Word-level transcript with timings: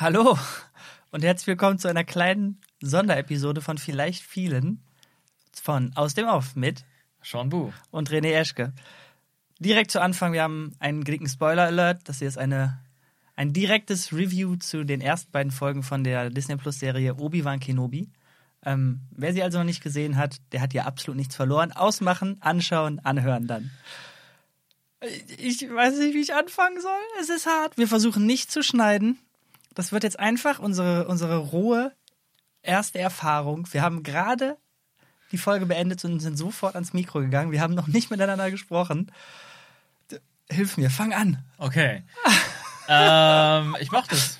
Hallo 0.00 0.38
und 1.10 1.22
herzlich 1.22 1.46
willkommen 1.46 1.78
zu 1.78 1.86
einer 1.86 2.04
kleinen 2.04 2.58
Sonderepisode 2.80 3.60
von 3.60 3.76
vielleicht 3.76 4.22
vielen 4.22 4.82
von 5.52 5.94
Aus 5.94 6.14
dem 6.14 6.26
Off 6.26 6.56
mit 6.56 6.86
Sean 7.22 7.50
Bu. 7.50 7.70
und 7.90 8.08
René 8.08 8.32
Eschke. 8.32 8.72
Direkt 9.58 9.90
zu 9.90 10.00
Anfang, 10.00 10.32
wir 10.32 10.42
haben 10.42 10.74
einen 10.78 11.04
dicken 11.04 11.28
Spoiler-Alert. 11.28 12.08
Das 12.08 12.20
hier 12.20 12.28
ist 12.28 12.38
eine, 12.38 12.80
ein 13.36 13.52
direktes 13.52 14.10
Review 14.10 14.56
zu 14.56 14.84
den 14.84 15.02
ersten 15.02 15.32
beiden 15.32 15.52
Folgen 15.52 15.82
von 15.82 16.02
der 16.02 16.30
Disney 16.30 16.56
Plus-Serie 16.56 17.16
Obi-Wan 17.16 17.60
Kenobi. 17.60 18.08
Ähm, 18.64 19.02
wer 19.10 19.34
sie 19.34 19.42
also 19.42 19.58
noch 19.58 19.66
nicht 19.66 19.82
gesehen 19.82 20.16
hat, 20.16 20.38
der 20.52 20.62
hat 20.62 20.72
hier 20.72 20.86
absolut 20.86 21.18
nichts 21.18 21.36
verloren. 21.36 21.72
Ausmachen, 21.72 22.38
anschauen, 22.40 23.00
anhören 23.00 23.46
dann. 23.46 23.70
Ich 25.36 25.60
weiß 25.60 25.98
nicht, 25.98 26.14
wie 26.14 26.22
ich 26.22 26.32
anfangen 26.32 26.80
soll. 26.80 27.00
Es 27.20 27.28
ist 27.28 27.44
hart. 27.44 27.76
Wir 27.76 27.86
versuchen 27.86 28.24
nicht 28.24 28.50
zu 28.50 28.62
schneiden. 28.62 29.18
Das 29.74 29.92
wird 29.92 30.02
jetzt 30.02 30.18
einfach 30.18 30.58
unsere, 30.58 31.06
unsere 31.06 31.36
rohe 31.36 31.92
erste 32.62 32.98
Erfahrung. 32.98 33.66
Wir 33.72 33.82
haben 33.82 34.02
gerade 34.02 34.56
die 35.32 35.38
Folge 35.38 35.66
beendet 35.66 36.04
und 36.04 36.20
sind 36.20 36.36
sofort 36.36 36.74
ans 36.74 36.92
Mikro 36.92 37.20
gegangen. 37.20 37.52
Wir 37.52 37.60
haben 37.60 37.74
noch 37.74 37.86
nicht 37.86 38.10
miteinander 38.10 38.50
gesprochen. 38.50 39.12
Hilf 40.50 40.76
mir, 40.76 40.90
fang 40.90 41.12
an. 41.12 41.44
Okay. 41.58 42.02
ähm, 42.88 43.76
ich 43.80 43.92
mochte 43.92 44.16
es. 44.16 44.38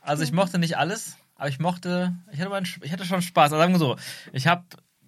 Also 0.00 0.22
ich 0.22 0.32
mochte 0.32 0.58
nicht 0.58 0.78
alles, 0.78 1.16
aber 1.36 1.48
ich 1.48 1.58
mochte, 1.58 2.14
ich 2.32 2.40
hatte, 2.40 2.50
meinen, 2.50 2.66
ich 2.82 2.92
hatte 2.92 3.04
schon 3.04 3.20
Spaß. 3.20 3.52
Also 3.52 3.58
sagen 3.58 3.72
wir 3.74 3.78
so, 3.78 3.96
ich 4.32 4.46
habe, 4.46 4.64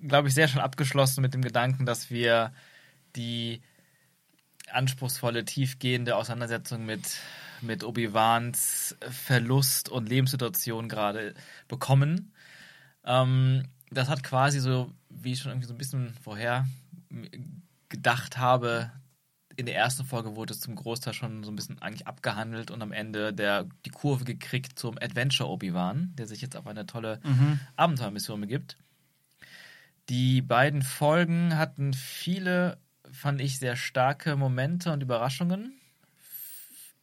glaube 0.07 0.29
ich, 0.29 0.35
sehr 0.35 0.49
schon 0.49 0.61
abgeschlossen 0.61 1.23
mit 1.23 1.33
dem 1.33 1.43
Gedanken, 1.43 1.87
dass 1.87 2.11
wir 2.11 2.53
die 3.17 3.63
anspruchsvolle, 4.71 5.45
tiefgehende 5.45 6.17
Auseinandersetzung 6.17 6.85
mit, 6.85 7.03
mit 7.63 7.85
Obi-Wans 7.85 8.97
Verlust 9.09 9.89
und 9.89 10.09
Lebenssituation 10.09 10.89
gerade 10.89 11.35
bekommen. 11.69 12.33
Ähm, 13.05 13.65
das 13.91 14.09
hat 14.09 14.23
quasi 14.23 14.61
so, 14.61 14.93
wie 15.11 15.33
ich 15.33 15.41
schon 15.41 15.53
irgendwie 15.53 15.69
so 15.69 15.75
ein 15.75 15.79
bisschen 15.79 16.15
vorher 16.23 16.67
gedacht 17.89 18.39
habe, 18.39 18.91
in 19.57 19.67
der 19.67 19.77
ersten 19.77 20.05
Folge 20.05 20.35
wurde 20.35 20.55
es 20.55 20.61
zum 20.61 20.75
Großteil 20.75 21.13
schon 21.13 21.45
so 21.45 21.51
ein 21.51 21.57
bisschen 21.57 21.81
eigentlich 21.81 22.07
abgehandelt 22.07 22.71
und 22.71 22.81
am 22.83 22.93
Ende 22.93 23.33
der, 23.33 23.67
die 23.85 23.91
Kurve 23.91 24.25
gekriegt 24.25 24.79
zum 24.79 24.97
Adventure 24.99 25.51
Obi-Wan, 25.51 26.13
der 26.17 26.27
sich 26.27 26.41
jetzt 26.41 26.57
auf 26.57 26.67
eine 26.67 26.87
tolle 26.87 27.21
Abenteuermission 27.77 28.41
begibt. 28.41 28.79
Die 30.09 30.43
beiden 30.43 30.83
Folgen 30.83 31.57
hatten 31.57 31.93
viele, 31.95 32.79
fand 33.11 33.41
ich, 33.41 33.59
sehr 33.59 33.77
starke 33.77 34.37
Momente 34.37 34.93
und 34.93 35.03
Überraschungen. 35.03 35.75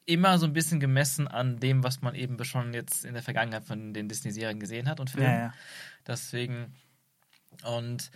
Immer 0.09 0.39
so 0.39 0.47
ein 0.47 0.53
bisschen 0.53 0.79
gemessen 0.79 1.27
an 1.27 1.59
dem, 1.59 1.83
was 1.83 2.01
man 2.01 2.15
eben 2.15 2.43
schon 2.43 2.73
jetzt 2.73 3.05
in 3.05 3.13
der 3.13 3.21
Vergangenheit 3.21 3.63
von 3.63 3.93
den 3.93 4.09
Disney-Serien 4.09 4.59
gesehen 4.59 4.89
hat 4.89 4.99
und 4.99 5.11
Filmen. 5.11 5.27
Ja, 5.29 5.39
ja. 5.39 5.53
Deswegen. 6.07 6.73
Und 7.63 8.09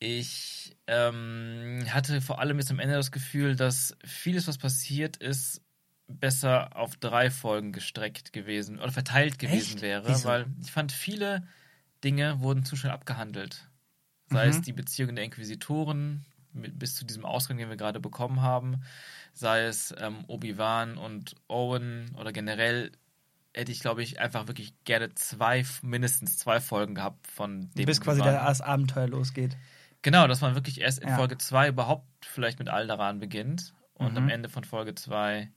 ich 0.00 0.76
ähm, 0.86 1.84
hatte 1.90 2.20
vor 2.20 2.40
allem 2.40 2.58
jetzt 2.58 2.70
am 2.70 2.80
Ende 2.80 2.94
das 2.96 3.12
Gefühl, 3.12 3.54
dass 3.54 3.96
vieles, 4.04 4.48
was 4.48 4.58
passiert 4.58 5.18
ist, 5.18 5.62
besser 6.08 6.76
auf 6.76 6.96
drei 6.96 7.30
Folgen 7.30 7.70
gestreckt 7.72 8.32
gewesen 8.32 8.80
oder 8.80 8.90
verteilt 8.90 9.38
gewesen 9.38 9.74
Echt? 9.74 9.82
wäre, 9.82 10.08
Wieso? 10.08 10.28
weil 10.28 10.46
ich 10.62 10.72
fand, 10.72 10.90
viele 10.90 11.46
Dinge 12.02 12.40
wurden 12.40 12.64
zu 12.64 12.74
schnell 12.74 12.92
abgehandelt. 12.92 13.68
Sei 14.26 14.46
Mhm. 14.46 14.50
es 14.50 14.62
die 14.62 14.72
Beziehung 14.72 15.14
der 15.14 15.24
Inquisitoren 15.24 16.24
bis 16.52 16.94
zu 16.96 17.04
diesem 17.04 17.24
Ausgang, 17.24 17.58
den 17.58 17.68
wir 17.68 17.76
gerade 17.76 18.00
bekommen 18.00 18.42
haben, 18.42 18.82
sei 19.32 19.64
es 19.64 19.94
ähm, 19.98 20.24
Obi-Wan 20.26 20.96
und 20.98 21.36
Owen 21.48 22.10
oder 22.18 22.32
generell 22.32 22.92
hätte 23.54 23.72
ich, 23.72 23.80
glaube 23.80 24.02
ich, 24.02 24.20
einfach 24.20 24.46
wirklich 24.48 24.72
gerne 24.84 25.14
zwei, 25.14 25.64
mindestens 25.82 26.38
zwei 26.38 26.60
Folgen 26.60 26.94
gehabt 26.94 27.26
von 27.26 27.70
dem. 27.74 27.86
Bis 27.86 28.00
quasi 28.00 28.20
das 28.22 28.60
Abenteuer 28.60 29.08
losgeht. 29.08 29.56
Genau, 30.02 30.26
dass 30.26 30.40
man 30.40 30.54
wirklich 30.54 30.80
erst 30.80 30.98
in 31.00 31.08
Ja. 31.08 31.16
Folge 31.16 31.36
2 31.36 31.68
überhaupt 31.68 32.06
vielleicht 32.24 32.58
mit 32.58 32.68
Alderan 32.68 33.18
beginnt 33.18 33.74
und 33.94 34.12
Mhm. 34.12 34.16
am 34.18 34.28
Ende 34.28 34.48
von 34.48 34.64
Folge 34.64 34.94
2 34.94 35.50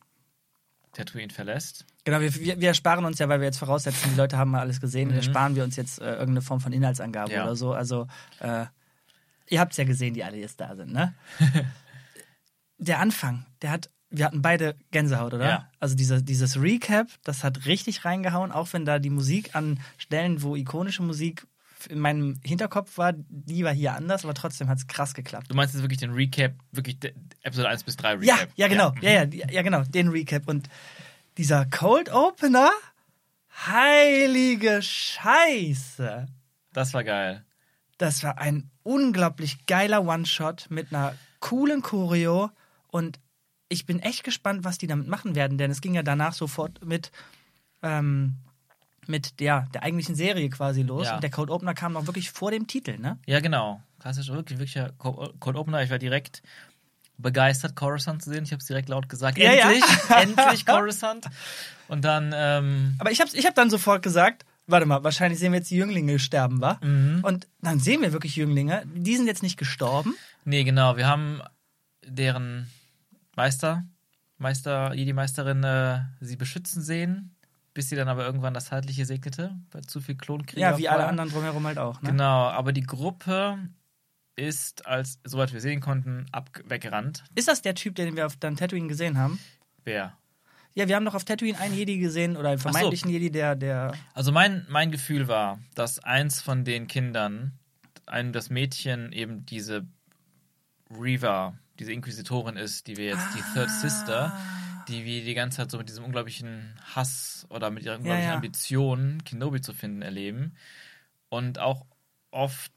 Tatooine 0.91 1.31
verlässt. 1.31 1.85
Genau, 2.03 2.19
wir, 2.19 2.33
wir, 2.35 2.59
wir 2.59 2.67
ersparen 2.67 3.05
uns 3.05 3.17
ja, 3.19 3.29
weil 3.29 3.39
wir 3.39 3.45
jetzt 3.45 3.57
voraussetzen, 3.57 4.09
die 4.11 4.15
Leute 4.17 4.37
haben 4.37 4.51
mal 4.51 4.59
alles 4.59 4.81
gesehen, 4.81 5.09
Mhm. 5.09 5.15
ersparen 5.15 5.55
wir 5.55 5.63
uns 5.63 5.75
jetzt 5.75 5.99
äh, 6.01 6.11
irgendeine 6.11 6.41
Form 6.41 6.59
von 6.59 6.73
Inhaltsangabe 6.73 7.31
Ja. 7.33 7.43
oder 7.43 7.55
so. 7.55 7.73
Also, 7.73 8.07
äh, 8.39 8.65
ihr 9.49 9.59
habt 9.59 9.71
es 9.73 9.77
ja 9.77 9.83
gesehen, 9.83 10.13
die 10.13 10.23
alle 10.23 10.37
jetzt 10.37 10.59
da 10.59 10.75
sind, 10.75 10.91
ne? 10.93 11.13
der 12.77 12.99
Anfang, 12.99 13.45
der 13.61 13.71
hat, 13.71 13.89
wir 14.09 14.25
hatten 14.25 14.41
beide 14.41 14.75
Gänsehaut, 14.91 15.33
oder? 15.33 15.45
Ja. 15.47 15.69
Also 15.79 15.95
diese, 15.95 16.21
dieses 16.23 16.61
Recap, 16.61 17.07
das 17.23 17.43
hat 17.43 17.65
richtig 17.65 18.05
reingehauen, 18.05 18.51
auch 18.51 18.71
wenn 18.73 18.85
da 18.85 18.99
die 18.99 19.09
Musik 19.09 19.55
an 19.55 19.79
Stellen, 19.97 20.41
wo 20.43 20.55
ikonische 20.55 21.03
Musik 21.03 21.47
in 21.89 21.99
meinem 21.99 22.39
Hinterkopf 22.45 22.97
war, 22.97 23.13
die 23.13 23.63
war 23.65 23.73
hier 23.73 23.93
anders, 23.93 24.23
aber 24.23 24.33
trotzdem 24.33 24.69
hat 24.69 24.77
es 24.77 24.87
krass 24.87 25.13
geklappt. 25.13 25.49
Du 25.51 25.55
meinst 25.55 25.73
jetzt 25.73 25.83
wirklich 25.83 25.99
den 25.99 26.11
Recap, 26.13 26.53
wirklich 26.71 26.97
de- 26.99 27.13
Episode 27.41 27.67
1 27.69 27.83
bis 27.83 27.97
3 27.97 28.15
Ja, 28.21 28.35
Recap? 28.35 28.49
ja, 28.55 28.67
genau. 28.69 28.93
Ja. 29.01 29.11
Ja. 29.11 29.23
Ja, 29.25 29.47
ja, 29.51 29.61
genau. 29.63 29.83
Den 29.83 30.07
Recap. 30.09 30.47
Und 30.47 30.69
dieser 31.37 31.65
Cold 31.65 32.09
Opener, 32.13 32.69
heilige 33.67 34.81
Scheiße. 34.81 36.27
Das 36.71 36.93
war 36.93 37.03
geil. 37.03 37.43
Das 38.03 38.21
war 38.21 38.37
ein 38.37 38.69
unglaublich 38.83 39.65
geiler 39.65 40.03
One-Shot 40.05 40.65
mit 40.69 40.93
einer 40.93 41.15
coolen 41.39 41.81
Choreo. 41.81 42.49
Und 42.89 43.17
ich 43.69 43.85
bin 43.85 43.99
echt 44.01 44.25
gespannt, 44.25 44.65
was 44.65 44.77
die 44.77 44.87
damit 44.87 45.07
machen 45.07 45.35
werden, 45.35 45.57
denn 45.57 45.71
es 45.71 45.79
ging 45.79 45.93
ja 45.95 46.03
danach 46.03 46.33
sofort 46.33 46.83
mit, 46.85 47.11
ähm, 47.81 48.35
mit 49.07 49.39
der, 49.39 49.67
der 49.73 49.83
eigentlichen 49.83 50.15
Serie 50.15 50.49
quasi 50.49 50.81
los. 50.81 51.07
Ja. 51.07 51.15
Und 51.15 51.23
der 51.23 51.31
Cold 51.31 51.49
Opener 51.49 51.73
kam 51.73 51.93
noch 51.93 52.05
wirklich 52.05 52.29
vor 52.29 52.51
dem 52.51 52.67
Titel, 52.67 52.97
ne? 52.99 53.19
Ja, 53.25 53.39
genau. 53.39 53.81
Klassisch, 53.99 54.27
wirklich, 54.27 54.59
wirklicher 54.59 54.91
Co- 54.97 55.31
Cold 55.39 55.55
Opener. 55.55 55.81
Ich 55.81 55.89
war 55.89 55.97
direkt 55.97 56.43
begeistert, 57.17 57.73
Coruscant 57.77 58.21
zu 58.21 58.31
sehen. 58.31 58.43
Ich 58.43 58.51
habe 58.51 58.59
es 58.59 58.65
direkt 58.67 58.89
laut 58.89 59.07
gesagt. 59.07 59.37
Ja, 59.37 59.53
ja. 59.53 59.71
endlich, 59.71 59.83
endlich 60.09 60.65
Coruscant. 60.65 61.25
Und 61.87 62.03
dann, 62.03 62.33
ähm, 62.35 62.95
Aber 62.99 63.11
ich 63.11 63.21
habe 63.21 63.31
ich 63.33 63.45
hab 63.45 63.55
dann 63.55 63.69
sofort 63.69 64.01
gesagt, 64.03 64.43
warte 64.67 64.85
mal, 64.85 65.03
wahrscheinlich 65.03 65.39
sehen 65.39 65.51
wir 65.51 65.59
jetzt 65.59 65.71
die 65.71 65.77
Jünglinge 65.77 66.19
sterben, 66.19 66.61
wa? 66.61 66.79
Mhm. 66.81 67.19
Und 67.23 67.47
dann 67.61 67.79
sehen 67.79 68.01
wir 68.01 68.13
wirklich 68.13 68.35
Jünglinge. 68.35 68.83
Die 68.95 69.15
sind 69.15 69.27
jetzt 69.27 69.43
nicht 69.43 69.57
gestorben. 69.57 70.15
nee, 70.45 70.63
genau, 70.63 70.97
wir 70.97 71.07
haben 71.07 71.41
deren 72.05 72.69
Meister, 73.35 73.85
Meister, 74.37 74.93
Jedi-Meisterin, 74.93 75.63
äh, 75.63 76.01
sie 76.21 76.35
beschützen 76.35 76.81
sehen, 76.81 77.35
bis 77.73 77.89
sie 77.89 77.95
dann 77.95 78.07
aber 78.09 78.25
irgendwann 78.25 78.53
das 78.53 78.65
Zeitliche 78.65 79.05
segnete, 79.05 79.55
weil 79.71 79.81
zu 79.83 80.01
viel 80.01 80.15
Klonkrieg 80.15 80.59
Ja, 80.59 80.77
wie 80.77 80.89
alle 80.89 81.03
war. 81.03 81.09
anderen 81.09 81.29
drumherum 81.29 81.65
halt 81.65 81.77
auch. 81.77 82.01
Ne? 82.01 82.09
Genau, 82.11 82.47
aber 82.49 82.73
die 82.73 82.83
Gruppe 82.83 83.57
ist, 84.35 84.85
als 84.87 85.19
soweit 85.23 85.53
wir 85.53 85.61
sehen 85.61 85.79
konnten, 85.79 86.25
ab 86.31 86.49
weggerannt. 86.65 87.23
Ist 87.35 87.47
das 87.47 87.61
der 87.61 87.75
Typ, 87.75 87.95
den 87.95 88.15
wir 88.15 88.25
auf 88.25 88.37
Tatooine 88.37 88.87
gesehen 88.87 89.17
haben? 89.17 89.39
Wer? 89.83 90.17
Ja, 90.75 90.87
wir 90.87 90.95
haben 90.95 91.05
doch 91.05 91.13
auf 91.15 91.23
Tatooine 91.23 91.59
einen 91.59 91.75
Jedi 91.75 91.99
gesehen 91.99 92.35
oder 92.35 92.49
einen 92.49 92.57
so. 92.57 92.63
vermeintlichen 92.69 93.09
Jedi, 93.11 93.29
der, 93.31 93.55
der. 93.55 93.93
Also 94.13 94.31
mein, 94.31 94.65
mein 94.69 94.91
Gefühl 94.91 95.27
war, 95.27 95.59
dass 95.75 95.99
eins 95.99 96.41
von 96.41 96.65
den 96.65 96.87
Kindern, 96.87 97.53
ein, 98.05 98.33
das 98.33 98.49
Mädchen 98.49 99.11
eben 99.11 99.45
diese 99.45 99.85
Reva, 100.89 101.57
diese 101.79 101.91
Inquisitorin 101.91 102.57
ist, 102.57 102.87
die 102.87 102.97
wir 102.97 103.05
jetzt 103.05 103.27
die 103.35 103.41
Third 103.53 103.69
Sister, 103.69 104.37
die 104.87 105.05
wir 105.05 105.23
die 105.23 105.33
ganze 105.33 105.57
Zeit 105.57 105.71
so 105.71 105.77
mit 105.77 105.89
diesem 105.89 106.03
unglaublichen 106.03 106.73
Hass 106.95 107.45
oder 107.49 107.69
mit 107.71 107.83
ihrer 107.83 107.97
unglaublichen 107.97 108.29
ja. 108.29 108.35
Ambition, 108.35 109.23
Kenobi 109.23 109.61
zu 109.61 109.73
finden, 109.73 110.01
erleben. 110.01 110.55
Und 111.29 111.57
auch 111.59 111.85
oft, 112.31 112.71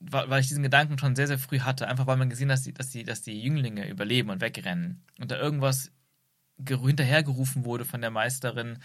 weil 0.00 0.40
ich 0.40 0.48
diesen 0.48 0.62
Gedanken 0.62 0.98
schon 0.98 1.14
sehr, 1.14 1.26
sehr 1.26 1.38
früh 1.38 1.60
hatte, 1.60 1.86
einfach 1.88 2.06
weil 2.06 2.16
man 2.16 2.30
gesehen 2.30 2.50
hat, 2.50 2.58
dass 2.58 2.62
die, 2.64 2.72
dass 2.72 2.90
die, 2.90 3.04
dass 3.04 3.22
die 3.22 3.40
Jünglinge 3.40 3.88
überleben 3.88 4.30
und 4.30 4.40
wegrennen. 4.40 5.02
Und 5.20 5.30
da 5.30 5.36
irgendwas 5.38 5.84
ge- 5.86 5.92
hinterhergerufen 6.64 7.64
wurde 7.64 7.84
von 7.84 8.00
der 8.00 8.10
Meisterin, 8.10 8.78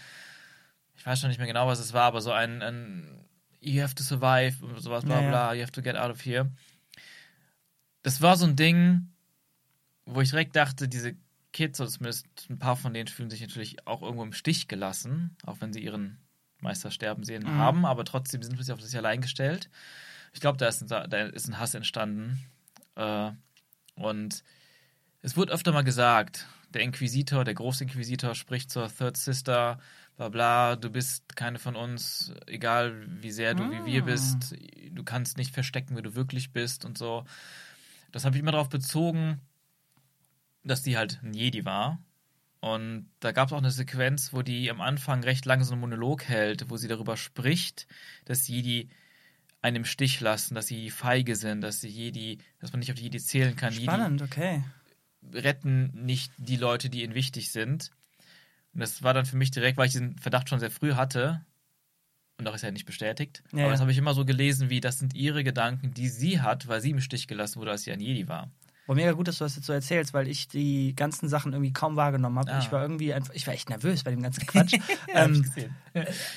ich 0.94 1.06
weiß 1.06 1.20
schon 1.20 1.28
nicht 1.30 1.38
mehr 1.38 1.46
genau, 1.46 1.66
was 1.66 1.78
es 1.78 1.92
war, 1.92 2.04
aber 2.04 2.20
so 2.20 2.32
ein, 2.32 2.62
ein 2.62 3.24
You 3.60 3.82
have 3.82 3.94
to 3.94 4.02
survive, 4.02 4.64
und 4.64 4.78
sowas, 4.80 5.04
bla 5.04 5.20
bla, 5.22 5.54
you 5.54 5.62
have 5.62 5.72
to 5.72 5.82
get 5.82 5.96
out 5.96 6.10
of 6.10 6.24
here. 6.24 6.50
Das 8.02 8.20
war 8.20 8.36
so 8.36 8.44
ein 8.46 8.56
Ding, 8.56 9.08
wo 10.04 10.20
ich 10.20 10.30
direkt 10.30 10.56
dachte, 10.56 10.88
diese 10.88 11.14
Kids, 11.52 11.80
oder 11.80 11.90
zumindest 11.90 12.26
ein 12.50 12.58
paar 12.58 12.76
von 12.76 12.92
denen 12.92 13.08
fühlen 13.08 13.30
sich 13.30 13.40
natürlich 13.40 13.86
auch 13.86 14.02
irgendwo 14.02 14.24
im 14.24 14.32
Stich 14.32 14.68
gelassen, 14.68 15.36
auch 15.46 15.60
wenn 15.60 15.72
sie 15.72 15.80
ihren 15.82 16.18
Meister 16.60 16.90
sterben 16.90 17.24
sehen 17.24 17.44
Mhm. 17.44 17.56
haben, 17.58 17.86
aber 17.86 18.04
trotzdem 18.04 18.42
sind 18.42 18.60
sie 18.62 18.72
auf 18.72 18.80
sich 18.80 18.96
allein 18.96 19.20
gestellt. 19.20 19.68
Ich 20.32 20.40
glaube, 20.40 20.58
da, 20.58 20.66
ist 20.68 20.82
ein- 20.82 21.10
da 21.10 21.18
ist 21.26 21.48
ein 21.48 21.58
Hass 21.58 21.74
entstanden. 21.74 22.40
Äh, 22.96 23.32
und 23.94 24.42
es 25.20 25.36
wurde 25.36 25.52
öfter 25.52 25.72
mal 25.72 25.82
gesagt, 25.84 26.46
der 26.74 26.82
Inquisitor, 26.82 27.44
der 27.44 27.54
Großinquisitor 27.54 28.34
spricht 28.34 28.70
zur 28.70 28.88
Third 28.88 29.16
Sister, 29.16 29.78
bla 30.16 30.28
bla, 30.28 30.76
du 30.76 30.90
bist 30.90 31.36
keine 31.36 31.58
von 31.58 31.76
uns, 31.76 32.32
egal 32.46 33.06
wie 33.22 33.30
sehr 33.30 33.54
du 33.54 33.70
wie 33.70 33.84
wir 33.84 34.02
Ah. 34.02 34.06
bist, 34.06 34.54
du 34.90 35.04
kannst 35.04 35.36
nicht 35.38 35.52
verstecken, 35.54 35.94
wer 35.94 36.02
du 36.02 36.14
wirklich 36.14 36.52
bist 36.52 36.84
und 36.84 36.98
so. 36.98 37.24
Das 38.10 38.24
habe 38.24 38.36
ich 38.36 38.42
immer 38.42 38.52
darauf 38.52 38.68
bezogen, 38.68 39.40
dass 40.64 40.82
die 40.82 40.96
halt 40.96 41.20
ein 41.22 41.34
Jedi 41.34 41.64
war 41.64 41.98
Und 42.60 43.10
da 43.18 43.32
gab 43.32 43.48
es 43.48 43.52
auch 43.52 43.58
eine 43.58 43.72
Sequenz, 43.72 44.32
wo 44.32 44.42
die 44.42 44.70
am 44.70 44.80
Anfang 44.80 45.24
recht 45.24 45.44
lange 45.46 45.64
so 45.64 45.72
einen 45.72 45.80
Monolog 45.80 46.24
hält, 46.28 46.70
wo 46.70 46.76
sie 46.76 46.86
darüber 46.86 47.16
spricht, 47.16 47.88
dass 48.24 48.46
Jedi 48.46 48.88
einen 49.62 49.76
im 49.78 49.84
Stich 49.84 50.20
lassen, 50.20 50.54
dass 50.54 50.68
sie 50.68 50.90
feige 50.90 51.34
sind, 51.34 51.60
dass 51.62 51.80
sie 51.80 51.88
Jedi, 51.88 52.38
dass 52.60 52.72
man 52.72 52.78
nicht 52.80 52.90
auf 52.92 52.96
die 52.96 53.04
Jedi 53.04 53.18
zählen 53.18 53.56
kann. 53.56 53.72
Spannend, 53.72 54.20
Jedi 54.20 54.32
okay. 54.32 54.64
Retten 55.32 55.90
nicht 55.94 56.32
die 56.36 56.56
Leute, 56.56 56.90
die 56.90 57.02
ihnen 57.02 57.14
wichtig 57.14 57.52
sind. 57.52 57.90
Und 58.74 58.80
das 58.80 59.02
war 59.02 59.14
dann 59.14 59.26
für 59.26 59.36
mich 59.36 59.50
direkt, 59.50 59.76
weil 59.78 59.86
ich 59.86 59.92
diesen 59.92 60.18
Verdacht 60.18 60.48
schon 60.48 60.60
sehr 60.60 60.70
früh 60.70 60.94
hatte, 60.94 61.44
und 62.38 62.48
auch 62.48 62.54
ist 62.54 62.62
ja 62.62 62.70
nicht 62.70 62.86
bestätigt, 62.86 63.42
ja, 63.52 63.64
aber 63.64 63.72
das 63.72 63.80
habe 63.80 63.92
ich 63.92 63.98
immer 63.98 64.14
so 64.14 64.24
gelesen, 64.24 64.68
wie 64.68 64.80
das 64.80 64.98
sind 64.98 65.14
ihre 65.14 65.44
Gedanken, 65.44 65.94
die 65.94 66.08
sie 66.08 66.40
hat, 66.40 66.66
weil 66.66 66.80
sie 66.80 66.90
im 66.90 67.00
Stich 67.00 67.28
gelassen 67.28 67.60
wurde, 67.60 67.70
als 67.70 67.82
sie 67.82 67.92
ein 67.92 68.00
Jedi 68.00 68.26
war. 68.26 68.50
War 68.86 68.96
mega 68.96 69.12
gut, 69.12 69.28
dass 69.28 69.38
du 69.38 69.44
das 69.44 69.54
jetzt 69.54 69.66
so 69.66 69.72
erzählst, 69.72 70.12
weil 70.12 70.26
ich 70.26 70.48
die 70.48 70.94
ganzen 70.96 71.28
Sachen 71.28 71.52
irgendwie 71.52 71.72
kaum 71.72 71.94
wahrgenommen 71.94 72.38
habe. 72.40 72.52
Ah. 72.52 72.58
Ich 72.58 72.72
war 72.72 72.82
irgendwie 72.82 73.14
einfach, 73.14 73.32
ich 73.32 73.46
war 73.46 73.54
echt 73.54 73.70
nervös 73.70 74.02
bei 74.02 74.10
dem 74.10 74.22
ganzen 74.22 74.44
Quatsch. 74.44 74.74
ähm, 75.14 75.44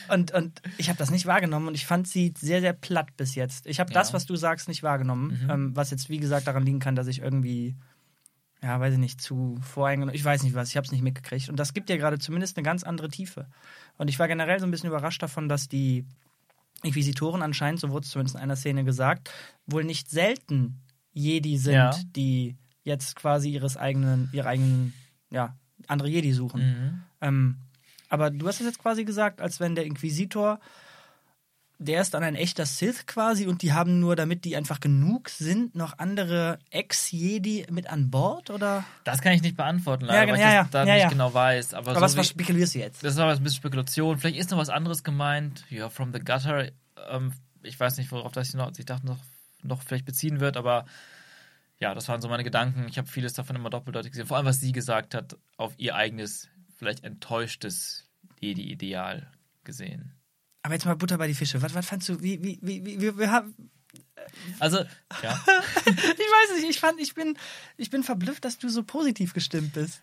und, 0.09 0.31
und 0.31 0.61
ich 0.77 0.89
habe 0.89 0.99
das 0.99 1.09
nicht 1.09 1.25
wahrgenommen 1.25 1.67
und 1.67 1.73
ich 1.73 1.87
fand 1.87 2.07
sie 2.07 2.35
sehr, 2.37 2.61
sehr 2.61 2.73
platt 2.73 3.17
bis 3.17 3.33
jetzt. 3.33 3.65
Ich 3.65 3.79
habe 3.79 3.91
ja. 3.91 3.99
das, 3.99 4.13
was 4.13 4.27
du 4.27 4.35
sagst, 4.35 4.67
nicht 4.67 4.83
wahrgenommen. 4.83 5.39
Mhm. 5.41 5.49
Ähm, 5.49 5.75
was 5.75 5.89
jetzt, 5.89 6.09
wie 6.09 6.19
gesagt, 6.19 6.45
daran 6.45 6.63
liegen 6.63 6.79
kann, 6.79 6.95
dass 6.95 7.07
ich 7.07 7.19
irgendwie, 7.19 7.75
ja, 8.65 8.79
weiß 8.79 8.93
ich 8.93 8.99
nicht, 8.99 9.21
zu 9.21 9.59
voreingenommen, 9.61 10.15
ich 10.15 10.25
weiß 10.25 10.41
nicht 10.41 10.55
was, 10.55 10.69
ich 10.69 10.75
habe 10.75 10.85
es 10.85 10.91
nicht 10.91 11.03
mitgekriegt. 11.03 11.49
Und 11.49 11.59
das 11.59 11.75
gibt 11.75 11.87
ja 11.91 11.97
gerade 11.97 12.17
zumindest 12.17 12.57
eine 12.57 12.63
ganz 12.63 12.81
andere 12.81 13.09
Tiefe. 13.09 13.45
Und 13.99 14.07
ich 14.07 14.17
war 14.17 14.27
generell 14.27 14.59
so 14.59 14.65
ein 14.65 14.71
bisschen 14.71 14.89
überrascht 14.89 15.21
davon, 15.21 15.47
dass 15.47 15.67
die 15.67 16.03
Inquisitoren 16.81 17.43
anscheinend, 17.43 17.79
so 17.79 17.91
wurde 17.91 18.05
es 18.05 18.09
zumindest 18.09 18.35
in 18.35 18.41
einer 18.41 18.55
Szene 18.55 18.83
gesagt, 18.83 19.29
wohl 19.67 19.83
nicht 19.83 20.09
selten 20.09 20.81
Jedi 21.13 21.59
sind, 21.59 21.75
ja. 21.75 21.91
die 22.15 22.55
jetzt 22.83 23.15
quasi 23.15 23.51
ihres 23.51 23.77
eigenen, 23.77 24.29
ihre 24.33 24.47
eigenen, 24.47 24.93
ja, 25.29 25.55
andere 25.85 26.09
Jedi 26.09 26.33
suchen. 26.33 26.61
Mhm. 26.61 27.03
Ähm, 27.21 27.57
aber 28.09 28.31
du 28.31 28.47
hast 28.47 28.61
es 28.61 28.65
jetzt 28.65 28.79
quasi 28.79 29.05
gesagt, 29.05 29.41
als 29.41 29.59
wenn 29.59 29.75
der 29.75 29.85
Inquisitor, 29.85 30.59
der 31.77 32.01
ist 32.01 32.13
dann 32.13 32.23
ein 32.23 32.35
echter 32.35 32.65
Sith 32.65 33.05
quasi 33.05 33.47
und 33.47 33.61
die 33.61 33.73
haben 33.73 33.99
nur, 33.99 34.15
damit 34.15 34.45
die 34.45 34.55
einfach 34.55 34.79
genug 34.79 35.29
sind, 35.29 35.75
noch 35.75 35.99
andere 35.99 36.59
Ex-Jedi 36.69 37.67
mit 37.69 37.87
an 37.89 38.09
Bord, 38.09 38.49
oder? 38.49 38.83
Das 39.03 39.21
kann 39.21 39.33
ich 39.33 39.41
nicht 39.41 39.57
beantworten, 39.57 40.05
leider, 40.05 40.27
ja, 40.27 40.33
weil 40.33 40.39
ja, 40.39 40.61
ich 40.61 40.69
das 40.69 40.73
ja, 40.73 40.85
da 40.85 40.95
nicht 40.95 41.09
genau 41.09 41.33
weiß. 41.33 41.73
Aber, 41.73 41.91
aber 41.91 42.09
so 42.09 42.17
was, 42.17 42.27
spekulierst 42.27 42.75
du 42.75 42.79
jetzt? 42.79 43.03
Das 43.03 43.17
war 43.17 43.29
ein 43.29 43.43
bisschen 43.43 43.57
Spekulation. 43.57 44.17
Vielleicht 44.17 44.37
ist 44.37 44.51
noch 44.51 44.57
was 44.57 44.69
anderes 44.69 45.03
gemeint. 45.03 45.65
Ja, 45.69 45.89
from 45.89 46.13
the 46.13 46.19
gutter. 46.19 46.69
Ähm, 47.09 47.33
ich 47.63 47.79
weiß 47.79 47.97
nicht, 47.97 48.11
worauf 48.11 48.31
das 48.31 48.53
noch, 48.53 48.71
ich 48.77 48.85
dachte 48.85 49.05
noch 49.05 49.17
noch 49.65 49.81
vielleicht 49.81 50.05
beziehen 50.05 50.39
wird, 50.39 50.57
aber 50.57 50.85
ja, 51.79 51.93
das 51.93 52.07
waren 52.07 52.21
so 52.21 52.29
meine 52.29 52.43
Gedanken. 52.43 52.87
Ich 52.87 52.97
habe 52.97 53.07
vieles 53.07 53.33
davon 53.33 53.55
immer 53.55 53.69
doppeldeutig 53.69 54.11
gesehen. 54.11 54.27
Vor 54.27 54.37
allem, 54.37 54.45
was 54.45 54.61
sie 54.61 54.71
gesagt 54.71 55.13
hat, 55.13 55.37
auf 55.57 55.73
ihr 55.77 55.95
eigenes, 55.95 56.47
vielleicht 56.77 57.03
enttäuschtes 57.03 58.07
Jedi-Ideal 58.39 59.29
gesehen. 59.63 60.14
Aber 60.65 60.73
jetzt 60.73 60.85
mal 60.85 60.95
Butter 60.95 61.19
bei 61.19 61.27
die 61.27 61.35
Fische. 61.35 61.61
Was, 61.61 61.75
was 61.75 61.85
fandst 61.85 62.09
du, 62.09 62.23
wie, 62.23 62.41
wie, 62.41 62.57
wie, 62.59 62.83
wie, 62.83 63.17
wir 63.19 63.29
haben. 63.29 63.53
Also, 64.57 64.79
ja. 65.21 65.39
ich 65.85 65.93
weiß 65.95 66.55
nicht, 66.55 66.67
ich 66.67 66.79
fand, 66.79 66.99
ich 66.99 67.13
bin, 67.13 67.37
ich 67.77 67.91
bin 67.91 68.01
verblüfft, 68.01 68.43
dass 68.43 68.57
du 68.57 68.67
so 68.69 68.81
positiv 68.81 69.33
gestimmt 69.33 69.73
bist. 69.73 70.01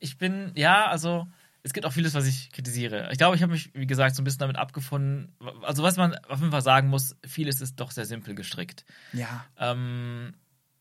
Ich 0.00 0.18
bin, 0.18 0.50
ja, 0.56 0.86
also, 0.86 1.28
es 1.62 1.72
gibt 1.72 1.86
auch 1.86 1.92
vieles, 1.92 2.14
was 2.14 2.26
ich 2.26 2.50
kritisiere. 2.50 3.08
Ich 3.12 3.18
glaube, 3.18 3.36
ich 3.36 3.42
habe 3.44 3.52
mich, 3.52 3.70
wie 3.72 3.86
gesagt, 3.86 4.16
so 4.16 4.22
ein 4.22 4.24
bisschen 4.24 4.40
damit 4.40 4.56
abgefunden. 4.56 5.32
Also, 5.62 5.84
was 5.84 5.96
man 5.96 6.16
auf 6.24 6.40
jeden 6.40 6.50
Fall 6.50 6.62
sagen 6.62 6.88
muss, 6.88 7.14
vieles 7.24 7.60
ist 7.60 7.76
doch 7.76 7.92
sehr 7.92 8.04
simpel 8.04 8.34
gestrickt. 8.34 8.84
Ja. 9.12 9.46
Ähm, 9.56 10.34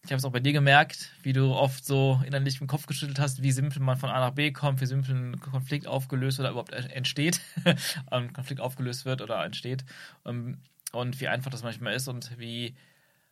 ich 0.06 0.12
habe 0.12 0.18
es 0.18 0.26
auch 0.26 0.32
bei 0.32 0.42
dir 0.42 0.52
gemerkt, 0.52 1.12
wie 1.22 1.32
du 1.32 1.54
oft 1.54 1.86
so 1.86 2.22
innerlich 2.26 2.60
im 2.60 2.68
Kopf 2.68 2.88
geschüttelt 2.88 3.20
hast, 3.20 3.42
wie 3.42 3.54
simpel 3.54 3.82
man 3.82 3.98
von 3.98 4.10
A 4.10 4.20
nach 4.20 4.34
B 4.34 4.52
kommt, 4.52 4.82
wie 4.82 4.86
simpel 4.86 5.16
ein 5.16 5.40
Konflikt 5.40 5.88
aufgelöst 5.88 6.40
oder 6.40 6.50
überhaupt 6.50 6.74
entsteht, 6.74 7.40
ein 8.12 8.34
Konflikt 8.34 8.60
aufgelöst 8.60 9.06
wird 9.06 9.22
oder 9.22 9.44
entsteht 9.44 9.86
ähm, 10.26 10.60
und 10.92 11.22
wie 11.22 11.30
einfach 11.30 11.52
das 11.52 11.64
manchmal 11.64 11.94
ist 11.94 12.10
und 12.10 12.38
wie 12.38 12.76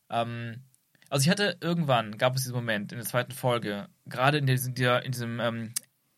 ähm, 0.09 0.63
also 1.09 1.25
ich 1.25 1.29
hatte 1.29 1.57
irgendwann, 1.59 2.17
gab 2.17 2.37
es 2.37 2.43
diesen 2.43 2.55
Moment 2.55 2.93
in 2.93 2.97
der 2.97 3.07
zweiten 3.07 3.33
Folge, 3.33 3.89
gerade 4.05 4.37
in, 4.37 4.45
diesem, 4.45 4.73
in 4.73 5.11
diesem 5.11 5.41
ähm, 5.41 5.73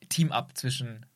Team-Up 0.08 0.56
zwischen 0.56 1.08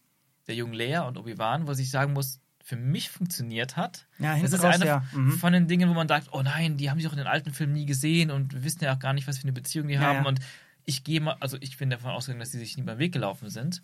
der 0.47 0.55
jungen 0.55 0.73
Lea 0.73 0.97
und 0.97 1.15
Obi-Wan, 1.15 1.67
wo 1.67 1.73
ich 1.73 1.91
sagen 1.91 2.13
muss, 2.13 2.39
für 2.67 2.75
mich 2.75 3.09
funktioniert 3.09 3.77
hat. 3.77 4.07
Ja, 4.19 4.37
das 4.37 4.51
ist 4.51 4.61
raus, 4.61 4.75
eine 4.75 4.85
ja. 4.85 5.05
mhm. 5.13 5.37
von 5.37 5.53
den 5.53 5.69
Dingen, 5.69 5.87
wo 5.87 5.93
man 5.93 6.09
sagt, 6.09 6.27
oh 6.33 6.41
nein, 6.41 6.75
die 6.75 6.89
haben 6.89 6.97
sich 6.97 7.07
auch 7.07 7.13
in 7.13 7.17
den 7.17 7.27
alten 7.27 7.53
Filmen 7.53 7.71
nie 7.71 7.85
gesehen 7.85 8.29
und 8.29 8.53
wir 8.53 8.65
wissen 8.65 8.83
ja 8.83 8.93
auch 8.93 8.99
gar 8.99 9.13
nicht, 9.13 9.25
was 9.25 9.37
für 9.37 9.43
eine 9.43 9.53
Beziehung 9.53 9.87
die 9.87 9.93
ja, 9.93 10.01
haben. 10.01 10.23
Ja. 10.23 10.27
Und 10.27 10.41
ich 10.83 11.05
gehe 11.05 11.21
mal, 11.21 11.37
also 11.39 11.55
ich 11.61 11.77
bin 11.77 11.89
davon 11.89 12.11
ausgegangen, 12.11 12.41
dass 12.41 12.51
sie 12.51 12.59
sich 12.59 12.75
nie 12.75 12.83
beim 12.83 12.97
Weg 12.97 13.13
gelaufen 13.13 13.49
sind. 13.49 13.83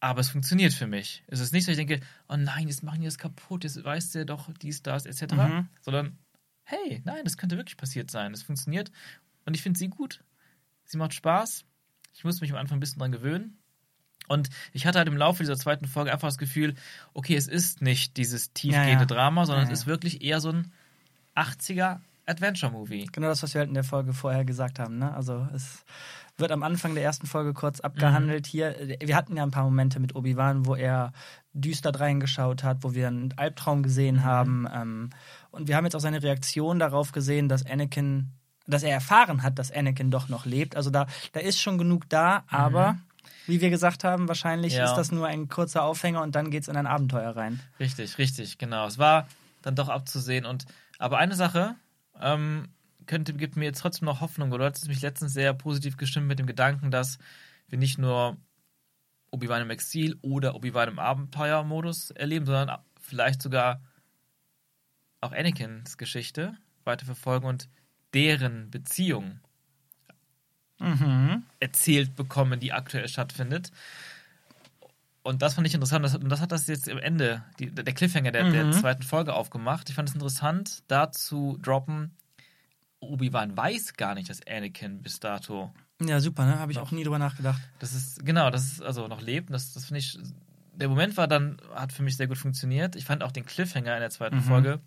Aber 0.00 0.20
es 0.20 0.28
funktioniert 0.28 0.74
für 0.74 0.86
mich. 0.86 1.24
Es 1.28 1.40
ist 1.40 1.54
nicht 1.54 1.64
so, 1.64 1.70
ich 1.70 1.78
denke, 1.78 2.00
oh 2.28 2.36
nein, 2.36 2.68
jetzt 2.68 2.82
machen 2.82 3.00
die 3.00 3.06
das 3.06 3.16
kaputt, 3.16 3.64
jetzt 3.64 3.82
weißt 3.82 4.16
du 4.16 4.26
doch 4.26 4.52
dies, 4.60 4.82
das, 4.82 5.06
etc. 5.06 5.32
Mhm. 5.32 5.68
Sondern, 5.80 6.18
hey, 6.64 7.00
nein, 7.06 7.24
das 7.24 7.38
könnte 7.38 7.56
wirklich 7.56 7.78
passiert 7.78 8.10
sein. 8.10 8.34
Es 8.34 8.42
funktioniert 8.42 8.92
und 9.46 9.56
ich 9.56 9.62
finde 9.62 9.78
sie 9.78 9.88
gut. 9.88 10.22
Sie 10.84 10.98
macht 10.98 11.14
Spaß. 11.14 11.64
Ich 12.12 12.22
muss 12.22 12.42
mich 12.42 12.52
am 12.52 12.58
Anfang 12.58 12.76
ein 12.76 12.80
bisschen 12.80 12.98
dran 12.98 13.12
gewöhnen. 13.12 13.56
Und 14.28 14.50
ich 14.72 14.86
hatte 14.86 14.98
halt 14.98 15.08
im 15.08 15.16
Laufe 15.16 15.42
dieser 15.42 15.56
zweiten 15.56 15.86
Folge 15.86 16.12
einfach 16.12 16.28
das 16.28 16.38
Gefühl, 16.38 16.74
okay, 17.12 17.36
es 17.36 17.48
ist 17.48 17.82
nicht 17.82 18.16
dieses 18.16 18.52
tiefgehende 18.52 18.92
ja, 18.92 19.00
ja. 19.00 19.04
Drama, 19.06 19.46
sondern 19.46 19.66
ja, 19.66 19.72
es 19.72 19.80
ist 19.80 19.86
wirklich 19.86 20.22
eher 20.22 20.40
so 20.40 20.50
ein 20.50 20.72
80er 21.34 21.98
Adventure-Movie. 22.26 23.06
Genau 23.12 23.28
das, 23.28 23.42
was 23.42 23.54
wir 23.54 23.60
halt 23.60 23.68
in 23.68 23.74
der 23.74 23.84
Folge 23.84 24.12
vorher 24.12 24.44
gesagt 24.44 24.78
haben. 24.78 24.98
Ne? 24.98 25.12
Also 25.14 25.46
es 25.54 25.84
wird 26.38 26.52
am 26.52 26.62
Anfang 26.62 26.94
der 26.94 27.02
ersten 27.02 27.26
Folge 27.26 27.52
kurz 27.52 27.80
abgehandelt. 27.80 28.46
Mhm. 28.46 28.50
Hier, 28.50 28.96
wir 29.00 29.16
hatten 29.16 29.36
ja 29.36 29.42
ein 29.42 29.50
paar 29.50 29.64
Momente 29.64 30.00
mit 30.00 30.14
Obi-Wan, 30.14 30.66
wo 30.66 30.74
er 30.74 31.12
düster 31.52 31.90
reingeschaut 31.94 32.64
hat, 32.64 32.78
wo 32.82 32.94
wir 32.94 33.08
einen 33.08 33.34
Albtraum 33.36 33.82
gesehen 33.82 34.16
mhm. 34.16 34.24
haben. 34.24 34.68
Ähm, 34.72 35.10
und 35.50 35.68
wir 35.68 35.76
haben 35.76 35.84
jetzt 35.84 35.96
auch 35.96 36.00
seine 36.00 36.22
Reaktion 36.22 36.78
darauf 36.78 37.12
gesehen, 37.12 37.48
dass 37.48 37.66
Anakin, 37.66 38.30
dass 38.66 38.82
er 38.82 38.92
erfahren 38.92 39.42
hat, 39.42 39.58
dass 39.58 39.72
Anakin 39.72 40.10
doch 40.10 40.28
noch 40.28 40.46
lebt. 40.46 40.76
Also 40.76 40.90
da, 40.90 41.06
da 41.32 41.40
ist 41.40 41.60
schon 41.60 41.76
genug 41.76 42.08
da, 42.08 42.44
aber 42.48 42.92
mhm 42.92 43.00
wie 43.46 43.60
wir 43.60 43.70
gesagt 43.70 44.04
haben, 44.04 44.28
wahrscheinlich 44.28 44.74
ja. 44.74 44.84
ist 44.84 44.94
das 44.94 45.12
nur 45.12 45.26
ein 45.26 45.48
kurzer 45.48 45.82
Aufhänger 45.82 46.22
und 46.22 46.34
dann 46.34 46.50
geht 46.50 46.62
es 46.62 46.68
in 46.68 46.76
ein 46.76 46.86
Abenteuer 46.86 47.36
rein. 47.36 47.60
Richtig, 47.80 48.18
richtig, 48.18 48.58
genau. 48.58 48.86
Es 48.86 48.98
war 48.98 49.26
dann 49.62 49.76
doch 49.76 49.88
abzusehen. 49.88 50.44
Und 50.44 50.66
aber 50.98 51.18
eine 51.18 51.34
Sache 51.34 51.76
ähm, 52.20 52.68
könnte, 53.06 53.34
gibt 53.34 53.56
mir 53.56 53.64
jetzt 53.64 53.80
trotzdem 53.80 54.06
noch 54.06 54.20
Hoffnung. 54.20 54.52
Oder 54.52 54.66
hat 54.66 54.86
mich 54.86 55.02
letztens 55.02 55.32
sehr 55.32 55.54
positiv 55.54 55.96
gestimmt 55.96 56.26
mit 56.26 56.38
dem 56.38 56.46
Gedanken, 56.46 56.90
dass 56.90 57.18
wir 57.68 57.78
nicht 57.78 57.98
nur 57.98 58.36
Obi-Wan 59.30 59.62
im 59.62 59.70
Exil 59.70 60.18
oder 60.22 60.54
Obi-Wan 60.54 60.90
im 60.90 60.98
Abenteuermodus 60.98 62.10
erleben, 62.10 62.46
sondern 62.46 62.78
vielleicht 63.00 63.42
sogar 63.42 63.80
auch 65.20 65.32
Anakins 65.32 65.96
Geschichte 65.96 66.56
weiterverfolgen 66.84 67.48
und 67.48 67.68
deren 68.12 68.70
Beziehung 68.70 69.40
mhm. 70.82 71.42
erzählt 71.60 72.16
bekommen, 72.16 72.60
die 72.60 72.72
aktuell 72.72 73.08
stattfindet. 73.08 73.72
Und 75.22 75.42
das 75.42 75.54
fand 75.54 75.66
ich 75.66 75.74
interessant. 75.74 76.04
Das, 76.04 76.16
und 76.16 76.28
das 76.28 76.40
hat 76.40 76.52
das 76.52 76.66
jetzt 76.66 76.88
am 76.88 76.98
Ende, 76.98 77.44
die, 77.58 77.70
der 77.70 77.94
Cliffhanger 77.94 78.32
der, 78.32 78.44
mhm. 78.44 78.52
der, 78.52 78.72
zweiten 78.72 79.02
Folge 79.02 79.34
aufgemacht. 79.34 79.88
Ich 79.88 79.94
fand 79.94 80.08
es 80.08 80.14
interessant, 80.14 80.82
da 80.88 81.12
zu 81.12 81.58
droppen, 81.62 82.10
Obi-Wan 83.00 83.56
weiß 83.56 83.94
gar 83.94 84.14
nicht, 84.14 84.30
dass 84.30 84.46
Anakin 84.46 85.02
bis 85.02 85.20
dato. 85.20 85.72
Ja, 86.00 86.20
super, 86.20 86.44
ne? 86.46 86.58
Habe 86.58 86.72
ich 86.72 86.78
noch, 86.78 86.88
auch 86.88 86.90
nie 86.92 87.04
drüber 87.04 87.18
nachgedacht. 87.18 87.60
Das 87.78 87.94
ist, 87.94 88.24
genau, 88.24 88.50
das 88.50 88.64
ist 88.64 88.82
also 88.82 89.08
noch 89.08 89.20
lebt. 89.20 89.52
Das, 89.52 89.72
das 89.72 89.86
finde 89.86 90.00
ich. 90.00 90.18
Der 90.74 90.88
Moment 90.88 91.16
war 91.16 91.28
dann, 91.28 91.58
hat 91.74 91.92
für 91.92 92.02
mich 92.02 92.16
sehr 92.16 92.26
gut 92.26 92.38
funktioniert. 92.38 92.96
Ich 92.96 93.04
fand 93.04 93.22
auch 93.22 93.32
den 93.32 93.44
Cliffhanger 93.44 93.94
in 93.94 94.00
der 94.00 94.10
zweiten 94.10 94.36
mhm. 94.36 94.42
Folge. 94.42 94.80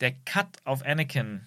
Der 0.00 0.12
Cut 0.12 0.48
auf 0.64 0.84
Anakin 0.84 1.46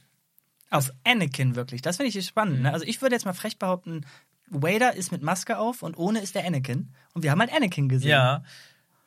auf 0.69 0.91
Anakin 1.03 1.55
wirklich. 1.55 1.81
Das 1.81 1.97
finde 1.97 2.17
ich 2.17 2.25
spannend. 2.25 2.55
Ne? 2.55 2.59
Mhm. 2.59 2.63
Ne? 2.63 2.73
Also 2.73 2.85
ich 2.85 3.01
würde 3.01 3.15
jetzt 3.15 3.25
mal 3.25 3.33
frech 3.33 3.57
behaupten, 3.57 4.05
Vader 4.49 4.93
ist 4.93 5.11
mit 5.11 5.21
Maske 5.21 5.57
auf 5.57 5.83
und 5.83 5.97
ohne 5.97 6.19
ist 6.19 6.35
der 6.35 6.45
Anakin. 6.45 6.93
Und 7.13 7.23
wir 7.23 7.31
haben 7.31 7.39
halt 7.39 7.53
Anakin 7.53 7.89
gesehen. 7.89 8.09
Ja, 8.09 8.43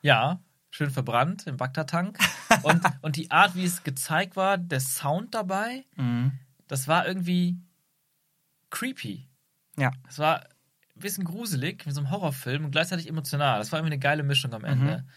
ja. 0.01 0.39
Schön 0.69 0.89
verbrannt 0.89 1.47
im 1.47 1.57
Bagdad-Tank. 1.57 2.17
und, 2.63 2.81
und 3.01 3.15
die 3.17 3.29
Art, 3.29 3.55
wie 3.55 3.65
es 3.65 3.83
gezeigt 3.83 4.35
war, 4.35 4.57
der 4.57 4.79
Sound 4.79 5.33
dabei, 5.35 5.85
mhm. 5.97 6.31
das 6.67 6.87
war 6.87 7.05
irgendwie 7.05 7.57
creepy. 8.69 9.27
Ja. 9.77 9.91
Es 10.07 10.17
war 10.19 10.41
ein 10.41 10.99
bisschen 10.99 11.25
gruselig, 11.25 11.85
wie 11.85 11.91
so 11.91 11.99
ein 11.99 12.09
Horrorfilm 12.09 12.65
und 12.65 12.71
gleichzeitig 12.71 13.09
emotional. 13.09 13.59
Das 13.59 13.71
war 13.71 13.79
irgendwie 13.79 13.93
eine 13.93 13.99
geile 13.99 14.23
Mischung 14.23 14.53
am 14.53 14.63
Ende. 14.63 14.99
Mhm. 14.99 15.09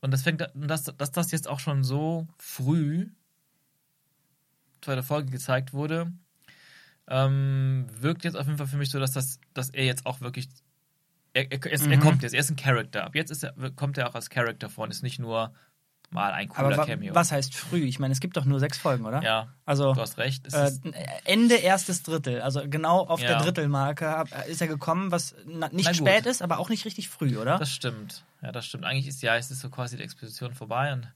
Und 0.00 0.10
das 0.10 0.22
fängt, 0.22 0.44
dass, 0.54 0.84
dass 0.84 1.12
das 1.12 1.30
jetzt 1.30 1.46
auch 1.46 1.60
schon 1.60 1.84
so 1.84 2.26
früh 2.38 3.10
zweite 4.82 5.02
Folge 5.02 5.30
gezeigt 5.30 5.72
wurde, 5.72 6.12
ähm, 7.08 7.86
wirkt 7.90 8.24
jetzt 8.24 8.36
auf 8.36 8.46
jeden 8.46 8.58
Fall 8.58 8.66
für 8.68 8.76
mich 8.76 8.90
so, 8.90 8.98
dass, 9.00 9.12
das, 9.12 9.38
dass 9.54 9.70
er 9.70 9.84
jetzt 9.84 10.06
auch 10.06 10.20
wirklich. 10.20 10.48
Er, 11.32 11.50
er, 11.50 11.64
er, 11.64 11.80
mhm. 11.80 11.92
er 11.92 11.98
kommt 11.98 12.22
jetzt, 12.22 12.32
er 12.34 12.40
ist 12.40 12.50
ein 12.50 12.56
Charakter. 12.56 13.04
Ab 13.04 13.14
jetzt 13.14 13.42
er, 13.42 13.52
kommt 13.72 13.98
er 13.98 14.08
auch 14.08 14.14
als 14.14 14.30
Charakter 14.30 14.68
vor 14.68 14.84
und 14.84 14.90
ist 14.90 15.02
nicht 15.02 15.18
nur 15.18 15.52
mal 16.10 16.32
ein 16.32 16.48
cooler 16.48 16.74
Aber 16.74 16.86
Cameo. 16.86 17.14
was 17.14 17.30
heißt 17.30 17.54
früh? 17.54 17.84
Ich 17.84 18.00
meine, 18.00 18.12
es 18.12 18.18
gibt 18.20 18.36
doch 18.36 18.44
nur 18.44 18.58
sechs 18.58 18.78
Folgen, 18.78 19.06
oder? 19.06 19.22
Ja, 19.22 19.54
Also 19.64 19.94
du 19.94 20.00
hast 20.00 20.18
recht. 20.18 20.44
Es 20.46 20.54
äh, 20.54 20.66
ist, 20.66 20.82
Ende 21.24 21.54
erstes 21.54 22.02
Drittel, 22.02 22.42
also 22.42 22.62
genau 22.68 23.06
auf 23.06 23.20
der 23.20 23.30
Ja. 23.32 23.42
Drittelmarke 23.42 24.08
hab- 24.08 24.48
ist 24.48 24.60
er 24.60 24.66
gekommen, 24.66 25.12
was 25.12 25.36
nicht 25.70 25.94
spät 25.94 26.26
ist, 26.26 26.42
aber 26.42 26.58
auch 26.58 26.68
nicht 26.68 26.84
richtig 26.84 27.08
früh, 27.08 27.38
oder? 27.38 27.58
das 27.58 27.72
stimmt. 27.72 28.24
Ja, 28.42 28.50
das 28.50 28.66
stimmt. 28.66 28.84
Eigentlich 28.84 29.06
ist 29.06 29.22
ja, 29.22 29.36
es 29.36 29.50
ist 29.52 29.60
so 29.60 29.70
quasi 29.70 29.96
die 29.96 30.02
Exposition 30.02 30.52
vorbei 30.52 30.92
und 30.92 31.06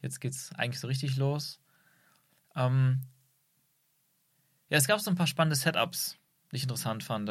jetzt 0.00 0.20
geht's 0.20 0.50
eigentlich 0.56 0.80
so 0.80 0.86
richtig 0.86 1.16
los. 1.16 1.60
Ähm, 2.56 3.02
ja, 4.68 4.76
es 4.76 4.86
gab 4.86 5.00
so 5.00 5.10
ein 5.10 5.16
paar 5.16 5.26
spannende 5.26 5.56
Setups, 5.56 6.18
die 6.50 6.56
ich 6.56 6.62
interessant 6.62 7.02
fand. 7.04 7.30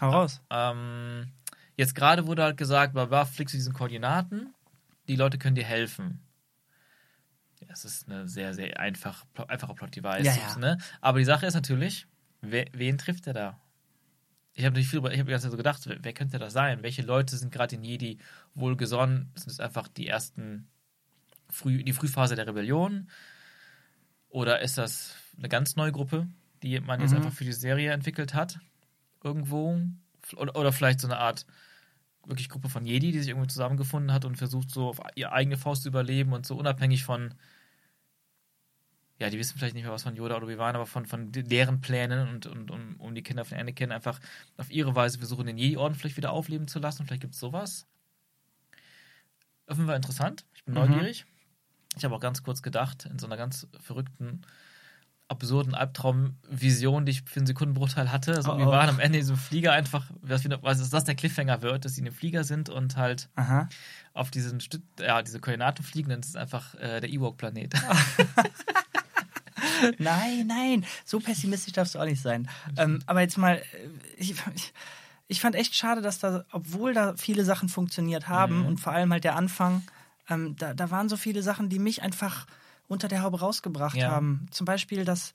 Hau 0.00 0.10
raus. 0.10 0.40
Ähm, 0.50 1.32
jetzt 1.76 1.94
gerade 1.94 2.26
wurde 2.26 2.42
halt 2.42 2.56
gesagt, 2.56 2.94
bla 2.94 3.24
fliegst 3.24 3.54
du 3.54 3.58
diesen 3.58 3.74
Koordinaten, 3.74 4.54
die 5.08 5.16
Leute 5.16 5.38
können 5.38 5.56
dir 5.56 5.64
helfen. 5.64 6.22
Ja, 7.60 7.68
es 7.70 7.84
ist 7.84 8.08
eine 8.08 8.28
sehr, 8.28 8.54
sehr 8.54 8.78
einfach, 8.80 9.24
einfacher 9.48 9.74
Plot-Device. 9.74 10.24
Ja, 10.24 10.34
ja. 10.34 10.58
Ne? 10.58 10.78
Aber 11.00 11.18
die 11.18 11.24
Sache 11.24 11.46
ist 11.46 11.54
natürlich, 11.54 12.06
wer, 12.40 12.66
wen 12.72 12.98
trifft 12.98 13.26
er 13.26 13.34
da? 13.34 13.60
Ich 14.54 14.64
habe 14.64 14.76
nicht 14.76 14.88
viel 14.88 14.98
über, 14.98 15.12
ich 15.12 15.18
habe 15.18 15.26
die 15.26 15.30
ganze 15.30 15.46
Zeit 15.46 15.52
so 15.52 15.56
gedacht, 15.56 15.82
wer, 15.86 16.02
wer 16.02 16.12
könnte 16.12 16.38
das 16.38 16.52
sein? 16.52 16.82
Welche 16.82 17.02
Leute 17.02 17.36
sind 17.36 17.52
gerade 17.52 17.76
in 17.76 17.84
Jedi 17.84 18.18
wohlgesonnen? 18.54 19.30
Sind 19.34 19.50
es 19.50 19.60
einfach 19.60 19.88
die 19.88 20.08
ersten, 20.08 20.68
früh, 21.48 21.82
die 21.82 21.92
Frühphase 21.92 22.36
der 22.36 22.46
Rebellion? 22.46 23.08
Oder 24.32 24.60
ist 24.60 24.78
das 24.78 25.14
eine 25.36 25.50
ganz 25.50 25.76
neue 25.76 25.92
Gruppe, 25.92 26.26
die 26.62 26.80
man 26.80 27.00
jetzt 27.00 27.10
Mhm. 27.10 27.18
einfach 27.18 27.32
für 27.32 27.44
die 27.44 27.52
Serie 27.52 27.92
entwickelt 27.92 28.32
hat? 28.32 28.60
Irgendwo? 29.22 29.78
Oder, 30.36 30.72
vielleicht 30.72 31.00
so 31.00 31.06
eine 31.06 31.18
Art 31.18 31.44
wirklich 32.24 32.48
Gruppe 32.48 32.70
von 32.70 32.86
Jedi, 32.86 33.12
die 33.12 33.18
sich 33.18 33.28
irgendwie 33.28 33.48
zusammengefunden 33.48 34.10
hat 34.10 34.24
und 34.24 34.36
versucht, 34.36 34.70
so 34.70 34.88
auf 34.88 35.00
ihre 35.16 35.32
eigene 35.32 35.58
Faust 35.58 35.82
zu 35.82 35.90
überleben 35.90 36.32
und 36.32 36.46
so 36.46 36.56
unabhängig 36.56 37.04
von. 37.04 37.34
Ja, 39.18 39.28
die 39.28 39.38
wissen 39.38 39.58
vielleicht 39.58 39.74
nicht 39.74 39.84
mehr 39.84 39.92
was 39.92 40.04
von 40.04 40.16
Yoda 40.16 40.36
oder 40.36 40.46
Obi-Wan, 40.46 40.76
aber 40.76 40.86
von, 40.86 41.04
von 41.04 41.30
deren 41.30 41.82
Plänen 41.82 42.26
und, 42.28 42.46
und 42.46 42.70
um, 42.70 42.96
um 42.98 43.14
die 43.14 43.22
Kinder 43.22 43.44
von 43.44 43.58
Anakin 43.58 43.92
einfach 43.92 44.18
auf 44.56 44.70
ihre 44.70 44.94
Weise 44.94 45.18
versuchen, 45.18 45.46
den 45.46 45.58
Jedi-Orden 45.58 45.94
vielleicht 45.94 46.16
wieder 46.16 46.32
aufleben 46.32 46.68
zu 46.68 46.78
lassen. 46.78 47.04
Vielleicht 47.04 47.20
gibt 47.20 47.34
es 47.34 47.40
sowas. 47.40 47.86
Fall 49.68 49.96
interessant. 49.96 50.46
Ich 50.54 50.64
bin 50.64 50.74
Mhm. 50.74 50.80
neugierig. 50.80 51.26
Ich 51.96 52.04
habe 52.04 52.14
auch 52.14 52.20
ganz 52.20 52.42
kurz 52.42 52.62
gedacht, 52.62 53.06
in 53.10 53.18
so 53.18 53.26
einer 53.26 53.36
ganz 53.36 53.66
verrückten, 53.80 54.42
absurden 55.28 55.74
Albtraumvision, 55.74 57.06
die 57.06 57.12
ich 57.12 57.22
für 57.22 57.40
einen 57.40 57.46
Sekundenbruchteil 57.46 58.12
hatte. 58.12 58.34
Also 58.36 58.52
Oh, 58.52 58.58
wir 58.58 58.66
oh. 58.66 58.70
waren 58.70 58.88
am 58.90 58.98
Ende 59.00 59.18
in 59.18 59.22
diesem 59.24 59.36
Flieger 59.36 59.72
einfach, 59.72 60.04
was, 60.20 60.44
was 60.62 60.78
dass 60.78 60.90
das 60.90 61.04
der 61.04 61.14
Cliffhanger 61.14 61.62
wird, 61.62 61.84
dass 61.84 61.94
sie 61.94 62.00
in 62.02 62.06
einem 62.06 62.14
Flieger 62.14 62.44
sind 62.44 62.68
und 62.68 62.96
halt 62.96 63.28
Aha. 63.36 63.68
auf 64.12 64.30
diesen 64.30 64.60
Stüt 64.60 64.82
ja, 65.00 65.22
diese 65.22 65.40
Koordinaten 65.40 65.82
fliegen, 65.84 66.10
dann 66.10 66.20
ist 66.20 66.30
es 66.30 66.36
einfach 66.36 66.74
äh, 66.74 67.00
der 67.00 67.08
Ewok-Planet. 67.10 67.74
Nein, 69.98 70.46
nein, 70.46 70.84
so 71.04 71.18
pessimistisch 71.18 71.72
darfst 71.72 71.94
du 71.94 71.98
auch 71.98 72.04
nicht 72.04 72.22
sein. 72.22 72.48
Ähm, 72.76 73.02
aber 73.06 73.20
jetzt 73.20 73.36
mal, 73.36 73.56
äh, 73.56 73.62
ich, 74.16 74.34
ich, 74.54 74.72
ich 75.28 75.40
fand 75.40 75.56
echt 75.56 75.74
schade, 75.74 76.02
dass 76.02 76.18
da, 76.20 76.44
obwohl 76.52 76.94
da 76.94 77.14
viele 77.16 77.44
Sachen 77.44 77.68
funktioniert 77.68 78.28
haben 78.28 78.60
Mhm. 78.60 78.66
und 78.66 78.80
vor 78.80 78.92
allem 78.92 79.12
halt 79.12 79.24
der 79.24 79.34
Anfang, 79.36 79.82
ähm, 80.34 80.56
da, 80.56 80.74
da 80.74 80.90
waren 80.90 81.08
so 81.08 81.16
viele 81.16 81.42
Sachen, 81.42 81.68
die 81.68 81.78
mich 81.78 82.02
einfach 82.02 82.46
unter 82.88 83.08
der 83.08 83.22
Haube 83.22 83.40
rausgebracht 83.40 83.96
Ja. 83.96 84.08
haben. 84.10 84.46
Zum 84.50 84.64
Beispiel, 84.64 85.04
dass 85.04 85.32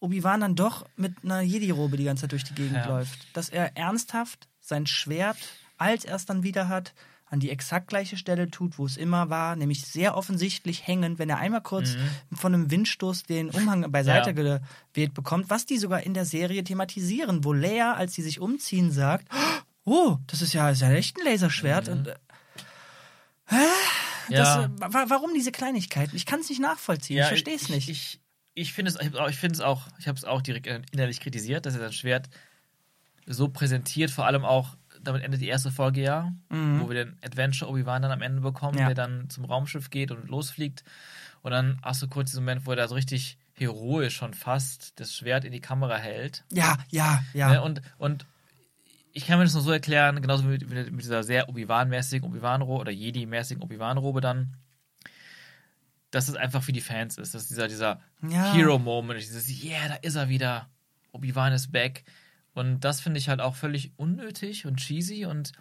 Obi-Wan 0.00 0.40
dann 0.40 0.54
doch 0.54 0.86
mit 0.96 1.12
einer 1.24 1.40
Jedi-Robe 1.40 1.96
die 1.96 2.04
ganze 2.04 2.22
Zeit 2.22 2.32
durch 2.32 2.44
die 2.44 2.54
Gegend 2.54 2.84
Ja. 2.84 2.86
läuft. 2.88 3.28
Dass 3.32 3.48
er 3.48 3.76
ernsthaft 3.76 4.48
sein 4.60 4.86
Schwert, 4.86 5.36
als 5.78 6.04
er 6.04 6.16
es 6.16 6.26
dann 6.26 6.42
wieder 6.42 6.68
hat, 6.68 6.94
an 7.26 7.38
die 7.38 7.50
exakt 7.50 7.86
gleiche 7.86 8.16
Stelle 8.16 8.50
tut, 8.50 8.76
wo 8.76 8.86
es 8.86 8.96
immer 8.96 9.30
war, 9.30 9.54
nämlich 9.54 9.82
sehr 9.86 10.16
offensichtlich 10.16 10.84
hängend, 10.88 11.20
wenn 11.20 11.30
er 11.30 11.38
einmal 11.38 11.60
kurz 11.62 11.96
von 12.32 12.52
einem 12.52 12.72
Windstoß 12.72 13.22
den 13.22 13.50
Umhang 13.50 13.88
beiseite 13.92 14.32
Mhm. 14.32 14.38
Ja. 14.46 14.60
geweht 14.92 15.14
bekommt, 15.14 15.48
was 15.48 15.64
die 15.64 15.78
sogar 15.78 16.02
in 16.02 16.12
der 16.12 16.24
Serie 16.24 16.64
thematisieren, 16.64 17.44
wo 17.44 17.52
Leia, 17.52 17.94
als 17.94 18.14
sie 18.14 18.22
sich 18.22 18.40
umziehen, 18.40 18.90
sagt, 18.90 19.28
oh, 19.84 20.16
das 20.26 20.42
ist 20.42 20.54
ja, 20.54 20.70
ist 20.70 20.82
ja 20.82 20.90
echt 20.90 21.18
ein 21.18 21.24
Laserschwert. 21.24 21.88
Und, 21.88 22.08
äh, 22.08 22.14
Mhm. 23.52 23.56
Ja. 24.36 24.64
äh, 24.64 24.68
wa 24.78 25.04
warum 25.08 25.32
diese 25.34 25.52
Kleinigkeiten? 25.52 26.16
Ich 26.16 26.26
kann 26.26 26.40
es 26.40 26.48
nicht 26.48 26.60
nachvollziehen, 26.60 27.18
ich 27.20 27.26
verstehe 27.26 27.56
es 27.56 27.68
nicht. 27.68 27.88
Ich, 27.88 28.20
ich 28.54 28.72
finde 28.72 28.90
es, 28.90 28.98
ich, 29.00 29.14
auch, 29.60 29.86
ich 29.98 30.06
habe 30.08 30.16
es 30.18 30.24
auch 30.24 30.42
direkt 30.42 30.66
innerlich 30.92 31.20
kritisiert, 31.20 31.66
dass 31.66 31.74
er 31.74 31.80
sein 31.80 31.92
Schwert 31.92 32.28
so 33.26 33.48
präsentiert, 33.48 34.10
vor 34.10 34.26
allem 34.26 34.44
auch, 34.44 34.76
damit 35.02 35.22
endet 35.22 35.40
die 35.40 35.48
erste 35.48 35.70
Folge 35.70 36.02
ja, 36.02 36.32
wo 36.50 36.88
wir 36.88 37.04
den 37.04 37.18
Adventure 37.24 37.70
Obi-Wan 37.70 38.02
dann 38.02 38.10
am 38.12 38.22
Ende 38.22 38.40
bekommen, 38.42 38.74
Mhm. 38.74 38.80
Ja. 38.80 38.86
der 38.86 38.94
dann 38.94 39.30
zum 39.30 39.44
Raumschiff 39.44 39.88
geht 39.90 40.10
und 40.10 40.28
losfliegt. 40.28 40.84
Und 41.42 41.52
dann 41.52 41.78
hast 41.82 42.02
du 42.02 42.08
kurz 42.08 42.30
diesen 42.30 42.44
Moment, 42.44 42.66
wo 42.66 42.70
er 42.72 42.76
da 42.76 42.88
so 42.88 42.94
richtig 42.96 43.38
heroisch 43.54 44.14
schon 44.16 44.34
fast 44.34 44.98
das 45.00 45.14
Schwert 45.14 45.44
in 45.44 45.52
die 45.52 45.60
Kamera 45.60 45.96
hält. 45.96 46.44
ja, 46.50 46.76
ja, 46.90 47.22
ja. 47.32 47.50
Ne? 47.50 47.62
Und, 47.62 47.80
und 47.98 48.26
ich 49.12 49.26
kann 49.26 49.38
mir 49.38 49.44
das 49.44 49.54
nur 49.54 49.62
so 49.62 49.70
erklären, 49.72 50.20
genauso 50.22 50.44
wie 50.44 50.64
mit, 50.64 50.92
mit 50.92 51.02
dieser 51.02 51.22
sehr 51.22 51.48
Obi-Wan-mäßigen 51.48 52.28
Obi-Wan-Robe 52.28 52.80
oder 52.80 52.92
Jedi-mäßigen 52.92 53.60
Obi-Wan-Robe 53.62 54.20
dann, 54.20 54.56
dass 56.10 56.28
es 56.28 56.34
einfach 56.36 56.62
für 56.62 56.72
die 56.72 56.80
Fans 56.80 57.18
ist. 57.18 57.34
Dass 57.34 57.48
dieser, 57.48 57.68
dieser 57.68 58.00
Ja. 58.28 58.52
Hero-Moment, 58.52 59.20
dieses, 59.20 59.62
yeah, 59.62 59.88
da 59.88 59.94
ist 59.96 60.16
er 60.16 60.28
wieder. 60.28 60.68
Obi-Wan 61.12 61.52
ist 61.52 61.72
back. 61.72 62.04
Und 62.52 62.80
das 62.80 63.00
finde 63.00 63.18
ich 63.18 63.28
halt 63.28 63.40
auch 63.40 63.54
völlig 63.54 63.92
unnötig 63.96 64.66
und 64.66 64.76
cheesy 64.76 65.24
und 65.24 65.52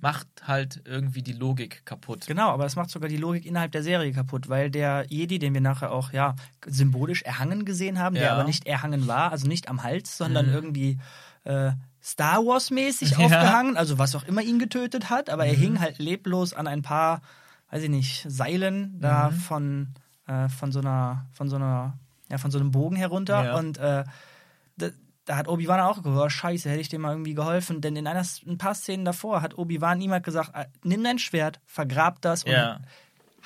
macht 0.00 0.28
halt 0.42 0.82
irgendwie 0.84 1.22
die 1.22 1.32
Logik 1.32 1.84
kaputt. 1.84 2.26
Genau, 2.26 2.50
aber 2.50 2.62
das 2.62 2.76
macht 2.76 2.90
sogar 2.90 3.08
die 3.08 3.16
Logik 3.16 3.44
innerhalb 3.44 3.72
der 3.72 3.82
Serie 3.82 4.12
kaputt, 4.12 4.48
weil 4.48 4.70
der 4.70 5.04
Jedi, 5.08 5.38
den 5.38 5.52
wir 5.52 5.60
nachher 5.60 5.90
auch 5.90 6.12
ja 6.12 6.36
symbolisch 6.66 7.22
erhangen 7.22 7.64
gesehen 7.64 7.98
haben, 7.98 8.14
der 8.14 8.24
Ja. 8.26 8.34
aber 8.34 8.44
nicht 8.44 8.66
erhangen 8.66 9.06
war, 9.08 9.32
also 9.32 9.48
nicht 9.48 9.68
am 9.68 9.82
Hals, 9.82 10.16
sondern 10.16 10.46
Mhm. 10.46 10.52
irgendwie 10.54 10.98
äh, 11.44 11.72
Star 12.02 12.38
Wars-mäßig 12.46 13.10
Ja. 13.12 13.18
Mhm. 13.18 13.24
aufgehangen, 13.24 13.76
also 13.76 13.98
was 13.98 14.14
auch 14.14 14.24
immer 14.24 14.42
ihn 14.42 14.58
getötet 14.58 15.10
hat, 15.10 15.28
aber 15.30 15.46
er 15.46 15.54
hing 15.54 15.80
halt 15.80 15.98
leblos 15.98 16.54
an 16.54 16.66
ein 16.66 16.82
paar, 16.82 17.20
weiß 17.70 17.82
ich 17.82 17.90
nicht, 17.90 18.24
Seilen 18.28 18.98
da 19.00 19.30
Mhm. 19.30 19.34
von, 19.34 19.88
äh, 20.26 20.48
von 20.48 20.72
so 20.72 20.80
einer, 20.80 21.26
von 21.32 21.48
so 21.48 21.56
einer, 21.56 21.98
ja, 22.30 22.38
von 22.38 22.50
so 22.50 22.58
einem 22.58 22.70
Bogen 22.70 22.96
herunter 22.96 23.44
Ja. 23.44 23.56
und 23.56 23.78
äh, 23.78 24.04
da, 25.26 25.36
hat 25.36 25.46
Obi-Wan 25.48 25.78
auch 25.80 26.02
gesagt, 26.02 26.16
oh, 26.16 26.28
scheiße, 26.28 26.68
hätte 26.70 26.80
ich 26.80 26.88
dem 26.88 27.02
mal 27.02 27.12
irgendwie 27.12 27.34
geholfen. 27.34 27.80
Denn 27.80 27.94
in 27.94 28.06
einer, 28.06 28.24
ein 28.46 28.58
paar 28.58 28.74
Szenen 28.74 29.04
davor 29.04 29.42
hat 29.42 29.56
Obi-Wan 29.56 30.00
halt 30.10 30.24
gesagt, 30.24 30.52
äh, 30.54 30.64
nimm 30.82 31.04
dein 31.04 31.18
Schwert, 31.18 31.60
vergrab 31.66 32.20
das 32.22 32.42
und 32.44 32.50
Ja. 32.52 32.80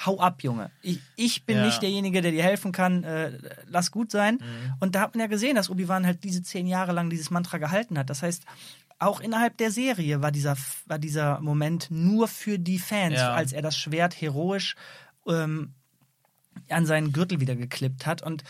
Hau 0.04 0.18
ab, 0.20 0.42
Junge. 0.42 0.70
Ich, 0.82 1.00
ich 1.16 1.44
bin 1.46 1.58
Ja. 1.58 1.66
nicht 1.66 1.82
derjenige, 1.82 2.20
der 2.22 2.32
dir 2.32 2.42
helfen 2.42 2.72
kann. 2.72 3.04
Äh, 3.04 3.38
lass 3.66 3.90
gut 3.90 4.10
sein. 4.10 4.36
Mhm. 4.36 4.74
Und 4.80 4.94
da 4.94 5.00
hat 5.02 5.14
man 5.14 5.20
ja 5.20 5.26
gesehen, 5.26 5.56
dass 5.56 5.70
Obi-Wan 5.70 6.06
halt 6.06 6.24
diese 6.24 6.42
zehn 6.42 6.66
Jahre 6.66 6.92
lang 6.92 7.10
dieses 7.10 7.30
Mantra 7.30 7.58
gehalten 7.58 7.98
hat. 7.98 8.10
Das 8.10 8.22
heißt, 8.22 8.44
auch 8.98 9.20
innerhalb 9.20 9.56
der 9.58 9.70
Serie 9.70 10.22
war 10.22 10.30
dieser, 10.32 10.56
war 10.86 10.98
dieser 10.98 11.40
Moment 11.40 11.88
nur 11.90 12.28
für 12.28 12.58
die 12.58 12.78
Fans, 12.78 13.16
Ja. 13.18 13.34
als 13.34 13.52
er 13.52 13.62
das 13.62 13.76
Schwert 13.76 14.20
heroisch 14.20 14.76
ähm, 15.26 15.74
an 16.68 16.86
seinen 16.86 17.12
Gürtel 17.12 17.40
wieder 17.40 17.56
geklippt 17.56 18.06
hat. 18.06 18.22
Und 18.22 18.44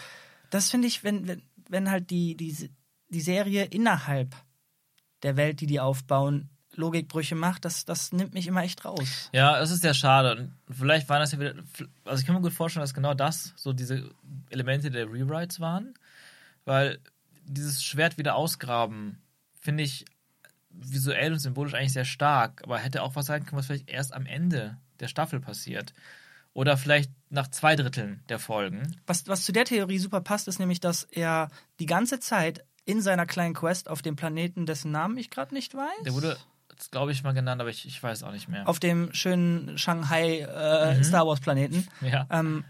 das 0.50 0.70
finde 0.70 0.86
ich, 0.88 1.02
wenn, 1.04 1.26
wenn, 1.26 1.42
wenn 1.68 1.90
halt 1.90 2.10
die, 2.10 2.36
die, 2.36 2.70
die 3.08 3.20
Serie 3.20 3.64
innerhalb 3.64 4.34
der 5.22 5.36
Welt, 5.36 5.60
die 5.60 5.66
die 5.66 5.80
aufbauen, 5.80 6.50
Logikbrüche 6.76 7.34
macht, 7.34 7.64
das, 7.64 7.84
das 7.84 8.12
nimmt 8.12 8.34
mich 8.34 8.46
immer 8.46 8.62
echt 8.62 8.84
raus. 8.84 9.30
Ja, 9.32 9.60
es 9.60 9.70
ist 9.70 9.82
sehr 9.82 9.94
schade. 9.94 10.36
Und 10.68 10.76
vielleicht 10.76 11.08
waren 11.08 11.20
das 11.20 11.32
ja 11.32 11.40
wieder. 11.40 11.54
Also 12.04 12.20
ich 12.20 12.26
kann 12.26 12.34
mir 12.34 12.42
gut 12.42 12.52
vorstellen, 12.52 12.82
dass 12.82 12.94
genau 12.94 13.14
das 13.14 13.52
so 13.56 13.72
diese 13.72 14.10
Elemente 14.50 14.90
der 14.90 15.06
Rewrites 15.06 15.60
waren. 15.60 15.94
Weil 16.64 16.98
dieses 17.46 17.84
Schwert 17.84 18.18
wieder 18.18 18.36
ausgraben, 18.36 19.18
finde 19.60 19.82
ich 19.82 20.04
visuell 20.70 21.32
und 21.32 21.38
symbolisch 21.38 21.74
eigentlich 21.74 21.92
sehr 21.92 22.04
stark. 22.04 22.62
Aber 22.64 22.78
hätte 22.78 23.02
auch 23.02 23.16
was 23.16 23.26
sein 23.26 23.44
können, 23.44 23.58
was 23.58 23.66
vielleicht 23.66 23.88
erst 23.88 24.14
am 24.14 24.26
Ende 24.26 24.76
der 25.00 25.08
Staffel 25.08 25.40
passiert. 25.40 25.94
Oder 26.52 26.76
vielleicht 26.76 27.10
nach 27.30 27.48
zwei 27.48 27.74
Dritteln 27.74 28.22
der 28.28 28.38
Folgen. 28.38 28.96
Was, 29.06 29.26
was 29.26 29.44
zu 29.44 29.52
der 29.52 29.64
Theorie 29.64 29.98
super 29.98 30.20
passt, 30.20 30.46
ist 30.46 30.60
nämlich, 30.60 30.80
dass 30.80 31.02
er 31.04 31.48
die 31.80 31.86
ganze 31.86 32.20
Zeit 32.20 32.64
in 32.84 33.00
seiner 33.00 33.26
kleinen 33.26 33.54
Quest 33.54 33.88
auf 33.88 34.02
dem 34.02 34.14
Planeten, 34.14 34.66
dessen 34.66 34.92
Namen 34.92 35.16
ich 35.16 35.30
gerade 35.30 35.54
nicht 35.54 35.74
weiß, 35.74 36.02
Der 36.04 36.14
wurde, 36.14 36.36
glaube 36.90 37.12
ich, 37.12 37.22
mal 37.22 37.32
genannt, 37.32 37.60
aber 37.60 37.70
ich, 37.70 37.86
ich 37.86 38.02
weiß 38.02 38.22
auch 38.22 38.32
nicht 38.32 38.48
mehr. 38.48 38.68
auf 38.68 38.78
dem 38.80 39.12
schönen 39.14 39.78
Shanghai 39.78 40.40
äh, 40.40 40.96
Mhm. 40.98 41.04
Star 41.04 41.26
Wars 41.26 41.40
Planeten, 41.40 41.86
ja. 42.00 42.26
ähm, 42.30 42.64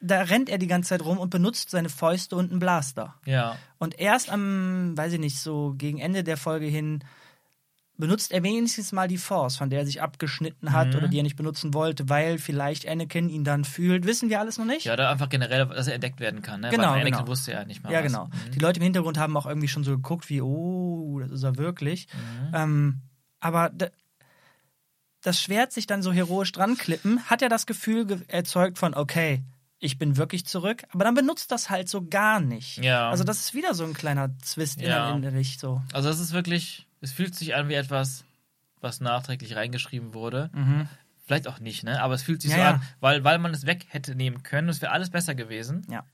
da 0.00 0.22
rennt 0.22 0.48
er 0.48 0.58
die 0.58 0.66
ganze 0.66 0.90
Zeit 0.90 1.02
rum 1.04 1.18
und 1.18 1.28
benutzt 1.30 1.70
seine 1.70 1.88
Fäuste 1.90 2.34
und 2.36 2.50
einen 2.50 2.58
Blaster. 2.60 3.14
ja. 3.26 3.56
Und 3.78 3.98
erst 3.98 4.30
am, 4.30 4.96
weiß 4.96 5.12
ich 5.14 5.20
nicht, 5.20 5.38
so 5.38 5.74
gegen 5.76 5.98
Ende 5.98 6.22
der 6.24 6.36
Folge 6.36 6.66
hin 6.66 7.02
benutzt 7.96 8.32
er 8.32 8.42
wenigstens 8.42 8.92
mal 8.92 9.08
die 9.08 9.18
Force, 9.18 9.56
von 9.58 9.68
der 9.68 9.80
er 9.80 9.84
sich 9.86 10.00
abgeschnitten 10.00 10.72
hat 10.72 10.88
Mhm. 10.88 10.94
oder 10.96 11.08
die 11.08 11.18
er 11.18 11.22
nicht 11.22 11.36
benutzen 11.36 11.74
wollte, 11.74 12.08
weil 12.08 12.38
vielleicht 12.38 12.88
Anakin 12.88 13.28
ihn 13.28 13.44
dann 13.44 13.62
fühlt. 13.64 14.06
Wissen 14.06 14.30
wir 14.30 14.40
alles 14.40 14.56
noch 14.56 14.64
nicht? 14.64 14.86
Ja, 14.86 14.94
oder 14.94 15.10
einfach 15.10 15.28
generell, 15.28 15.66
dass 15.66 15.86
er 15.86 15.94
entdeckt 15.96 16.18
werden 16.18 16.40
kann. 16.40 16.60
Ne? 16.62 16.70
Genau, 16.70 16.84
Weil 16.92 17.00
Anakin 17.02 17.12
genau. 17.12 17.26
wusste 17.26 17.52
ja 17.52 17.64
nicht 17.66 17.84
mal. 17.84 17.92
Ja, 17.92 17.98
was. 17.98 18.06
genau. 18.06 18.24
Mhm. 18.26 18.50
Die 18.54 18.58
Leute 18.58 18.80
im 18.80 18.84
Hintergrund 18.84 19.18
haben 19.18 19.36
auch 19.36 19.44
irgendwie 19.44 19.68
schon 19.68 19.84
so 19.84 19.90
geguckt, 19.90 20.30
wie, 20.30 20.40
oh, 20.40 21.18
das 21.20 21.30
ist 21.30 21.42
er 21.42 21.58
wirklich. 21.58 22.08
Mhm. 22.14 22.54
Ähm, 22.54 23.00
aber 23.40 23.70
da, 23.70 23.88
das 25.22 25.40
Schwert 25.40 25.72
sich 25.72 25.86
dann 25.86 26.02
so 26.02 26.12
heroisch 26.12 26.52
dran 26.52 26.76
klippen, 26.76 27.22
hat 27.28 27.42
er 27.42 27.48
das 27.48 27.66
Gefühl 27.66 28.06
ge 28.06 28.20
erzeugt 28.28 28.78
von, 28.78 28.94
okay, 28.94 29.42
ich 29.78 29.98
bin 29.98 30.16
wirklich 30.16 30.46
zurück, 30.46 30.84
aber 30.92 31.04
dann 31.04 31.14
benutzt 31.14 31.50
das 31.52 31.70
halt 31.70 31.88
so 31.88 32.06
gar 32.06 32.40
nicht. 32.40 32.78
Ja. 32.78 33.10
Also 33.10 33.24
das 33.24 33.38
ist 33.40 33.54
wieder 33.54 33.74
so 33.74 33.84
ein 33.84 33.94
kleiner 33.94 34.30
Zwist 34.40 34.80
Ja. 34.80 35.10
innerlich 35.14 35.58
so. 35.58 35.82
Also 35.92 36.08
es 36.10 36.20
ist 36.20 36.32
wirklich, 36.32 36.86
es 37.00 37.12
fühlt 37.12 37.34
sich 37.34 37.54
an 37.54 37.68
wie 37.68 37.74
etwas, 37.74 38.24
was 38.80 39.00
nachträglich 39.00 39.56
reingeschrieben 39.56 40.14
wurde. 40.14 40.50
Vielleicht 41.26 41.48
auch 41.48 41.60
nicht, 41.60 41.84
ne? 41.84 42.02
Aber 42.02 42.14
es 42.14 42.22
fühlt 42.22 42.42
sich 42.42 42.50
Ja, 42.50 42.56
so 42.56 42.62
ja. 42.62 42.70
an, 42.72 42.82
weil, 43.00 43.24
weil 43.24 43.38
man 43.38 43.52
es 43.52 43.64
weg 43.66 43.86
hätte 43.88 44.14
nehmen 44.14 44.42
können. 44.42 44.68
Es 44.68 44.82
wäre 44.82 44.92
alles 44.92 45.10
besser 45.10 45.34
gewesen. 45.34 45.86
Ja. 45.90 46.04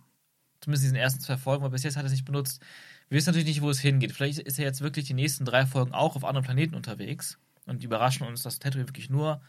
Zumindest 0.61 0.85
in 0.85 0.89
diesen 0.91 0.97
ersten 0.97 1.21
zwei 1.21 1.37
Folgen, 1.37 1.65
aber 1.65 1.73
bis 1.73 1.83
jetzt 1.85 1.97
hat 1.97 2.03
er 2.05 2.07
es 2.07 2.13
nicht 2.13 2.25
benutzt. 2.25 2.61
Wir 3.09 3.17
wissen 3.17 3.29
natürlich 3.29 3.47
nicht, 3.47 3.63
wo 3.63 3.71
es 3.71 3.81
hingeht. 3.81 4.13
Vielleicht 4.13 4.39
ist 4.41 4.59
er 4.59 4.65
jetzt 4.65 4.81
wirklich 4.81 5.07
die 5.07 5.15
nächsten 5.15 5.45
drei 5.45 5.65
Folgen 5.67 5.93
auch 5.93 6.17
auf 6.17 6.25
anderen 6.25 6.45
Planeten 6.45 6.75
unterwegs 6.75 7.39
und 7.67 7.83
die 7.83 7.87
überraschen 7.87 8.27
uns, 8.27 8.43
dass 8.43 8.59
Tatooine 8.59 8.89
wirklich 8.89 9.11
nur 9.11 9.41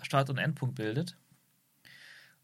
Start- 0.00 0.30
und 0.30 0.38
Endpunkt 0.38 0.76
bildet. 0.76 1.16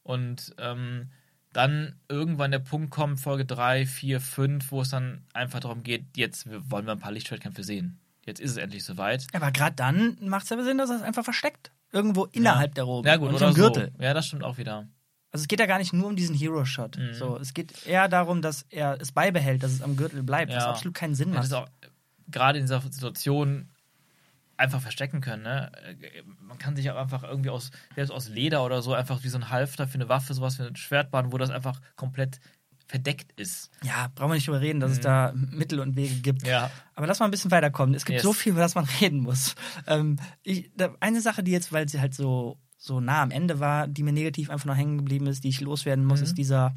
Und 0.02 0.54
ähm, 0.58 1.10
dann 1.52 1.94
irgendwann 2.08 2.50
der 2.50 2.58
Punkt 2.58 2.90
kommt, 2.90 3.20
Folge 3.20 3.44
3, 3.44 3.86
4, 3.86 4.20
5, 4.20 4.72
wo 4.72 4.82
es 4.82 4.90
dann 4.90 5.24
einfach 5.32 5.60
darum 5.60 5.82
geht, 5.82 6.16
jetzt 6.16 6.46
wollen 6.70 6.86
wir 6.86 6.92
ein 6.92 6.98
paar 6.98 7.12
Lichtschwertkämpfe 7.12 7.62
sehen. 7.62 8.00
Jetzt 8.26 8.40
ist 8.40 8.52
es 8.52 8.56
endlich 8.56 8.84
soweit. 8.84 9.26
Aber 9.32 9.52
gerade 9.52 9.76
dann 9.76 10.16
macht 10.20 10.46
es 10.46 10.52
aber 10.52 10.64
Sinn, 10.64 10.78
dass 10.78 10.90
er 10.90 10.96
es 10.96 11.02
einfach 11.02 11.24
versteckt. 11.24 11.70
Irgendwo 11.92 12.24
innerhalb 12.24 12.74
der 12.74 12.84
Robe. 12.84 13.08
Ja, 13.08 13.16
gut, 13.16 13.28
oder 13.28 13.38
so 13.38 13.46
im 13.46 13.54
Gürtel. 13.54 13.92
so. 13.96 14.02
Ja, 14.02 14.14
das 14.14 14.26
stimmt 14.26 14.42
auch 14.42 14.58
wieder. 14.58 14.88
Also 15.34 15.42
es 15.42 15.48
geht 15.48 15.58
ja 15.58 15.66
gar 15.66 15.78
nicht 15.78 15.92
nur 15.92 16.06
um 16.06 16.14
diesen 16.14 16.36
Hero-Shot. 16.36 16.96
Mhm. 16.96 17.12
So, 17.14 17.36
es 17.38 17.54
geht 17.54 17.84
eher 17.88 18.06
darum, 18.08 18.40
dass 18.40 18.66
er 18.70 19.00
es 19.00 19.10
beibehält, 19.10 19.64
dass 19.64 19.72
es 19.72 19.82
am 19.82 19.96
Gürtel 19.96 20.22
bleibt, 20.22 20.52
was 20.54 20.62
Ja. 20.62 20.70
absolut 20.70 20.94
keinen 20.94 21.16
Sinn 21.16 21.30
Ja, 21.34 21.40
das 21.40 21.50
macht. 21.50 21.68
ist 21.68 21.74
auch 21.74 21.90
gerade 22.30 22.60
in 22.60 22.64
dieser 22.66 22.80
Situation 22.80 23.68
einfach 24.56 24.80
verstecken 24.80 25.20
können. 25.20 25.42
Ne? 25.42 25.72
Man 26.40 26.58
kann 26.58 26.76
sich 26.76 26.88
auch 26.88 26.96
einfach 26.96 27.24
irgendwie 27.24 27.50
aus, 27.50 27.72
selbst 27.96 28.12
aus 28.12 28.28
Leder 28.28 28.64
oder 28.64 28.80
so, 28.80 28.94
einfach 28.94 29.24
wie 29.24 29.28
so 29.28 29.36
ein 29.36 29.50
Halfter 29.50 29.88
für 29.88 29.96
eine 29.96 30.08
Waffe, 30.08 30.34
sowas 30.34 30.56
wie 30.60 30.62
ein 30.62 30.76
Schwert 30.76 31.10
bauen, 31.10 31.32
wo 31.32 31.38
das 31.38 31.50
einfach 31.50 31.80
komplett 31.96 32.38
verdeckt 32.86 33.32
ist. 33.40 33.70
Ja, 33.82 34.12
brauchen 34.14 34.30
wir 34.30 34.34
nicht 34.36 34.46
drüber 34.46 34.60
reden, 34.60 34.78
dass 34.78 34.92
es 34.92 35.00
da 35.00 35.32
Mittel 35.34 35.80
und 35.80 35.96
Wege 35.96 36.14
gibt. 36.20 36.42
Mhm. 36.42 36.48
Ja. 36.50 36.70
Aber 36.94 37.08
lass 37.08 37.18
mal 37.18 37.24
ein 37.24 37.32
bisschen 37.32 37.50
weiterkommen. 37.50 37.94
Es 37.96 38.04
gibt 38.04 38.14
Yes. 38.18 38.22
so 38.22 38.32
viel, 38.32 38.52
über 38.52 38.60
das 38.60 38.76
man 38.76 38.84
reden 39.00 39.18
muss. 39.20 39.56
Ähm, 39.88 40.18
ich, 40.44 40.70
eine 41.00 41.20
Sache, 41.20 41.42
die 41.42 41.50
jetzt, 41.50 41.72
weil 41.72 41.88
sie 41.88 42.00
halt 42.00 42.14
so, 42.14 42.56
so 42.84 43.00
nah 43.00 43.22
am 43.22 43.30
Ende 43.30 43.60
war, 43.60 43.88
die 43.88 44.02
mir 44.02 44.12
negativ 44.12 44.50
einfach 44.50 44.66
noch 44.66 44.76
hängen 44.76 44.98
geblieben 44.98 45.26
ist, 45.26 45.42
die 45.42 45.48
ich 45.48 45.62
loswerden 45.62 46.04
Mhm. 46.04 46.08
muss, 46.08 46.20
ist 46.20 46.36
dieser, 46.36 46.74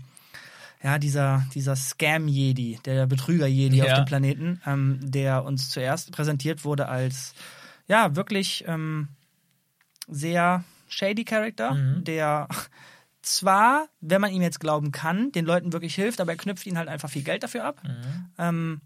ja, 0.81 0.99
dieser, 0.99 1.45
dieser 1.53 1.75
Scam-Jedi, 1.75 2.79
der 2.85 3.07
Betrüger-Jedi 3.07 3.81
auf 3.81 3.89
Ja. 3.89 3.95
dem 3.95 4.05
Planeten, 4.05 4.61
ähm, 4.65 4.99
der 5.03 5.43
uns 5.43 5.69
zuerst 5.69 6.13
präsentiert 6.13 6.63
wurde 6.63 6.87
als, 6.87 7.33
ja, 7.89 8.15
wirklich 8.15 8.63
ähm, 8.67 9.09
sehr 10.07 10.63
shady 10.87 11.25
Charakter, 11.25 11.73
Mhm. 11.73 12.03
der 12.05 12.47
zwar, 13.21 13.87
wenn 13.99 14.21
man 14.21 14.31
ihm 14.31 14.41
jetzt 14.41 14.61
glauben 14.61 14.93
kann, 14.93 15.33
den 15.33 15.45
Leuten 15.45 15.73
wirklich 15.73 15.95
hilft, 15.95 16.21
aber 16.21 16.31
er 16.31 16.37
knüpft 16.37 16.65
ihnen 16.65 16.77
halt 16.77 16.87
einfach 16.87 17.09
viel 17.09 17.23
Geld 17.23 17.43
dafür 17.43 17.65
ab. 17.65 17.81
Mhm. 17.83 18.31
Ähm, 18.37 18.81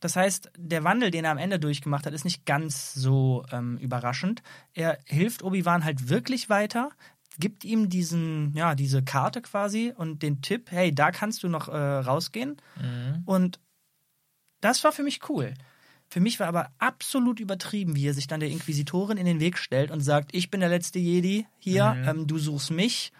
das 0.00 0.16
heißt, 0.16 0.50
der 0.56 0.82
Wandel, 0.84 1.10
den 1.10 1.24
er 1.24 1.30
am 1.30 1.38
Ende 1.38 1.58
durchgemacht 1.58 2.06
hat, 2.06 2.14
ist 2.14 2.24
nicht 2.24 2.46
ganz 2.46 2.94
so 2.94 3.44
ähm, 3.52 3.76
überraschend. 3.78 4.42
Er 4.72 4.98
hilft 5.06 5.42
Obi-Wan 5.42 5.84
halt 5.84 6.08
wirklich 6.08 6.48
weiter, 6.48 6.90
gibt 7.38 7.64
ihm 7.64 7.88
diesen, 7.88 8.52
ja, 8.54 8.74
diese 8.74 9.02
Karte 9.02 9.40
quasi 9.42 9.92
und 9.96 10.22
den 10.22 10.42
Tipp, 10.42 10.70
hey, 10.70 10.94
da 10.94 11.10
kannst 11.10 11.42
du 11.42 11.48
noch 11.48 11.68
äh, 11.68 11.76
rausgehen. 11.76 12.56
Mhm. 12.80 13.22
Und 13.26 13.60
das 14.60 14.82
war 14.84 14.92
für 14.92 15.02
mich 15.02 15.28
cool. 15.28 15.54
Für 16.08 16.20
mich 16.20 16.40
war 16.40 16.48
aber 16.48 16.72
absolut 16.78 17.38
übertrieben, 17.38 17.94
wie 17.94 18.08
er 18.08 18.14
sich 18.14 18.26
dann 18.26 18.40
der 18.40 18.50
Inquisitorin 18.50 19.16
in 19.16 19.26
den 19.26 19.38
Weg 19.38 19.58
stellt 19.58 19.90
und 19.90 20.00
sagt, 20.00 20.34
ich 20.34 20.50
bin 20.50 20.60
der 20.60 20.68
letzte 20.68 20.98
Jedi 20.98 21.46
hier, 21.58 21.94
Mhm. 21.94 22.08
ähm, 22.08 22.26
du 22.26 22.38
suchst 22.38 22.72
mich. 22.72 23.12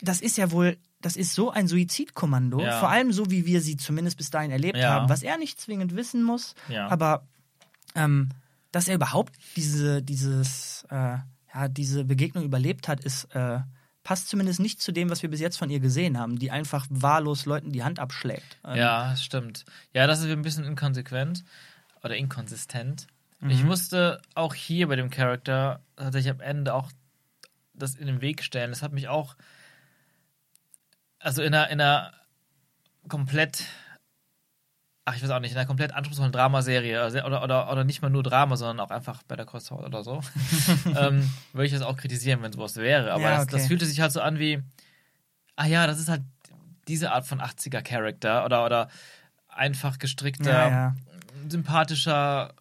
Das 0.00 0.20
ist 0.20 0.36
ja 0.36 0.50
wohl, 0.50 0.76
das 1.00 1.16
ist 1.16 1.34
so 1.34 1.50
ein 1.50 1.68
Suizidkommando, 1.68 2.60
Ja. 2.64 2.78
vor 2.80 2.88
allem 2.90 3.12
so, 3.12 3.30
wie 3.30 3.46
wir 3.46 3.60
sie 3.60 3.76
zumindest 3.76 4.16
bis 4.16 4.30
dahin 4.30 4.50
erlebt 4.50 4.78
Ja. 4.78 4.90
haben, 4.90 5.08
was 5.08 5.22
er 5.22 5.38
nicht 5.38 5.60
zwingend 5.60 5.94
wissen 5.96 6.22
muss, 6.22 6.54
Ja. 6.68 6.88
aber 6.88 7.26
ähm, 7.94 8.28
dass 8.72 8.86
er 8.88 8.94
überhaupt 8.96 9.34
diese, 9.56 10.02
dieses, 10.02 10.84
äh, 10.90 11.18
ja, 11.54 11.68
diese 11.68 12.04
Begegnung 12.04 12.44
überlebt 12.44 12.86
hat, 12.88 13.00
ist, 13.00 13.24
äh, 13.34 13.60
passt 14.04 14.28
zumindest 14.28 14.60
nicht 14.60 14.80
zu 14.82 14.92
dem, 14.92 15.08
was 15.10 15.22
wir 15.22 15.30
bis 15.30 15.40
jetzt 15.40 15.56
von 15.58 15.70
ihr 15.70 15.80
gesehen 15.80 16.18
haben, 16.18 16.38
die 16.38 16.50
einfach 16.50 16.86
wahllos 16.90 17.46
Leuten 17.46 17.72
die 17.72 17.82
Hand 17.84 17.98
abschlägt. 17.98 18.58
Ähm, 18.64 18.76
Ja, 18.76 19.10
das 19.10 19.22
stimmt. 19.24 19.64
Ja, 19.94 20.06
das 20.06 20.20
ist 20.20 20.26
ein 20.30 20.42
bisschen 20.42 20.64
inkonsequent 20.64 21.44
oder 22.02 22.16
inkonsistent. 22.16 23.06
Mhm. 23.40 23.50
Ich 23.50 23.64
musste 23.64 24.20
auch 24.34 24.54
hier 24.54 24.88
bei 24.88 24.96
dem 24.96 25.10
Charakter 25.10 25.80
tatsächlich 25.96 26.30
am 26.32 26.40
Ende 26.40 26.74
auch 26.74 26.90
das 27.74 27.94
in 27.94 28.06
den 28.06 28.20
Weg 28.20 28.42
stellen. 28.42 28.70
Das 28.70 28.82
hat 28.82 28.92
mich 28.92 29.08
auch, 29.08 29.36
also 31.20 31.42
in 31.42 31.54
einer, 31.54 31.70
in 31.70 31.80
einer 31.80 32.12
komplett, 33.08 33.64
ach, 35.04 35.16
ich 35.16 35.22
weiß 35.22 35.30
auch 35.30 35.40
nicht, 35.40 35.52
in 35.52 35.58
einer 35.58 35.66
komplett 35.66 35.92
anspruchsvollen 35.92 36.32
Dramaserie 36.32 37.00
also, 37.00 37.22
oder, 37.22 37.42
oder, 37.42 37.70
oder 37.72 37.84
nicht 37.84 38.02
mal 38.02 38.10
nur 38.10 38.22
Drama, 38.22 38.56
sondern 38.56 38.80
auch 38.80 38.90
einfach 38.90 39.22
bei 39.24 39.36
der 39.36 39.46
Kreuzfahrt 39.46 39.84
oder 39.84 40.02
so, 40.04 40.20
ähm, 40.96 41.28
würde 41.52 41.66
ich 41.66 41.72
das 41.72 41.82
auch 41.82 41.96
kritisieren, 41.96 42.42
wenn 42.42 42.52
sowas 42.52 42.76
wäre. 42.76 43.12
Aber 43.12 43.22
Ja, 43.22 43.36
das, 43.36 43.44
okay. 43.44 43.56
das 43.56 43.66
fühlte 43.66 43.86
sich 43.86 44.00
halt 44.00 44.12
so 44.12 44.20
an 44.20 44.38
wie, 44.38 44.62
ah 45.56 45.66
ja, 45.66 45.86
das 45.86 45.98
ist 45.98 46.08
halt 46.08 46.22
diese 46.86 47.12
Art 47.12 47.26
von 47.26 47.40
80er-Charakter 47.40 48.44
oder, 48.44 48.64
oder 48.64 48.88
einfach 49.48 49.98
gestrickter, 49.98 50.50
Ja, 50.50 50.68
ja. 50.68 50.96
sympathischer 51.48 52.54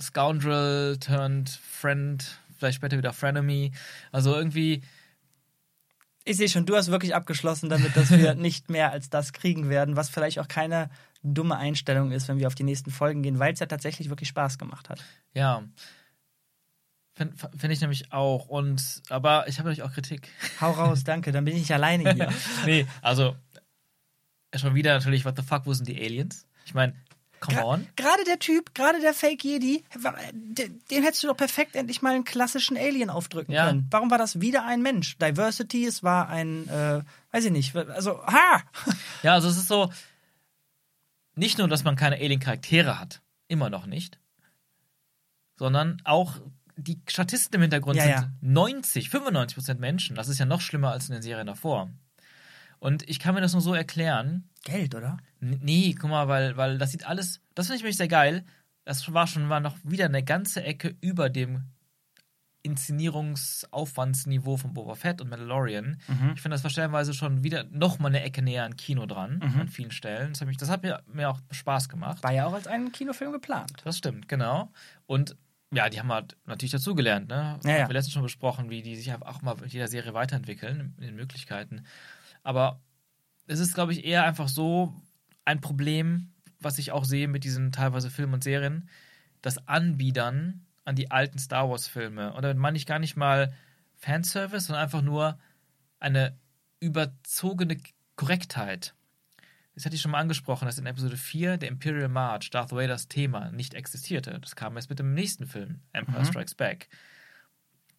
Scoundrel 0.00 0.98
turned 0.98 1.48
Friend, 1.48 2.38
vielleicht 2.58 2.76
später 2.76 2.98
wieder 2.98 3.12
Frenemy. 3.12 3.72
Also 4.12 4.34
irgendwie, 4.34 4.82
Ich 6.24 6.38
sehe 6.38 6.48
schon, 6.48 6.64
du 6.64 6.74
hast 6.74 6.90
wirklich 6.90 7.14
abgeschlossen 7.14 7.68
damit, 7.68 7.96
dass 7.96 8.10
wir 8.10 8.34
nicht 8.34 8.70
mehr 8.70 8.90
als 8.92 9.10
das 9.10 9.32
kriegen 9.32 9.68
werden, 9.68 9.96
was 9.96 10.08
vielleicht 10.08 10.38
auch 10.38 10.48
keine 10.48 10.90
dumme 11.22 11.56
Einstellung 11.56 12.12
ist, 12.12 12.28
wenn 12.28 12.38
wir 12.38 12.46
auf 12.46 12.54
die 12.54 12.64
nächsten 12.64 12.90
Folgen 12.90 13.22
gehen, 13.22 13.38
weil 13.38 13.52
es 13.52 13.60
ja 13.60 13.66
tatsächlich 13.66 14.08
wirklich 14.10 14.28
Spaß 14.28 14.58
gemacht 14.58 14.88
hat. 14.88 15.04
ja. 15.34 15.62
Finde 17.16 17.36
find 17.36 17.72
ich 17.72 17.80
nämlich 17.80 18.12
auch. 18.12 18.48
Und, 18.48 19.02
aber 19.08 19.46
ich 19.46 19.60
habe 19.60 19.68
natürlich 19.68 19.88
auch 19.88 19.94
Kritik. 19.94 20.28
Hau 20.60 20.72
raus, 20.72 21.04
danke, 21.04 21.30
dann 21.30 21.44
bin 21.44 21.54
ich 21.54 21.60
nicht 21.60 21.72
alleine 21.72 22.12
hier. 22.12 22.32
nee, 22.66 22.86
also 23.02 23.36
schon 24.58 24.74
wieder 24.74 24.94
natürlich, 24.94 25.24
what 25.24 25.36
the 25.36 25.42
fuck, 25.42 25.64
wo 25.66 25.72
sind 25.72 25.88
die 25.88 25.96
Aliens? 25.96 26.46
Ich 26.66 26.74
meine, 26.74 26.94
come 27.46 27.58
Gra- 27.60 27.64
on. 27.64 27.86
Gerade 27.96 28.24
der 28.24 28.38
Typ, 28.38 28.74
gerade 28.74 29.00
der 29.00 29.14
Fake 29.14 29.44
Jedi, 29.44 29.84
den 30.32 31.02
hättest 31.02 31.22
du 31.22 31.28
doch 31.28 31.36
perfekt 31.36 31.76
endlich 31.76 32.02
mal 32.02 32.14
einen 32.14 32.24
klassischen 32.24 32.76
Alien 32.76 33.10
aufdrücken 33.10 33.52
Ja. 33.52 33.66
können. 33.66 33.86
Warum 33.90 34.10
war 34.10 34.18
das 34.18 34.40
wieder 34.40 34.64
ein 34.64 34.82
Mensch? 34.82 35.16
Diversity, 35.18 35.86
es 35.86 36.02
war 36.02 36.28
ein, 36.28 36.68
äh, 36.68 37.02
weiß 37.32 37.44
ich 37.46 37.52
nicht, 37.52 37.74
also, 37.76 38.24
ha! 38.26 38.62
Ja, 39.22 39.34
also 39.34 39.48
es 39.48 39.56
ist 39.56 39.68
so, 39.68 39.90
nicht 41.34 41.58
nur, 41.58 41.68
dass 41.68 41.84
man 41.84 41.96
keine 41.96 42.16
Alien-Charaktere 42.16 42.98
hat, 43.00 43.20
immer 43.48 43.70
noch 43.70 43.86
nicht, 43.86 44.18
sondern 45.56 46.00
auch 46.04 46.34
die 46.76 47.00
Statisten 47.08 47.54
im 47.56 47.62
Hintergrund 47.62 47.96
Ja, 47.96 48.02
sind 48.02 48.12
ja. 48.12 48.30
90, 48.40 49.08
95 49.10 49.54
Prozent 49.56 49.80
Menschen. 49.80 50.16
Das 50.16 50.28
ist 50.28 50.38
ja 50.38 50.44
noch 50.46 50.60
schlimmer 50.60 50.90
als 50.90 51.08
in 51.08 51.12
den 51.14 51.22
Serien 51.22 51.46
davor. 51.46 51.88
Und 52.84 53.08
ich 53.08 53.18
kann 53.18 53.34
mir 53.34 53.40
das 53.40 53.52
nur 53.54 53.62
so 53.62 53.72
erklären. 53.72 54.44
Geld, 54.62 54.94
oder? 54.94 55.16
N- 55.40 55.58
Nee, 55.62 55.94
guck 55.98 56.10
mal, 56.10 56.28
weil, 56.28 56.56
weil 56.58 56.76
das 56.76 56.90
sieht 56.90 57.06
alles, 57.06 57.40
das 57.54 57.66
finde 57.66 57.76
ich 57.76 57.82
nämlich 57.82 57.96
sehr 57.96 58.08
geil. 58.08 58.44
Das 58.84 59.10
war 59.14 59.26
schon 59.26 59.46
mal 59.46 59.60
noch 59.60 59.76
wieder 59.84 60.04
eine 60.04 60.22
ganze 60.22 60.62
Ecke 60.62 60.94
über 61.00 61.30
dem 61.30 61.62
Inszenierungsaufwandsniveau 62.62 64.56
von 64.56 64.74
Boba 64.74 64.94
Fett 64.94 65.20
und 65.20 65.28
Mandalorian. 65.30 65.98
Ich 66.34 66.40
finde, 66.42 66.54
das 66.54 66.62
war 66.64 66.70
stellenweise 66.70 67.14
schon 67.14 67.42
wieder 67.42 67.64
noch 67.70 67.98
mal 67.98 68.08
eine 68.08 68.22
Ecke 68.22 68.42
näher 68.42 68.64
an 68.64 68.76
Kino 68.76 69.06
dran, 69.06 69.40
an 69.42 69.68
vielen 69.68 69.90
Stellen. 69.90 70.32
Das 70.32 70.40
hat, 70.40 70.48
mich, 70.48 70.56
das 70.56 70.70
hat 70.70 70.82
mir, 70.82 71.02
mir 71.06 71.30
auch 71.30 71.40
Spaß 71.50 71.88
gemacht. 71.88 72.22
War 72.22 72.32
ja 72.32 72.46
auch 72.46 72.52
als 72.54 72.66
ein 72.66 72.92
Kinofilm 72.92 73.32
geplant. 73.32 73.72
Das 73.84 73.98
stimmt, 73.98 74.28
genau. 74.28 74.70
Und 75.06 75.36
ja, 75.72 75.88
die 75.88 75.98
haben 75.98 76.12
halt 76.12 76.36
natürlich 76.46 76.72
dazugelernt, 76.72 77.28
ne? 77.28 77.58
Ja, 77.64 77.70
ja. 77.70 77.82
Haben 77.82 77.88
wir 77.88 77.94
letztens 77.94 78.12
schon 78.14 78.22
besprochen, 78.22 78.70
wie 78.70 78.82
die 78.82 78.94
sich 78.96 79.12
auch 79.12 79.42
mal 79.42 79.56
mit 79.56 79.72
jeder 79.72 79.88
Serie 79.88 80.14
weiterentwickeln, 80.14 80.94
in 80.98 81.04
den 81.06 81.16
Möglichkeiten. 81.16 81.84
Aber 82.44 82.80
es 83.48 83.58
ist, 83.58 83.74
glaube 83.74 83.92
ich, 83.92 84.04
eher 84.04 84.24
einfach 84.24 84.48
so 84.48 84.94
ein 85.44 85.60
Problem, 85.60 86.32
was 86.60 86.78
ich 86.78 86.92
auch 86.92 87.04
sehe 87.04 87.26
mit 87.26 87.42
diesen 87.42 87.72
teilweise 87.72 88.10
Filmen 88.10 88.34
und 88.34 88.44
Serien, 88.44 88.88
das 89.42 89.66
Anbiedern 89.66 90.64
an 90.84 90.94
die 90.94 91.10
alten 91.10 91.38
Star 91.38 91.68
Wars-Filme. 91.68 92.32
Und 92.32 92.42
damit 92.42 92.58
meine 92.58 92.76
ich 92.76 92.86
gar 92.86 92.98
nicht 92.98 93.16
mal 93.16 93.52
Fanservice, 93.96 94.66
sondern 94.66 94.84
einfach 94.84 95.02
nur 95.02 95.38
eine 95.98 96.38
überzogene 96.80 97.78
Korrektheit. 98.16 98.94
Das 99.74 99.84
hatte 99.84 99.96
ich 99.96 100.02
schon 100.02 100.12
mal 100.12 100.20
angesprochen, 100.20 100.66
dass 100.66 100.78
in 100.78 100.86
Episode 100.86 101.16
4 101.16 101.56
der 101.56 101.68
Imperial 101.68 102.08
March, 102.08 102.50
Darth 102.50 102.70
Vaders 102.70 103.08
Thema, 103.08 103.50
nicht 103.50 103.74
existierte. 103.74 104.38
Das 104.40 104.54
kam 104.54 104.76
erst 104.76 104.88
mit 104.88 104.98
dem 104.98 105.14
nächsten 105.14 105.46
Film, 105.46 105.80
Empire 105.92 106.20
Mhm. 106.20 106.26
Strikes 106.26 106.54
Back. 106.54 106.88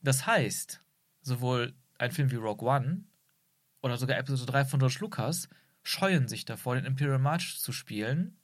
Das 0.01 0.25
heißt, 0.25 0.81
sowohl 1.21 1.73
ein 1.97 2.11
Film 2.11 2.31
wie 2.31 2.35
Rogue 2.35 2.67
One 2.67 3.03
oder 3.85 3.97
sogar 3.97 4.17
Episode 4.17 4.51
3 4.51 4.65
von 4.65 4.79
George 4.79 4.97
Lucas 4.99 5.47
scheuen 5.83 6.27
sich 6.27 6.43
davor, 6.43 6.73
den 6.73 6.85
Imperial 6.85 7.19
March 7.19 7.59
zu 7.59 7.71
spielen, 7.71 8.35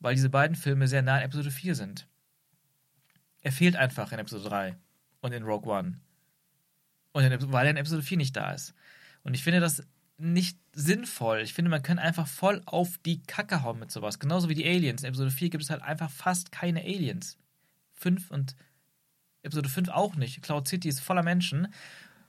weil 0.00 0.14
diese 0.14 0.30
beiden 0.30 0.56
Filme 0.56 0.88
sehr 0.88 1.02
nah 1.02 1.16
an 1.16 1.22
Episode 1.22 1.50
4 1.50 1.74
sind. 1.74 2.08
er 3.42 3.52
fehlt 3.52 3.76
einfach 3.76 4.10
in 4.10 4.18
Episode 4.18 4.48
3 4.48 4.76
und 5.20 5.32
in 5.32 5.42
Rogue 5.42 5.70
One. 5.70 6.00
Und 7.12 7.24
in, 7.24 7.52
weil 7.52 7.66
er 7.66 7.72
in 7.72 7.76
Episode 7.76 8.02
4 8.02 8.16
nicht 8.16 8.34
da 8.34 8.52
ist. 8.52 8.72
Und 9.22 9.34
ich 9.34 9.44
finde 9.44 9.60
das 9.60 9.86
nicht 10.16 10.58
sinnvoll. 10.72 11.40
Ich 11.40 11.52
finde, 11.52 11.70
man 11.70 11.82
kann 11.82 11.98
einfach 11.98 12.26
voll 12.26 12.62
auf 12.64 12.96
die 13.04 13.22
Kacke 13.22 13.62
hauen 13.62 13.78
mit 13.78 13.90
sowas. 13.90 14.18
Genauso 14.18 14.48
wie 14.48 14.54
die 14.54 14.66
Aliens. 14.66 15.02
In 15.02 15.08
Episode 15.08 15.30
4 15.30 15.50
gibt 15.50 15.62
es 15.62 15.68
halt 15.68 15.82
einfach 15.82 16.10
fast 16.10 16.52
keine 16.52 16.80
Aliens. 16.80 17.36
5 17.96 18.30
und 18.30 18.56
Episode 19.42 19.68
5 19.68 19.90
auch 19.90 20.16
nicht. 20.16 20.40
Cloud 20.40 20.68
City 20.68 20.88
ist 20.88 21.00
voller 21.00 21.22
Menschen. 21.22 21.68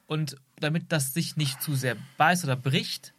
Und 0.05 0.35
damit 0.59 0.91
das 0.91 1.13
sich 1.13 1.35
nicht 1.37 1.61
zu 1.61 1.75
sehr 1.75 1.95
beißt 2.17 2.43
oder 2.43 2.55
bricht, 2.55 3.13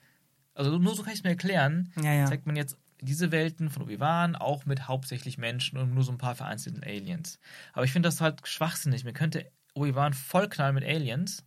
also 0.55 0.79
nur 0.79 0.95
so 0.95 1.03
kann 1.03 1.13
ich 1.13 1.19
es 1.21 1.25
mir 1.25 1.31
erklären, 1.31 1.93
Ja, 2.03 2.13
ja. 2.13 2.27
zeigt 2.27 2.47
man 2.47 2.57
jetzt 2.57 2.77
diese 3.03 3.31
Welten 3.31 3.69
von 3.69 3.83
Obi-Wan 3.83 4.37
auch 4.37 4.65
mit 4.65 4.89
hauptsächlich 4.89 5.37
Menschen 5.37 5.77
und 5.79 5.93
nur 5.93 6.03
so 6.03 6.13
ein 6.13 6.19
paar 6.19 6.35
vereinzelten 6.35 6.83
Aliens. 6.83 7.39
Aber 7.75 7.85
ich 7.85 7.93
finde 7.93 8.09
das 8.09 8.23
halt 8.23 8.47
schwachsinnig. 8.49 9.05
Man 9.05 9.13
könnte 9.13 9.51
Obi-Wan 9.75 10.15
vollknallen 10.15 10.75
mit 10.75 10.85
Aliens 10.85 11.45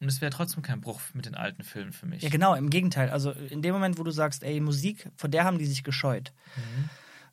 und 0.00 0.08
es 0.08 0.20
wäre 0.20 0.30
trotzdem 0.30 0.62
kein 0.62 0.82
Bruch 0.82 1.00
mit 1.14 1.24
den 1.24 1.34
alten 1.34 1.62
Filmen 1.62 1.92
für 1.92 2.04
mich. 2.04 2.22
Ja, 2.22 2.28
genau, 2.28 2.54
im 2.54 2.68
Gegenteil. 2.68 3.08
Also 3.08 3.30
in 3.30 3.62
dem 3.62 3.72
Moment, 3.72 3.98
wo 3.98 4.02
du 4.02 4.10
sagst, 4.10 4.42
ey, 4.42 4.60
Musik, 4.60 5.08
von 5.16 5.30
der 5.30 5.44
haben 5.44 5.58
die 5.58 5.64
sich 5.66 5.84
gescheut. 5.84 6.34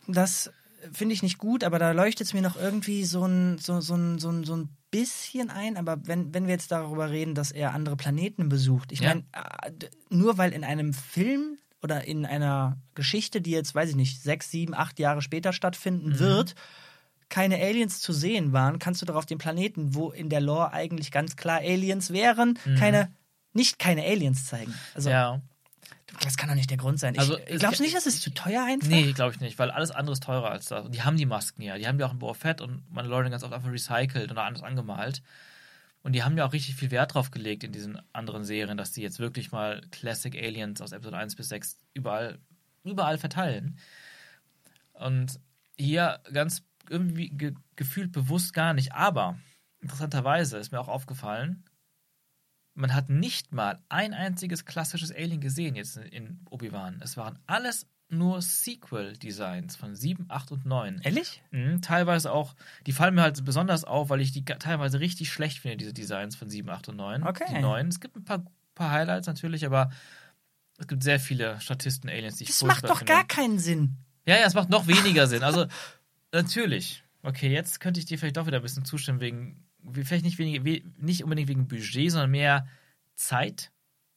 Das 0.08 0.52
finde 0.92 1.14
ich 1.14 1.24
nicht 1.24 1.38
gut, 1.38 1.64
aber 1.64 1.80
da 1.80 1.92
leuchtet 1.92 2.28
es 2.28 2.34
mir 2.34 2.42
noch 2.42 2.56
irgendwie 2.56 3.04
so 3.06 3.26
ein, 3.26 3.58
so, 3.58 3.82
so, 3.82 3.96
ein, 3.96 4.20
so, 4.20 4.30
ein, 4.30 4.44
so 4.44 4.56
ein 4.56 4.70
bisschen 4.92 5.50
ein. 5.50 5.78
Aber 5.78 5.98
wenn, 6.08 6.34
wenn 6.34 6.46
wir 6.48 6.54
jetzt 6.54 6.72
darüber 6.72 7.10
reden, 7.10 7.36
dass 7.36 7.52
er 7.52 7.74
andere 7.74 7.96
Planeten 7.96 8.50
besucht, 8.50 8.92
ich 8.92 9.00
Ja. 9.02 9.10
meine, 9.10 9.22
äh, 9.34 9.72
nur 10.10 10.38
weil 10.38 10.52
in 10.54 10.64
einem 10.64 10.94
Film 10.94 11.58
oder 11.82 12.06
in 12.06 12.26
einer 12.26 12.78
Geschichte, 12.96 13.42
die 13.42 13.52
jetzt, 13.52 13.74
weiß 13.76 13.90
ich 13.92 13.96
nicht, 13.96 14.22
sechs, 14.22 14.52
sieben, 14.52 14.74
acht 14.74 15.00
Jahre 15.00 15.22
später 15.22 15.54
stattfinden 15.54 16.10
Mhm. 16.10 16.20
wird, 16.20 16.56
keine 17.30 17.58
Aliens 17.58 18.02
zu 18.02 18.12
sehen 18.12 18.54
waren, 18.54 18.80
kannst 18.80 19.02
du 19.02 19.06
doch 19.06 19.16
auf 19.16 19.26
dem 19.28 19.38
Planeten, 19.38 19.94
wo 19.96 20.10
in 20.10 20.30
der 20.30 20.42
Lore 20.42 20.74
eigentlich 20.74 21.12
ganz 21.12 21.36
klar 21.36 21.60
Aliens 21.60 22.12
wären, 22.12 22.58
keine, 22.78 23.12
nicht 23.54 23.78
keine 23.80 24.04
Aliens 24.04 24.46
zeigen. 24.46 24.74
Also 24.96 25.10
Mhm. 25.10 25.14
ja. 25.14 25.42
Das 26.22 26.38
kann 26.38 26.50
doch 26.50 26.56
nicht 26.56 26.70
der 26.70 26.78
Grund 26.78 27.00
sein. 27.00 27.14
Ich, 27.14 27.20
Also, 27.20 27.38
es- 27.38 27.60
glaubst 27.60 27.80
du 27.80 27.84
nicht, 27.84 27.96
das 27.96 28.06
ist 28.08 28.22
zu 28.22 28.32
teuer 28.34 28.64
einfach? 28.66 28.88
Nee, 28.88 29.12
glaube 29.14 29.34
ich 29.34 29.40
nicht, 29.40 29.60
weil 29.60 29.72
alles 29.72 29.92
andere 29.92 30.14
ist 30.14 30.24
teurer 30.24 30.52
als 30.52 30.66
das. 30.68 30.86
Und 30.86 30.96
die 30.96 31.02
haben 31.04 31.18
die 31.18 31.26
Masken 31.26 31.62
ja. 31.62 31.78
Die 31.78 31.88
haben 31.88 32.00
ja 32.00 32.06
auch 32.08 32.12
in 32.14 32.20
Boba 32.20 32.34
Fett 32.34 32.62
und 32.62 32.84
Mandalorian 32.92 33.32
ganz 33.32 33.44
oft 33.44 33.54
einfach 33.54 33.72
recycelt 33.72 34.32
oder 34.32 34.44
anders 34.44 34.64
angemalt. 34.64 35.22
Und 36.02 36.14
die 36.14 36.24
haben 36.24 36.38
ja 36.38 36.46
auch 36.46 36.54
richtig 36.54 36.76
viel 36.76 36.92
Wert 36.92 37.14
drauf 37.14 37.30
gelegt 37.30 37.64
in 37.64 37.72
diesen 37.74 38.02
anderen 38.14 38.44
Serien, 38.46 38.78
dass 38.78 38.92
die 38.94 39.02
jetzt 39.02 39.20
wirklich 39.20 39.52
mal 39.52 39.82
Classic 39.92 40.34
Aliens 40.36 40.82
aus 40.82 40.94
Episode 40.94 41.18
1 41.18 41.36
bis 41.36 41.50
6 41.50 41.78
überall, 41.94 42.40
überall 42.86 43.18
verteilen. 43.18 43.78
Und 44.94 45.40
hier 45.78 46.20
ganz 46.34 46.64
irgendwie 46.90 47.30
ge 47.30 47.54
gefühlt 47.76 48.12
bewusst 48.12 48.54
gar 48.54 48.74
nicht. 48.74 48.94
Aber 48.94 49.38
interessanterweise 49.82 50.58
ist 50.58 50.72
mir 50.72 50.80
auch 50.80 50.88
aufgefallen, 50.88 51.64
man 52.76 52.94
hat 52.94 53.10
nicht 53.10 53.52
mal 53.54 53.80
ein 53.90 54.14
einziges 54.14 54.66
klassisches 54.66 55.12
Alien 55.12 55.42
gesehen 55.42 55.76
jetzt 55.76 55.98
in 55.98 56.40
Obi-Wan. 56.50 57.02
Es 57.04 57.18
waren 57.18 57.40
alles 57.48 57.88
nur 58.12 58.42
Sequel-Designs 58.42 59.76
von 59.76 59.96
7, 59.96 60.26
8 60.30 60.52
und 60.52 60.66
9. 60.66 61.02
Ehrlich? 61.04 61.44
Mhm, 61.52 61.82
teilweise 61.82 62.32
auch, 62.32 62.56
die 62.88 62.92
fallen 62.92 63.14
mir 63.14 63.22
halt 63.22 63.44
besonders 63.46 63.84
auf, 63.84 64.10
weil 64.10 64.22
ich 64.22 64.32
die 64.32 64.44
teilweise 64.46 65.00
richtig 65.00 65.32
schlecht 65.32 65.60
finde, 65.60 65.78
diese 65.78 65.94
Designs 65.94 66.36
von 66.36 66.50
7, 66.50 66.70
8 66.70 66.90
und 66.90 66.96
9. 66.98 67.24
Okay. 67.24 67.46
Die 67.50 67.60
neuen. 67.62 67.88
Es 67.90 68.00
gibt 68.00 68.16
ein 68.16 68.24
paar, 68.26 68.46
paar 68.74 68.92
Highlights 68.92 69.28
natürlich, 69.28 69.66
aber 69.66 69.92
es 70.80 70.88
gibt 70.88 71.04
sehr 71.04 71.20
viele 71.20 71.60
Statisten-Aliens, 71.62 72.38
die 72.38 72.46
ich 72.46 72.50
Das 72.50 72.64
macht 72.64 72.86
doch 72.86 73.00
finde. 73.00 73.14
gar 73.14 73.28
keinen 73.28 73.60
Sinn. 73.60 73.98
Ja, 74.26 74.38
ja, 74.38 74.46
es 74.46 74.54
macht 74.56 74.70
noch 74.70 74.88
weniger 74.88 75.28
Sinn. 75.28 75.44
Also, 75.44 75.68
natürlich. 76.32 77.04
Okay, 77.22 77.52
jetzt 77.52 77.80
könnte 77.80 78.00
ich 78.00 78.06
dir 78.06 78.18
vielleicht 78.18 78.38
doch 78.38 78.48
wieder 78.48 78.58
ein 78.58 78.64
bisschen 78.64 78.86
zustimmen, 78.86 79.20
wegen, 79.20 79.66
vielleicht 80.04 80.26
nicht, 80.26 80.38
wenig, 80.38 80.64
we, 80.64 80.82
nicht 80.98 81.24
unbedingt 81.24 81.50
wegen 81.50 81.68
Budget, 81.68 82.12
sondern 82.12 82.32
mehr 82.32 82.68
Zeit 83.16 83.72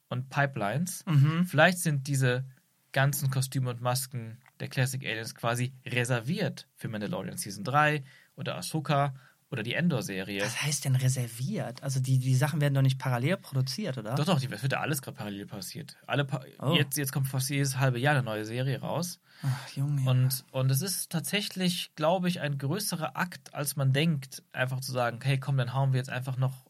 und 0.09 0.29
Pipelines. 0.29 1.05
Mhm. 1.07 1.47
Vielleicht 1.47 1.79
sind 1.79 2.07
diese 2.07 2.45
ganzen 2.93 3.31
Kostüme 3.31 3.71
und 3.71 3.81
Masken 3.81 4.39
der 4.61 4.69
Classic 4.69 5.03
Aliens 5.05 5.35
quasi 5.35 5.73
reserviert 5.87 6.69
für 6.77 6.89
Mandalorian 6.89 7.39
Season 7.39 7.65
3 7.65 8.05
oder 8.37 8.57
Ahsoka 8.57 9.15
oder 9.53 9.63
die 9.63 9.75
Endor-Serie. 9.75 10.43
Was 10.43 10.63
heißt 10.63 10.85
denn 10.87 10.97
reserviert? 10.97 11.83
Also 11.83 12.01
die, 12.01 12.19
die 12.19 12.35
Sachen 12.35 12.61
werden 12.61 12.75
doch 12.75 12.83
nicht 12.83 12.99
parallel 12.99 13.37
produziert, 13.37 13.99
oder? 13.99 14.15
Doch, 14.15 14.25
doch, 14.25 14.41
die- 14.41 14.49
das 14.49 14.63
wird 14.63 14.73
ja 14.73 14.81
alles 14.81 15.03
gerade 15.03 15.17
parallel 15.17 15.47
passiert. 15.47 15.97
Alle 16.07 16.25
pa 16.25 16.43
Oh. 16.59 16.75
jetzt, 16.75 16.97
jetzt 16.97 17.13
kommt 17.13 17.29
fast 17.29 17.51
jedes 17.51 17.79
halbe 17.79 17.99
Jahr 17.99 18.15
eine 18.15 18.23
neue 18.25 18.45
Serie 18.45 18.81
raus. 18.81 19.21
Ach, 19.43 19.69
Junge. 19.77 20.09
Und, 20.09 20.45
und 20.53 20.71
es 20.71 20.81
ist 20.83 21.11
tatsächlich, 21.13 21.95
glaube 21.97 22.29
ich, 22.29 22.41
ein 22.41 22.57
größerer 22.59 23.17
Akt, 23.17 23.55
als 23.55 23.77
man 23.77 23.93
denkt, 23.93 24.43
einfach 24.53 24.81
zu 24.81 24.91
sagen, 24.93 25.19
hey, 25.23 25.39
komm, 25.39 25.57
dann 25.59 25.75
hauen 25.75 25.93
wir 25.93 25.99
jetzt 25.99 26.11
einfach 26.11 26.37
noch 26.37 26.65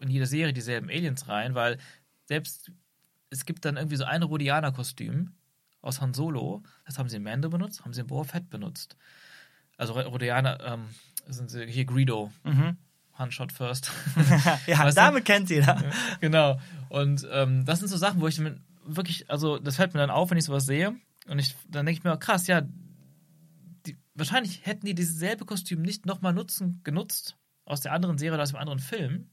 in 0.00 0.10
jede 0.10 0.26
Serie 0.26 0.52
dieselben 0.52 0.88
Aliens 0.90 1.28
rein, 1.28 1.54
weil 1.54 1.78
selbst 2.24 2.70
es 3.30 3.44
gibt 3.46 3.64
dann 3.64 3.76
irgendwie 3.76 3.96
so 3.96 4.04
ein 4.04 4.22
Rhodianer-Kostüm 4.22 5.32
aus 5.80 6.00
Han 6.00 6.14
Solo, 6.14 6.62
das 6.84 6.98
haben 6.98 7.08
sie 7.08 7.16
in 7.16 7.22
Mando 7.22 7.48
benutzt, 7.50 7.84
haben 7.84 7.92
sie 7.92 8.00
in 8.00 8.06
Boba 8.08 8.24
Fett 8.24 8.50
benutzt. 8.50 8.96
Also 9.76 9.92
Rhodianer, 9.92 10.58
ähm, 10.64 10.88
sind 11.26 11.50
sie 11.50 11.66
hier 11.66 11.84
Greedo, 11.84 12.32
mhm. 12.44 12.76
Han 13.14 13.30
Shot 13.30 13.52
First. 13.52 13.90
ja, 14.66 14.78
Weißt 14.80 14.96
du? 14.96 15.00
damit 15.00 15.24
kennt 15.24 15.50
jeder. 15.50 15.82
genau. 16.20 16.60
Und 16.88 17.26
ähm, 17.30 17.64
das 17.64 17.78
sind 17.78 17.88
so 17.88 17.96
Sachen, 17.96 18.20
wo 18.20 18.28
ich 18.28 18.40
wirklich, 18.84 19.30
also 19.30 19.58
das 19.58 19.76
fällt 19.76 19.94
mir 19.94 20.00
dann 20.00 20.10
auf, 20.10 20.30
wenn 20.30 20.38
ich 20.38 20.44
sowas 20.44 20.66
sehe. 20.66 20.94
Und 21.28 21.38
ich, 21.38 21.56
dann 21.68 21.86
denke 21.86 21.98
ich 21.98 22.04
mir, 22.04 22.16
krass, 22.18 22.46
ja, 22.46 22.62
die, 23.86 23.96
wahrscheinlich 24.14 24.64
hätten 24.64 24.86
die 24.86 24.94
dieses 24.94 25.16
selbe 25.16 25.44
Kostüm 25.44 25.82
nicht 25.82 26.06
nochmal 26.06 26.32
nutzen, 26.32 26.80
genutzt 26.84 27.36
aus 27.64 27.80
der 27.80 27.92
anderen 27.92 28.18
Serie 28.18 28.34
oder 28.34 28.42
aus 28.42 28.50
dem 28.50 28.60
anderen 28.60 28.78
Film, 28.78 29.30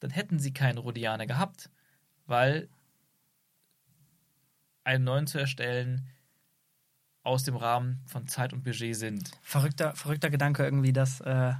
dann 0.00 0.10
hätten 0.10 0.38
sie 0.38 0.52
keinen 0.52 0.78
Rhodianer 0.78 1.26
gehabt, 1.26 1.70
weil 2.26 2.68
einen 4.82 5.04
neuen 5.04 5.26
zu 5.26 5.38
erstellen 5.38 6.08
aus 7.22 7.44
dem 7.44 7.56
Rahmen 7.56 8.02
von 8.06 8.26
Zeit 8.26 8.52
und 8.52 8.62
Budget 8.62 8.96
sind. 8.96 9.30
Verrückter, 9.42 9.94
verrückter 9.94 10.30
Gedanke 10.30 10.64
irgendwie, 10.64 10.92
dass, 10.92 11.20
äh, 11.20 11.52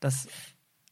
dass 0.00 0.28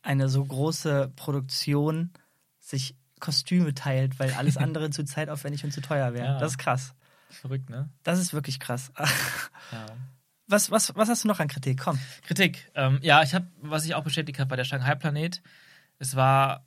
eine 0.03 0.29
so 0.29 0.45
große 0.45 1.13
Produktion 1.17 2.13
sich 2.59 2.97
Kostüme 3.21 3.75
teilt, 3.75 4.19
weil 4.19 4.33
alles 4.33 4.57
andere 4.57 4.91
zu 4.91 5.05
zeitaufwendig 5.05 5.65
und 5.65 5.73
zu 5.73 5.81
teuer 5.81 6.15
wäre. 6.15 6.27
Ja. 6.27 6.39
Das 6.39 6.53
ist 6.53 6.59
krass. 6.59 6.95
Verrückt, 7.29 7.71
ne? 7.71 7.89
Das 8.03 8.19
ist 8.19 8.33
wirklich 8.33 8.61
krass. 8.61 8.93
Ja. 9.73 9.87
Was, 10.49 10.73
was, 10.73 10.97
was 10.97 11.09
hast 11.09 11.23
du 11.23 11.29
noch 11.29 11.39
an 11.39 11.47
Kritik? 11.47 11.79
Komm. 11.79 11.97
Kritik. 12.23 12.73
Ähm, 12.75 12.99
ja, 13.03 13.23
ich 13.23 13.35
habe, 13.35 13.47
was 13.63 13.85
ich 13.85 13.95
auch 13.95 14.03
bestätigt 14.03 14.41
habe 14.41 14.49
bei 14.49 14.57
der 14.57 14.65
Shanghai 14.65 14.97
Planet, 14.97 15.41
es 16.01 16.17
war 16.17 16.67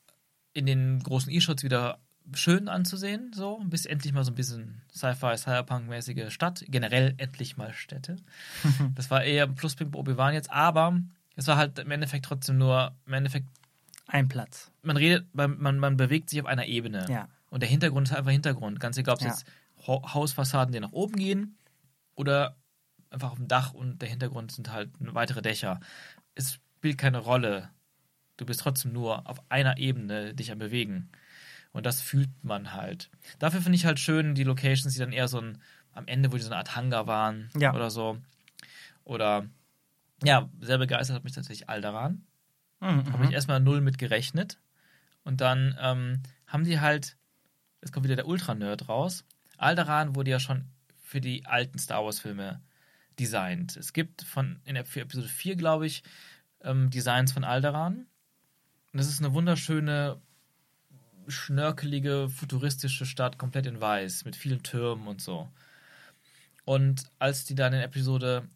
in 0.53 0.65
den 0.65 0.99
großen 1.03 1.29
E-Shots 1.29 1.63
wieder 1.63 1.99
schön 2.33 2.67
anzusehen, 2.69 3.31
so, 3.33 3.59
bis 3.65 3.85
endlich 3.85 4.13
mal 4.13 4.23
so 4.23 4.31
ein 4.31 4.35
bisschen 4.35 4.81
Sci-Fi, 4.93 5.37
Cyberpunk-mäßige 5.37 6.31
Stadt, 6.31 6.63
generell 6.67 7.13
endlich 7.17 7.57
mal 7.57 7.73
Städte. 7.73 8.15
das 8.95 9.11
war 9.11 9.23
eher 9.23 9.43
ein 9.43 9.55
Pluspunkt 9.55 9.93
bei 9.93 9.99
Obi-Wan 9.99 10.33
jetzt, 10.33 10.51
aber 10.51 10.99
es 11.35 11.47
war 11.47 11.57
halt 11.57 11.79
im 11.79 11.91
Endeffekt 11.91 12.25
trotzdem 12.25 12.57
nur, 12.57 12.95
im 13.05 13.13
Endeffekt, 13.13 13.47
Ein 14.07 14.27
Platz. 14.27 14.71
man 14.83 14.97
redet, 14.97 15.33
man, 15.35 15.57
man, 15.59 15.79
man 15.79 15.97
bewegt 15.97 16.29
sich 16.29 16.39
auf 16.39 16.47
einer 16.47 16.65
Ebene. 16.65 17.05
Ja. 17.09 17.27
Und 17.49 17.61
der 17.61 17.69
Hintergrund 17.69 18.07
ist 18.09 18.15
einfach 18.15 18.31
Hintergrund. 18.31 18.79
Ganz 18.79 18.97
egal, 18.97 19.13
ob 19.15 19.19
es 19.21 19.25
Ja. 19.25 19.31
jetzt 19.31 19.45
Hausfassaden, 19.85 20.71
die 20.73 20.79
nach 20.79 20.91
oben 20.93 21.15
gehen, 21.15 21.57
oder 22.15 22.55
einfach 23.09 23.31
auf 23.31 23.37
dem 23.37 23.47
Dach 23.47 23.73
und 23.73 24.01
der 24.01 24.09
Hintergrund 24.09 24.51
sind 24.51 24.71
halt 24.71 24.89
weitere 24.99 25.41
Dächer. 25.41 25.79
Es 26.35 26.59
spielt 26.77 26.97
keine 26.97 27.19
Rolle. 27.19 27.69
Du 28.37 28.45
bist 28.45 28.61
trotzdem 28.61 28.93
nur 28.93 29.27
auf 29.29 29.39
einer 29.49 29.77
Ebene 29.77 30.33
dich 30.33 30.51
am 30.51 30.57
Bewegen. 30.59 31.09
Und 31.73 31.85
das 31.85 32.01
fühlt 32.01 32.29
man 32.43 32.73
halt. 32.73 33.09
Dafür 33.39 33.61
finde 33.61 33.75
ich 33.75 33.85
halt 33.85 33.99
schön 33.99 34.35
die 34.35 34.43
Locations, 34.43 34.93
die 34.93 34.99
dann 34.99 35.11
eher 35.11 35.27
so 35.27 35.39
ein, 35.41 35.57
am 35.91 36.07
Ende, 36.07 36.31
wo 36.31 36.37
die 36.37 36.41
so 36.43 36.49
eine 36.49 36.57
Art 36.57 36.75
Hangar 36.75 37.07
waren 37.07 37.49
Ja. 37.57 37.73
oder 37.73 37.89
so. 37.89 38.17
Oder, 39.03 39.47
ja, 40.23 40.49
sehr 40.61 40.77
begeistert 40.77 41.15
hat 41.17 41.23
mich 41.23 41.33
tatsächlich 41.33 41.69
Alderan. 41.69 42.25
Mhm, 42.79 43.11
Habe 43.11 43.25
ich 43.25 43.31
erstmal 43.31 43.59
null 43.59 43.81
mit 43.81 43.97
gerechnet. 43.97 44.59
Und 45.23 45.41
dann 45.41 45.75
ähm, 45.81 46.21
haben 46.47 46.63
die 46.63 46.79
halt, 46.79 47.17
jetzt 47.81 47.91
kommt 47.91 48.05
wieder 48.05 48.15
der 48.15 48.27
Ultra-Nerd 48.27 48.87
raus. 48.89 49.25
Alderan 49.57 50.15
wurde 50.15 50.31
ja 50.31 50.39
schon 50.39 50.65
für 51.01 51.21
die 51.21 51.45
alten 51.45 51.77
Star 51.79 52.03
Wars-Filme 52.03 52.61
designt. 53.19 53.77
Es 53.77 53.93
gibt 53.93 54.23
von 54.23 54.59
in 54.65 54.75
Episode 54.75 55.27
4, 55.27 55.55
glaube 55.55 55.85
ich, 55.85 56.03
ähm, 56.61 56.89
Designs 56.89 57.31
von 57.31 57.43
Alderan. 57.43 58.07
Und 58.91 58.99
das 58.99 59.07
ist 59.07 59.19
eine 59.23 59.33
wunderschöne, 59.33 60.19
schnörkelige, 61.27 62.29
futuristische 62.29 63.05
Stadt, 63.05 63.37
komplett 63.37 63.65
in 63.65 63.79
weiß, 63.79 64.25
mit 64.25 64.35
vielen 64.35 64.63
Türmen 64.63 65.07
und 65.07 65.21
so. 65.21 65.49
Und 66.65 67.03
als 67.19 67.45
die 67.45 67.55
dann 67.55 67.73
in 67.73 67.81
Episode 67.81 68.47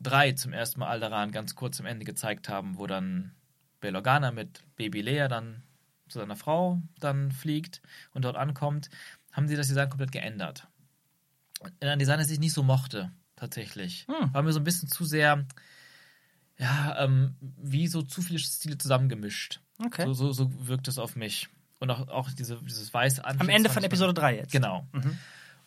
3 0.00 0.32
zum 0.32 0.52
ersten 0.52 0.80
Mal 0.80 0.88
Alderan 0.88 1.32
ganz 1.32 1.54
kurz 1.54 1.80
am 1.80 1.86
Ende 1.86 2.04
gezeigt 2.04 2.48
haben, 2.48 2.78
wo 2.78 2.86
dann 2.86 3.32
Bail 3.80 3.96
Organa 3.96 4.30
mit 4.30 4.62
Baby 4.76 5.02
Leia 5.02 5.28
dann 5.28 5.62
zu 6.08 6.18
seiner 6.18 6.36
Frau 6.36 6.80
dann 7.00 7.32
fliegt 7.32 7.82
und 8.12 8.24
dort 8.24 8.36
ankommt, 8.36 8.88
haben 9.32 9.48
sie 9.48 9.56
das 9.56 9.68
Design 9.68 9.90
komplett 9.90 10.12
geändert. 10.12 10.68
In 11.80 11.88
ein 11.88 11.98
Design, 11.98 12.18
das 12.18 12.30
ich 12.30 12.38
nicht 12.38 12.52
so 12.52 12.62
mochte, 12.62 13.10
tatsächlich. 13.36 14.06
Hm. 14.08 14.32
War 14.32 14.42
mir 14.42 14.52
so 14.52 14.60
ein 14.60 14.64
bisschen 14.64 14.88
zu 14.88 15.04
sehr, 15.04 15.46
ja, 16.58 17.02
ähm, 17.02 17.36
wie 17.40 17.88
so 17.88 18.02
zu 18.02 18.22
viele 18.22 18.38
Stile 18.38 18.78
zusammengemischt. 18.78 19.60
Okay. 19.84 20.04
So, 20.06 20.12
so, 20.12 20.32
so 20.32 20.66
wirkt 20.68 20.88
es 20.88 20.98
auf 20.98 21.16
mich. 21.16 21.48
Und 21.84 21.90
auch, 21.90 22.08
auch 22.08 22.30
diese, 22.30 22.56
dieses 22.56 22.92
weiße 22.92 23.24
Am 23.24 23.48
Ende 23.48 23.70
von 23.70 23.84
Episode 23.84 24.14
3 24.14 24.36
jetzt. 24.36 24.52
Genau. 24.52 24.86
Mhm. 24.92 25.18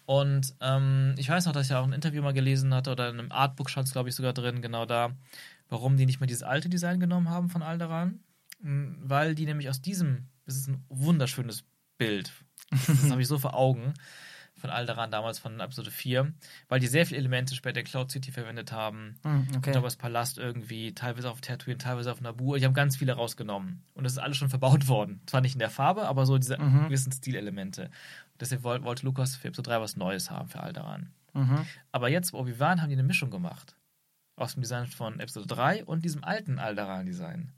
Und 0.05 0.55
ähm, 0.61 1.15
ich 1.17 1.29
weiß 1.29 1.45
noch, 1.45 1.53
dass 1.53 1.65
ich 1.65 1.71
ja 1.71 1.79
auch 1.79 1.85
ein 1.85 1.93
Interview 1.93 2.21
mal 2.21 2.33
gelesen 2.33 2.73
hatte 2.73 2.91
oder 2.91 3.09
in 3.09 3.19
einem 3.19 3.31
Artbook 3.31 3.69
stand 3.69 3.87
es, 3.87 3.93
glaube 3.93 4.09
ich, 4.09 4.15
sogar 4.15 4.33
drin, 4.33 4.61
genau 4.61 4.85
da, 4.85 5.11
warum 5.69 5.97
die 5.97 6.05
nicht 6.05 6.19
mehr 6.19 6.27
dieses 6.27 6.43
alte 6.43 6.69
Design 6.69 6.99
genommen 6.99 7.29
haben 7.29 7.49
von 7.49 7.61
Alderan. 7.61 8.21
Mm, 8.61 8.93
Weil 9.01 9.35
die 9.35 9.45
nämlich 9.45 9.69
aus 9.69 9.81
diesem, 9.81 10.27
das 10.45 10.55
ist 10.55 10.69
ein 10.69 10.83
wunderschönes 10.89 11.65
Bild. 11.97 12.31
Das, 12.69 12.85
das 12.87 13.11
habe 13.11 13.21
ich 13.21 13.27
so 13.27 13.37
vor 13.37 13.53
Augen 13.53 13.93
von 14.57 14.69
Alderan 14.69 15.11
damals 15.11 15.39
von 15.39 15.59
Episode 15.59 15.91
4, 15.91 16.33
weil 16.67 16.79
die 16.79 16.87
sehr 16.87 17.05
viele 17.05 17.19
Elemente 17.19 17.55
später 17.55 17.79
in 17.79 17.85
Cloud 17.85 18.11
City 18.11 18.31
verwendet 18.31 18.71
haben. 18.71 19.19
Mhm, 19.23 19.47
Okay. 19.57 19.73
Jabba's 19.73 19.95
Palast 19.95 20.37
irgendwie, 20.37 20.93
teilweise 20.93 21.29
auf 21.29 21.41
Tatooine, 21.41 21.77
teilweise 21.77 22.11
auf 22.11 22.21
Naboo. 22.21 22.55
Ich 22.55 22.63
habe 22.63 22.73
ganz 22.73 22.97
viele 22.97 23.13
rausgenommen. 23.13 23.83
Und 23.93 24.03
das 24.03 24.13
ist 24.13 24.19
alles 24.19 24.37
schon 24.37 24.49
verbaut 24.49 24.87
worden. 24.87 25.21
Zwar 25.27 25.41
nicht 25.41 25.53
in 25.53 25.59
der 25.59 25.69
Farbe, 25.69 26.07
aber 26.07 26.25
so 26.25 26.37
diese 26.37 26.57
Mhm. 26.57 26.85
gewissen 26.85 27.11
Stilelemente. 27.11 27.89
Deshalb 28.39 28.63
woll- 28.63 28.83
wollte 28.83 29.05
Lukas 29.05 29.35
für 29.35 29.47
Episode 29.47 29.69
3 29.69 29.81
was 29.81 29.95
Neues 29.97 30.29
haben 30.31 30.47
für 30.49 30.59
Alderaan. 30.61 31.11
Mhm. 31.33 31.65
Aber 31.91 32.09
jetzt, 32.09 32.33
wo 32.33 32.45
wir 32.45 32.59
waren, 32.59 32.81
haben 32.81 32.89
die 32.89 32.95
eine 32.95 33.03
Mischung 33.03 33.29
gemacht. 33.31 33.75
Aus 34.35 34.53
dem 34.53 34.61
Design 34.61 34.85
von 34.87 35.19
Episode 35.19 35.47
3 35.47 35.85
und 35.85 36.05
diesem 36.05 36.23
alten 36.23 36.59
Alderaan-Design. 36.59 37.51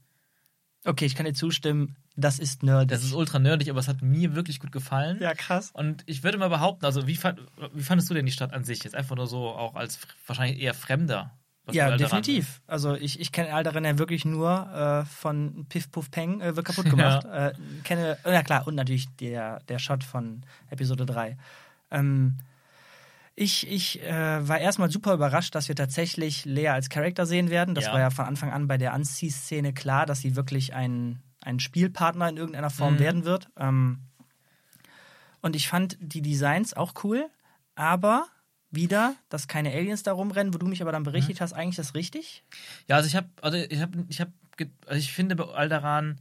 Okay, 0.85 1.05
ich 1.05 1.15
kann 1.15 1.25
dir 1.25 1.33
zustimmen, 1.33 1.97
das 2.15 2.39
ist 2.39 2.63
nerdig. 2.63 2.89
Das 2.89 3.03
ist 3.03 3.13
ultra 3.13 3.39
nerdig, 3.39 3.69
aber 3.69 3.79
es 3.79 3.87
hat 3.87 4.01
mir 4.01 4.35
wirklich 4.35 4.59
gut 4.59 4.71
gefallen. 4.71 5.19
ja 5.21 5.33
krass. 5.33 5.71
Und 5.73 6.03
ich 6.05 6.23
würde 6.23 6.37
mal 6.37 6.49
behaupten, 6.49 6.85
also 6.85 7.05
wie, 7.05 7.15
fand, 7.15 7.39
wie 7.73 7.83
fandest 7.83 8.09
du 8.09 8.13
denn 8.13 8.25
die 8.25 8.31
Stadt 8.31 8.53
an 8.53 8.63
sich? 8.63 8.83
Jetzt 8.83 8.95
einfach 8.95 9.15
nur 9.15 9.27
so 9.27 9.49
auch 9.49 9.75
als 9.75 9.99
wahrscheinlich 10.25 10.61
eher 10.61 10.73
Fremder. 10.73 11.31
Ja, 11.71 11.95
definitiv. 11.97 12.61
Also 12.65 12.95
ich, 12.95 13.19
ich 13.19 13.31
kenne 13.31 13.53
Alderan 13.53 13.85
ja 13.85 13.97
wirklich 13.99 14.25
nur 14.25 14.49
äh, 14.73 15.05
von 15.05 15.65
Piff 15.69 15.91
Puff 15.91 16.09
Peng 16.09 16.41
äh, 16.41 16.55
wird 16.55 16.65
kaputt 16.65 16.85
gemacht. 16.89 17.25
äh, 17.25 17.53
kenne, 17.83 18.17
ja 18.25 18.41
klar, 18.43 18.65
und 18.67 18.75
natürlich 18.75 19.07
der, 19.17 19.59
der 19.67 19.79
Shot 19.79 20.03
von 20.03 20.43
Episode 20.69 21.05
3. 21.05 21.37
Ähm, 21.91 22.37
ich 23.39 23.67
ich 23.69 24.01
äh, 24.03 24.47
war 24.47 24.59
erstmal 24.59 24.91
super 24.91 25.13
überrascht, 25.13 25.55
dass 25.55 25.67
wir 25.67 25.75
tatsächlich 25.75 26.45
Lea 26.45 26.69
als 26.69 26.89
Charakter 26.89 27.25
sehen 27.25 27.49
werden. 27.49 27.73
Das 27.75 27.85
Ja. 27.85 27.93
war 27.93 27.99
ja 27.99 28.09
von 28.09 28.25
Anfang 28.25 28.51
an 28.51 28.67
bei 28.67 28.77
der 28.77 28.93
Anziehszene 28.93 29.73
klar, 29.73 30.05
dass 30.05 30.19
sie 30.21 30.35
wirklich 30.35 30.73
ein, 30.73 31.21
ein 31.41 31.59
Spielpartner 31.59 32.27
in 32.29 32.37
irgendeiner 32.37 32.69
Form 32.69 32.95
Mhm. 32.95 32.99
werden 32.99 33.25
wird. 33.25 33.49
Ähm, 33.57 33.99
und 35.41 35.55
ich 35.55 35.67
fand 35.69 35.97
die 36.01 36.21
Designs 36.21 36.73
auch 36.73 36.93
cool, 37.03 37.29
aber 37.75 38.27
wieder, 38.71 39.15
dass 39.29 39.47
keine 39.47 39.71
Aliens 39.71 40.03
da 40.03 40.11
rumrennen, 40.11 40.53
wo 40.53 40.57
du 40.57 40.67
mich 40.67 40.81
aber 40.81 40.91
dann 40.91 41.03
berichtigt 41.03 41.41
hast, 41.41 41.53
eigentlich 41.53 41.77
das 41.77 41.95
richtig? 41.95 42.43
Ja, 42.87 42.97
also 42.97 43.07
ich 43.07 43.15
habe, 43.15 43.27
also 43.41 43.57
ich 43.57 43.81
habe, 43.81 44.05
ich 44.09 44.19
habe, 44.21 44.31
also 44.85 44.99
ich 44.99 45.13
finde 45.13 45.35
bei 45.35 45.45
Alderan, 45.45 46.19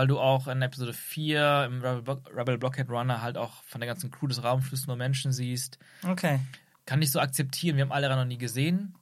weil 0.00 0.06
du 0.06 0.18
auch 0.18 0.48
in 0.48 0.62
Episode 0.62 0.94
4 0.94 1.64
im 1.66 1.82
Rebel, 1.82 2.00
Block, 2.00 2.22
Rebel 2.34 2.56
Blockhead 2.56 2.88
Runner 2.88 3.20
halt 3.20 3.36
auch 3.36 3.62
von 3.64 3.82
der 3.82 3.86
ganzen 3.86 4.10
Crew 4.10 4.28
des 4.28 4.42
Raumschiffs 4.42 4.86
nur 4.86 4.96
Menschen 4.96 5.30
siehst, 5.30 5.76
Okay. 6.08 6.40
kann 6.86 7.02
ich 7.02 7.10
so 7.10 7.20
akzeptieren. 7.20 7.76
Wir 7.76 7.84
haben 7.84 7.92
Alderan 7.92 8.18
noch 8.18 8.24
nie 8.24 8.38
gesehen. 8.38 8.94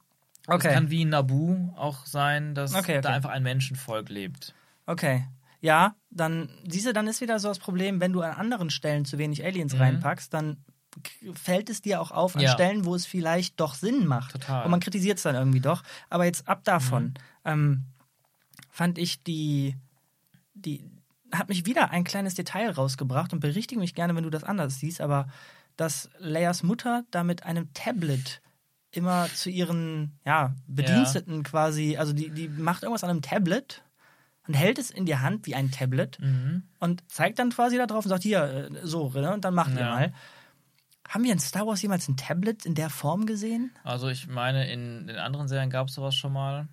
Es 0.49 0.55
Okay. 0.55 0.73
kann 0.73 0.89
wie 0.89 1.03
in 1.03 1.09
Naboo 1.09 1.73
auch 1.77 2.05
sein, 2.05 2.53
dass 2.53 2.73
Okay, 2.73 2.97
okay. 2.97 3.01
da 3.01 3.11
einfach 3.13 3.29
ein 3.29 3.43
Menschenvolk 3.43 4.09
lebt. 4.09 4.53
Okay. 4.87 5.25
Ja, 5.61 5.95
dann, 6.09 6.49
siehst 6.67 6.85
du, 6.87 6.91
dann 6.91 7.07
ist 7.07 7.21
wieder 7.21 7.39
so 7.39 7.47
das 7.47 7.59
Problem, 7.59 8.01
wenn 8.01 8.11
du 8.11 8.19
an 8.21 8.33
anderen 8.33 8.69
Stellen 8.69 9.05
zu 9.05 9.17
wenig 9.17 9.45
Aliens 9.45 9.75
Mhm. 9.75 9.79
reinpackst, 9.81 10.33
dann 10.33 10.57
fällt 11.33 11.69
es 11.69 11.81
dir 11.81 12.01
auch 12.01 12.11
auf 12.11 12.35
an 12.35 12.41
Ja. 12.41 12.51
Stellen, 12.51 12.83
wo 12.83 12.93
es 12.93 13.05
vielleicht 13.05 13.57
doch 13.57 13.73
Sinn 13.75 14.05
macht. 14.05 14.33
Total. 14.33 14.65
Und 14.65 14.71
man 14.71 14.81
kritisiert 14.81 15.15
es 15.15 15.23
dann 15.23 15.35
irgendwie 15.35 15.61
doch. 15.61 15.81
Aber 16.09 16.25
jetzt 16.25 16.45
ab 16.49 16.65
davon 16.65 17.03
Mhm. 17.05 17.13
ähm, 17.45 17.85
fand 18.69 18.97
ich 18.97 19.23
die, 19.23 19.77
die, 20.65 20.85
hat 21.31 21.49
mich 21.49 21.65
wieder 21.65 21.91
ein 21.91 22.03
kleines 22.03 22.33
Detail 22.35 22.71
rausgebracht 22.71 23.33
und 23.33 23.39
berichtige 23.39 23.79
mich 23.79 23.93
gerne, 23.95 24.15
wenn 24.15 24.23
du 24.23 24.29
das 24.29 24.43
anders 24.43 24.79
siehst, 24.79 25.01
aber 25.01 25.27
dass 25.77 26.09
Leias 26.17 26.63
Mutter 26.63 27.03
da 27.11 27.23
mit 27.23 27.43
einem 27.43 27.73
Tablet 27.73 28.41
immer 28.91 29.27
zu 29.33 29.49
ihren 29.49 30.19
ja, 30.25 30.55
Bediensteten 30.67 31.43
quasi, 31.43 31.97
also 31.97 32.11
die, 32.13 32.31
die 32.31 32.49
macht 32.49 32.83
irgendwas 32.83 33.03
an 33.03 33.11
einem 33.11 33.21
Tablet 33.21 33.83
und 34.47 34.55
hält 34.55 34.79
es 34.79 34.89
in 34.89 35.05
die 35.05 35.17
Hand 35.17 35.45
wie 35.45 35.55
ein 35.55 35.69
Tablet 35.71 36.19
Mhm. 36.19 36.63
und 36.79 37.03
zeigt 37.11 37.37
dann 37.37 37.51
quasi 37.51 37.77
da 37.77 37.85
drauf 37.85 38.03
und 38.05 38.09
sagt, 38.09 38.23
hier, 38.23 38.41
äh, 38.43 38.69
so, 38.83 39.09
ne, 39.09 39.31
und 39.33 39.45
dann 39.45 39.53
macht 39.53 39.73
ihr 39.73 39.81
Ja. 39.81 39.89
mal. 39.89 40.13
Haben 41.07 41.23
wir 41.23 41.31
in 41.31 41.39
Star 41.39 41.65
Wars 41.65 41.81
jemals 41.81 42.07
ein 42.07 42.17
Tablet 42.17 42.65
in 42.65 42.75
der 42.75 42.89
Form 42.89 43.25
gesehen? 43.25 43.71
Also 43.83 44.09
ich 44.09 44.27
meine, 44.27 44.71
in 44.71 45.07
den 45.07 45.17
anderen 45.17 45.47
Serien 45.47 45.69
gab 45.69 45.87
es 45.87 45.95
sowas 45.95 46.15
schon 46.15 46.33
mal, 46.33 46.67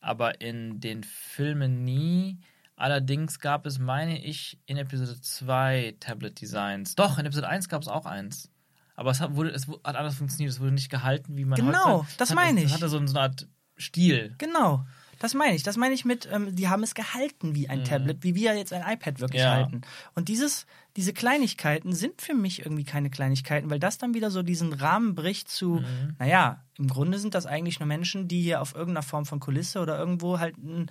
aber 0.00 0.40
in 0.40 0.80
den 0.80 1.04
Filmen 1.04 1.84
nie. 1.84 2.38
Allerdings 2.80 3.38
gab 3.40 3.66
es, 3.66 3.78
meine 3.78 4.24
ich, 4.24 4.58
in 4.66 4.76
Episode 4.78 5.20
2 5.20 5.96
Tablet-Designs. 6.00 6.94
Doch, 6.94 7.18
in 7.18 7.26
Episode 7.26 7.48
1 7.48 7.68
gab 7.68 7.82
es 7.82 7.88
auch 7.88 8.06
eins. 8.06 8.50
Aber 8.96 9.10
es 9.10 9.20
hat, 9.20 9.34
wurde, 9.36 9.50
es 9.50 9.66
hat 9.68 9.96
anders 9.96 10.14
funktioniert, 10.16 10.52
es 10.52 10.60
wurde 10.60 10.72
nicht 10.72 10.90
gehalten, 10.90 11.36
wie 11.36 11.44
man 11.44 11.56
Genau, 11.58 12.06
das 12.18 12.34
meine 12.34 12.60
ich. 12.60 12.66
Es 12.66 12.72
hatte 12.74 12.88
so, 12.88 12.98
eine 12.98 13.20
Art 13.20 13.46
Stil. 13.78 14.34
Genau. 14.38 14.84
Das 15.18 15.34
meine 15.34 15.54
ich. 15.54 15.62
Das 15.62 15.76
meine 15.76 15.92
ich 15.94 16.06
mit, 16.06 16.26
ähm, 16.32 16.54
die 16.56 16.68
haben 16.68 16.82
es 16.82 16.94
gehalten 16.94 17.54
wie 17.54 17.68
ein 17.68 17.84
Tablet, 17.84 18.22
wie 18.22 18.34
wir 18.34 18.56
jetzt 18.56 18.72
ein 18.72 18.80
iPad 18.90 19.20
wirklich 19.20 19.42
Mhm. 19.42 19.46
Ja. 19.46 19.52
halten. 19.52 19.80
Und 20.14 20.28
dieses, 20.28 20.66
diese 20.96 21.12
Kleinigkeiten 21.12 21.94
sind 21.94 22.22
für 22.22 22.34
mich 22.34 22.60
irgendwie 22.60 22.84
keine 22.84 23.10
Kleinigkeiten, 23.10 23.68
weil 23.68 23.78
das 23.78 23.98
dann 23.98 24.14
wieder 24.14 24.30
so 24.30 24.42
diesen 24.42 24.72
Rahmen 24.72 25.14
bricht 25.14 25.50
zu, 25.50 25.76
Mhm. 25.80 26.16
naja, 26.18 26.64
im 26.78 26.88
Grunde 26.88 27.18
sind 27.18 27.34
das 27.34 27.44
eigentlich 27.44 27.80
nur 27.80 27.86
Menschen, 27.86 28.28
die 28.28 28.40
hier 28.40 28.62
auf 28.62 28.74
irgendeiner 28.74 29.02
Form 29.02 29.26
von 29.26 29.40
Kulisse 29.40 29.80
oder 29.80 29.98
irgendwo 29.98 30.38
halt 30.38 30.56
ein, 30.56 30.90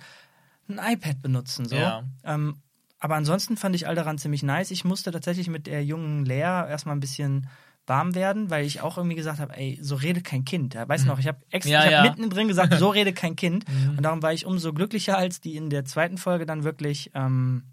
ein 0.70 0.94
iPad 0.94 1.20
benutzen. 1.22 1.66
So. 1.66 1.76
Ja. 1.76 2.04
Ähm, 2.24 2.56
aber 2.98 3.16
ansonsten 3.16 3.56
fand 3.56 3.74
ich 3.74 3.86
Alderan 3.86 4.18
ziemlich 4.18 4.42
nice. 4.42 4.70
Ich 4.70 4.84
musste 4.84 5.10
tatsächlich 5.10 5.48
mit 5.48 5.66
der 5.66 5.84
jungen 5.84 6.24
Lea 6.24 6.40
erstmal 6.68 6.94
ein 6.94 7.00
bisschen 7.00 7.48
warm 7.86 8.14
werden, 8.14 8.50
weil 8.50 8.64
ich 8.64 8.82
auch 8.82 8.98
irgendwie 8.98 9.16
gesagt 9.16 9.40
habe, 9.40 9.56
ey, 9.56 9.78
so 9.80 9.96
redet 9.96 10.24
kein 10.24 10.44
Kind. 10.44 10.74
Ja, 10.74 10.88
weißt 10.88 11.04
du 11.04 11.08
noch, 11.08 11.18
ich 11.18 11.26
habe 11.26 11.38
extra 11.50 11.72
Ja, 11.72 11.80
ich 11.80 11.86
hab 11.86 12.04
ja. 12.04 12.10
mittendrin 12.10 12.46
gesagt, 12.46 12.74
so 12.74 12.90
redet 12.90 13.16
kein 13.16 13.36
Kind. 13.36 13.64
Und 13.96 14.02
darum 14.02 14.22
war 14.22 14.32
ich 14.32 14.46
umso 14.46 14.72
glücklicher, 14.72 15.16
als 15.16 15.40
die 15.40 15.56
in 15.56 15.70
der 15.70 15.84
zweiten 15.84 16.18
Folge 16.18 16.46
dann 16.46 16.62
wirklich 16.62 17.10
ähm, 17.14 17.64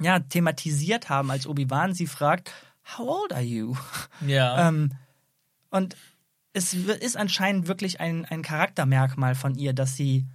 ja, 0.00 0.18
thematisiert 0.20 1.08
haben, 1.08 1.30
als 1.30 1.46
Obi-Wan 1.46 1.92
sie 1.94 2.06
fragt, 2.06 2.52
How 2.96 3.22
old 3.22 3.32
are 3.32 3.42
you? 3.42 3.76
Ja. 4.26 4.68
Ähm, 4.68 4.92
und 5.70 5.96
es 6.52 6.72
ist 6.72 7.16
anscheinend 7.16 7.66
wirklich 7.66 8.00
ein, 8.00 8.24
ein 8.26 8.42
Charaktermerkmal 8.42 9.34
von 9.34 9.56
ihr, 9.56 9.72
dass 9.72 9.96
sie 9.96 10.26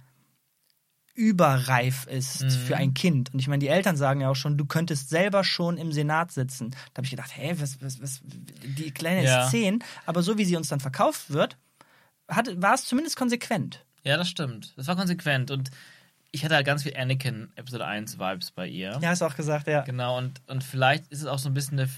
überreif 1.14 2.06
ist 2.06 2.42
Mhm. 2.42 2.50
für 2.50 2.76
ein 2.76 2.94
Kind. 2.94 3.32
Und 3.32 3.40
ich 3.40 3.48
meine, 3.48 3.60
die 3.60 3.68
Eltern 3.68 3.96
sagen 3.96 4.20
ja 4.20 4.30
auch 4.30 4.36
schon, 4.36 4.56
du 4.56 4.64
könntest 4.64 5.08
selber 5.10 5.44
schon 5.44 5.76
im 5.78 5.92
Senat 5.92 6.32
sitzen. 6.32 6.70
Da 6.70 6.98
habe 6.98 7.04
ich 7.04 7.10
gedacht, 7.10 7.30
hä, 7.36 7.54
was, 7.58 7.80
was, 7.82 8.00
was, 8.00 8.20
die 8.24 8.90
Kleine 8.90 9.24
Ja. 9.24 9.44
ist 9.44 9.50
zehn, 9.50 9.82
aber 10.06 10.22
so 10.22 10.38
wie 10.38 10.44
sie 10.44 10.56
uns 10.56 10.68
dann 10.68 10.80
verkauft 10.80 11.30
wird, 11.30 11.56
hat, 12.28 12.48
war 12.62 12.74
es 12.74 12.84
zumindest 12.84 13.16
konsequent. 13.16 13.84
ja, 14.04 14.16
das 14.16 14.28
stimmt. 14.30 14.72
Das 14.76 14.86
war 14.86 14.96
konsequent. 14.96 15.50
Und 15.50 15.70
ich 16.30 16.44
hatte 16.44 16.54
halt 16.54 16.64
ganz 16.64 16.84
viel 16.84 16.96
Anakin 16.96 17.50
Episode 17.56 17.84
1 17.86 18.18
Vibes 18.18 18.52
bei 18.52 18.66
ihr. 18.68 18.98
Ja, 19.02 19.08
hast 19.10 19.20
du 19.20 19.26
auch 19.26 19.34
gesagt, 19.36 19.66
ja. 19.66 19.82
Genau, 19.82 20.16
und, 20.16 20.40
und 20.46 20.62
vielleicht 20.64 21.08
ist 21.08 21.20
es 21.20 21.26
auch 21.26 21.38
so 21.40 21.48
ein 21.50 21.54
bisschen 21.54 21.78
eine, 21.80 21.90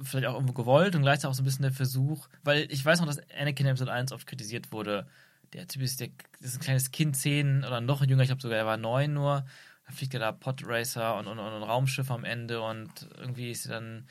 vielleicht 0.00 0.26
auch 0.28 0.34
irgendwo 0.34 0.52
gewollt 0.54 0.94
und 0.94 1.02
gleichzeitig 1.02 1.30
auch 1.30 1.34
so 1.34 1.42
ein 1.42 1.44
bisschen 1.44 1.62
der 1.64 1.72
Versuch, 1.72 2.28
weil 2.44 2.66
ich 2.70 2.84
weiß 2.84 3.00
noch, 3.00 3.06
dass 3.08 3.18
Anakin 3.38 3.66
in 3.66 3.70
Episode 3.72 3.92
1 3.92 4.12
oft 4.12 4.26
kritisiert 4.28 4.70
wurde. 4.72 5.06
Der 5.52 5.66
Typ 5.66 5.82
ist, 5.82 6.00
der, 6.00 6.08
ist 6.40 6.56
ein 6.56 6.60
kleines 6.60 6.90
Kind, 6.90 7.16
zehn 7.16 7.64
oder 7.64 7.80
noch 7.80 8.04
jünger, 8.04 8.22
ich 8.22 8.28
glaube 8.28 8.42
sogar, 8.42 8.58
er 8.58 8.66
war 8.66 8.76
neun 8.76 9.14
nur. 9.14 9.44
Dann 9.86 9.94
fliegt 9.94 10.14
er 10.14 10.20
da 10.20 10.32
Podracer 10.32 11.16
und, 11.16 11.26
und, 11.26 11.38
und 11.38 11.52
ein 11.52 11.62
Raumschiff 11.62 12.10
am 12.10 12.24
Ende 12.24 12.60
und 12.60 13.08
irgendwie 13.16 13.50
ist 13.50 13.66
er 13.66 13.80
dann 13.80 14.08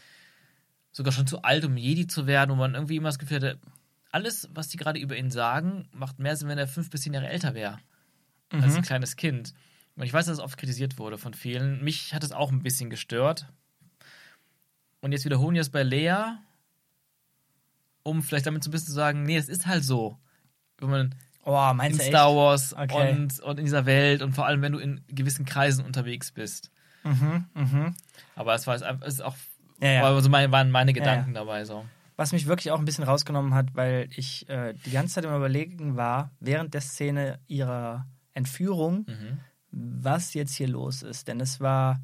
sogar 0.91 1.13
schon 1.13 1.27
zu 1.27 1.43
alt, 1.43 1.63
um 1.65 1.77
Jedi 1.77 2.07
zu 2.07 2.25
werden, 2.25 2.51
wo 2.51 2.55
man 2.55 2.73
irgendwie 2.73 2.95
immer 2.95 3.09
das 3.09 3.19
Gefühl 3.19 3.37
hatte, 3.37 3.59
alles, 4.11 4.49
was 4.51 4.69
die 4.69 4.77
gerade 4.77 4.99
über 4.99 5.15
ihn 5.15 5.29
sagen, 5.29 5.87
macht 5.91 6.17
mehr 6.17 6.35
Sinn, 6.35 6.47
wenn 6.47 6.57
er 6.57 6.67
fünf 6.67 6.89
bis 6.89 7.01
zehn 7.01 7.13
Jahre 7.13 7.27
älter 7.27 7.53
wäre 7.53 7.79
als 8.49 8.75
ein 8.75 8.81
kleines 8.81 9.15
Kind. 9.15 9.53
Und 9.95 10.03
ich 10.03 10.13
weiß, 10.13 10.25
dass 10.25 10.37
es 10.37 10.43
oft 10.43 10.57
kritisiert 10.57 10.97
wurde 10.97 11.17
von 11.17 11.33
vielen. 11.33 11.83
Mich 11.83 12.13
hat 12.13 12.23
es 12.23 12.31
auch 12.31 12.51
ein 12.51 12.63
bisschen 12.63 12.89
gestört. 12.89 13.47
Und 15.01 15.11
jetzt 15.11 15.25
wiederholen 15.25 15.55
wir 15.55 15.61
es 15.61 15.69
bei 15.69 15.83
Lea, 15.83 16.37
um 18.03 18.23
vielleicht 18.23 18.45
damit 18.45 18.63
so 18.63 18.69
ein 18.69 18.71
bisschen 18.71 18.87
zu 18.87 18.93
sagen, 18.93 19.23
nee, 19.23 19.37
es 19.37 19.49
ist 19.49 19.67
halt 19.67 19.83
so. 19.83 20.17
Wenn 20.77 20.89
man 20.89 21.15
Oh, 21.49 21.73
in 21.73 21.97
du 21.97 22.03
echt? 22.03 22.11
Star 22.11 22.35
Wars 22.35 22.73
Okay. 22.77 23.11
und, 23.13 23.39
und 23.39 23.57
in 23.57 23.63
dieser 23.65 23.85
Welt 23.85 24.21
und 24.21 24.33
vor 24.33 24.45
allem, 24.45 24.61
wenn 24.61 24.73
du 24.73 24.79
in 24.79 25.01
gewissen 25.07 25.45
Kreisen 25.45 25.85
unterwegs 25.85 26.31
bist. 26.33 26.71
Mhm, 27.03 27.45
mhm. 27.53 27.95
Aber 28.35 28.53
es 28.53 28.67
war 28.67 28.75
es 28.75 29.21
auch, 29.21 29.35
Ja, 29.81 29.89
ja. 29.91 30.03
also 30.03 30.29
meine, 30.29 30.51
waren 30.51 30.71
meine 30.71 30.91
Ja, 30.91 30.95
Gedanken 30.95 31.33
dabei 31.33 31.63
so. 31.63 31.85
Was 32.17 32.33
mich 32.33 32.47
wirklich 32.47 32.71
auch 32.71 32.79
ein 32.79 32.85
bisschen 32.85 33.05
rausgenommen 33.05 33.53
hat, 33.53 33.75
weil 33.75 34.09
ich 34.15 34.49
äh, 34.49 34.73
die 34.85 34.91
ganze 34.91 35.15
Zeit 35.15 35.23
im 35.25 35.33
Überlegen 35.35 35.95
war, 35.95 36.31
während 36.41 36.73
der 36.73 36.81
Szene 36.81 37.39
ihrer 37.47 38.05
Entführung, 38.33 39.05
Mhm. 39.07 39.39
was 39.71 40.33
jetzt 40.33 40.55
hier 40.55 40.67
los 40.67 41.01
ist. 41.01 41.27
Denn 41.29 41.39
es 41.39 41.61
war 41.61 42.01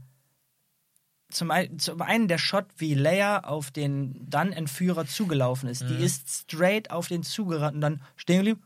zum, 1.31 1.51
ein, 1.51 1.79
zum 1.79 2.01
einen 2.01 2.27
der 2.27 2.37
Shot, 2.37 2.67
wie 2.77 2.93
Leia 2.93 3.39
auf 3.43 3.71
den 3.71 4.29
dann 4.29 4.53
Entführer 4.53 5.05
zugelaufen 5.05 5.67
ist. 5.67 5.81
Die 5.89 5.95
ist 5.97 6.29
straight 6.29 6.91
auf 6.91 7.07
den 7.07 7.23
zugerannt 7.23 7.75
und 7.75 7.81
dann 7.81 8.01
stehen 8.15 8.37
geblieben. 8.45 8.63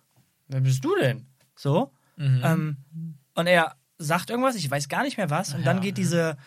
Wer 0.48 0.62
bist 0.62 0.84
du 0.84 0.96
denn? 1.00 1.26
So. 1.56 1.92
Mhm. 2.16 2.42
Ähm, 2.44 2.78
und 3.36 3.48
er 3.48 3.76
sagt 3.98 4.30
irgendwas, 4.30 4.56
ich 4.56 4.70
weiß 4.70 4.90
gar 4.90 5.04
nicht 5.04 5.18
mehr 5.18 5.30
was. 5.30 5.54
Und 5.54 5.66
dann 5.66 5.78
Ja, 5.78 5.84
geht 5.84 5.98
ja. 5.98 6.04
diese, 6.04 6.38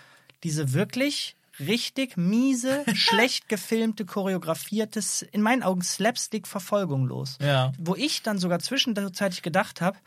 diese 0.44 0.72
wirklich 0.72 1.36
richtig 1.58 2.16
miese, 2.16 2.84
schlecht 2.94 3.48
gefilmte, 3.48 4.04
choreografiertes, 4.06 5.22
in 5.22 5.42
meinen 5.42 5.62
Augen 5.62 5.82
Slapstick-Verfolgung 5.82 7.06
los. 7.06 7.38
Ja. 7.40 7.72
Wo 7.78 7.94
ich 7.94 8.22
dann 8.22 8.38
sogar 8.38 8.58
zwischenzeitlich 8.60 9.42
gedacht 9.42 9.80
habe, 9.80 9.98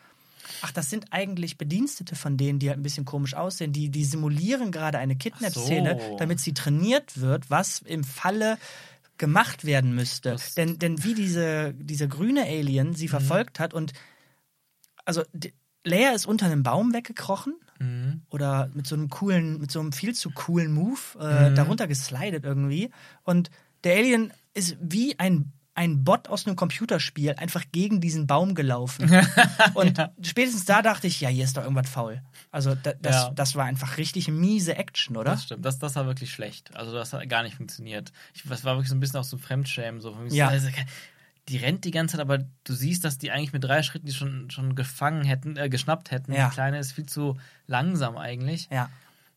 ach, 0.62 0.72
das 0.72 0.90
sind 0.90 1.08
eigentlich 1.12 1.58
Bedienstete 1.58 2.16
von 2.16 2.38
denen, 2.38 2.60
die 2.60 2.70
halt 2.70 2.80
ein 2.80 2.84
bisschen 2.84 3.06
komisch 3.06 3.34
aussehen. 3.36 3.72
Die, 3.72 3.90
die 3.90 4.04
simulieren 4.06 4.72
gerade 4.72 4.98
eine 4.98 5.16
Kidnap-Szene, 5.16 6.00
so. 6.00 6.18
damit 6.18 6.40
sie 6.40 6.54
trainiert 6.54 7.20
wird, 7.22 7.50
was 7.50 7.80
im 7.80 8.04
Falle 8.04 8.58
gemacht 9.17 9.65
werden 9.65 9.93
müsste. 9.95 10.32
Das- 10.32 10.56
Denn, 10.56 10.80
denn 10.80 11.04
wie 11.04 11.13
diese, 11.13 11.73
dieser 11.76 12.08
grüne 12.08 12.43
Alien 12.43 12.89
Mhm. 12.89 12.93
sie 12.95 13.08
verfolgt 13.08 13.60
hat 13.60 13.73
und 13.73 13.93
also 15.06 15.23
Leia 15.84 16.12
ist 16.12 16.26
unter 16.26 16.45
einem 16.45 16.63
Baum 16.63 16.93
weggekrochen 16.93 17.56
Mhm. 17.80 18.21
oder 18.30 18.69
mit 18.73 18.88
so 18.88 18.95
einem 18.95 19.10
coolen, 19.10 19.60
mit 19.60 19.69
so 19.71 19.80
einem 19.82 19.91
viel 19.91 20.13
zu 20.15 20.32
coolen 20.32 20.71
Move 20.73 20.99
äh, 21.19 21.49
Mhm. 21.49 21.56
darunter 21.56 21.88
geslidet 21.88 22.45
irgendwie. 22.45 22.89
Und 23.23 23.49
der 23.84 23.97
Alien 23.97 24.32
ist 24.54 24.78
wie 24.80 25.19
ein, 25.19 25.52
ein 25.76 26.04
Bot 26.04 26.28
aus 26.28 26.46
einem 26.46 26.56
Computerspiel 26.56 27.34
einfach 27.34 27.64
gegen 27.72 28.00
diesen 28.00 28.28
Baum 28.28 28.54
gelaufen. 28.54 29.10
Und 29.74 29.98
spätestens 30.22 30.66
da 30.66 30.82
dachte 30.82 31.08
ich, 31.08 31.20
ja, 31.22 31.30
hier 31.30 31.44
ist 31.44 31.58
doch 31.58 31.64
irgendwas 31.64 31.90
faul. 31.90 32.22
Also 32.52 32.76
da, 32.76 32.94
das, 33.02 33.16
Ja. 33.16 33.32
das 33.32 33.56
war 33.56 33.66
einfach 33.66 33.98
richtig 33.98 34.28
miese 34.28 34.76
Action, 34.76 35.18
oder? 35.18 35.32
Das 35.32 35.44
stimmt, 35.46 35.66
das, 35.66 35.80
das 35.80 35.96
war 35.96 36.06
wirklich 36.06 36.32
schlecht. 36.32 36.76
Also 36.76 36.94
das 36.94 37.14
hat 37.14 37.28
gar 37.28 37.42
nicht 37.44 37.56
funktioniert. 37.56 38.12
Ich, 38.36 38.44
das 38.44 38.64
war 38.64 38.76
wirklich 38.76 38.90
so 38.90 38.96
ein 38.96 39.00
bisschen 39.00 39.20
auch 39.20 39.24
so 39.24 39.38
Fremdschämen. 39.38 40.00
So. 40.00 40.16
Ja. 40.30 40.50
Also, 40.50 40.68
die 41.50 41.58
rennt 41.58 41.84
die 41.86 41.92
ganze 41.92 42.14
Zeit, 42.14 42.22
aber 42.22 42.38
du 42.38 42.74
siehst, 42.74 43.04
dass 43.04 43.18
die 43.18 43.32
eigentlich 43.32 43.52
mit 43.52 43.64
drei 43.64 43.84
Schritten 43.84 44.06
die 44.06 44.14
schon, 44.14 44.50
schon 44.50 44.76
gefangen 44.76 45.26
hätten, 45.26 45.58
äh, 45.58 45.70
geschnappt 45.70 46.12
hätten. 46.12 46.34
Ja. 46.34 46.48
Die 46.50 46.54
Kleine 46.54 46.78
ist 46.80 46.94
viel 46.94 47.06
zu 47.06 47.38
langsam 47.68 48.16
eigentlich. 48.16 48.70
Ja. 48.72 48.90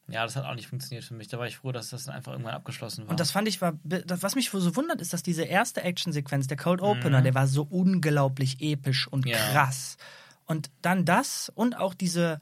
Ja, 0.08 0.22
das 0.22 0.36
hat 0.36 0.44
auch 0.44 0.54
nicht 0.54 0.68
funktioniert 0.68 1.04
für 1.04 1.14
mich. 1.14 1.28
Da 1.28 1.38
war 1.38 1.46
ich 1.46 1.56
froh, 1.56 1.72
dass 1.72 1.90
das 1.90 2.04
dann 2.04 2.14
einfach 2.14 2.32
irgendwann 2.32 2.54
abgeschlossen 2.54 3.04
war. 3.06 3.10
Und 3.10 3.18
das 3.20 3.32
fand 3.32 3.48
ich 3.48 3.60
war, 3.60 3.74
was 3.82 4.34
mich 4.36 4.50
so 4.50 4.76
wundert, 4.76 5.00
ist, 5.00 5.12
dass 5.12 5.22
diese 5.24 5.42
erste 5.42 5.82
Actionsequenz, 5.82 6.46
der 6.46 6.56
Cold 6.56 6.80
Mhm. 6.80 6.86
Opener, 6.86 7.22
der 7.22 7.34
war 7.34 7.46
so 7.48 7.62
unglaublich 7.68 8.60
episch 8.60 9.08
und 9.08 9.26
Ja. 9.26 9.36
krass. 9.36 9.96
Und 10.44 10.70
dann 10.80 11.04
das 11.04 11.50
und 11.56 11.76
auch 11.76 11.92
diese, 11.92 12.38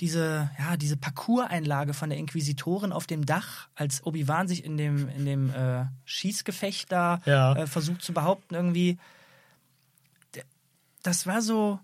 diese, 0.00 0.50
ja, 0.58 0.76
diese 0.76 0.96
Parcours-Einlage 0.96 1.94
von 1.94 2.10
der 2.10 2.18
Inquisitorin 2.18 2.90
auf 2.92 3.06
dem 3.06 3.24
Dach, 3.24 3.68
als 3.76 4.04
Obi-Wan 4.04 4.48
sich 4.48 4.64
in 4.64 4.76
dem, 4.76 5.08
in 5.08 5.24
dem 5.24 5.50
äh, 5.50 5.84
Schießgefecht 6.04 6.90
da 6.90 7.20
Ja. 7.24 7.54
äh, 7.54 7.66
versucht 7.68 8.02
zu 8.02 8.12
behaupten, 8.12 8.54
irgendwie. 8.56 8.98
Das 11.04 11.26
war 11.26 11.40
so, 11.40 11.78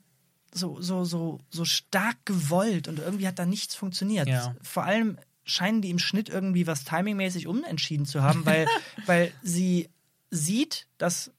so, 0.53 0.81
so, 0.81 1.05
so, 1.05 1.41
so 1.51 1.65
stark 1.65 2.17
gewollt 2.25 2.89
und 2.89 2.99
irgendwie 2.99 3.27
hat 3.27 3.39
da 3.39 3.47
nichts 3.47 3.75
funktioniert. 3.75 4.29
Ja. 4.29 4.55
Vor 4.63 4.85
allem 4.85 5.19
scheinen 5.45 5.83
die 5.83 5.91
im 5.91 5.99
Schnitt 5.99 6.29
irgendwie 6.29 6.67
was 6.67 6.85
timingmäßig 6.85 7.47
umentschieden 7.49 8.07
zu 8.07 8.23
haben, 8.23 8.45
weil, 8.47 8.67
weil 9.07 9.33
sie 9.43 9.89
sieht, 10.31 10.87
dass 10.99 11.31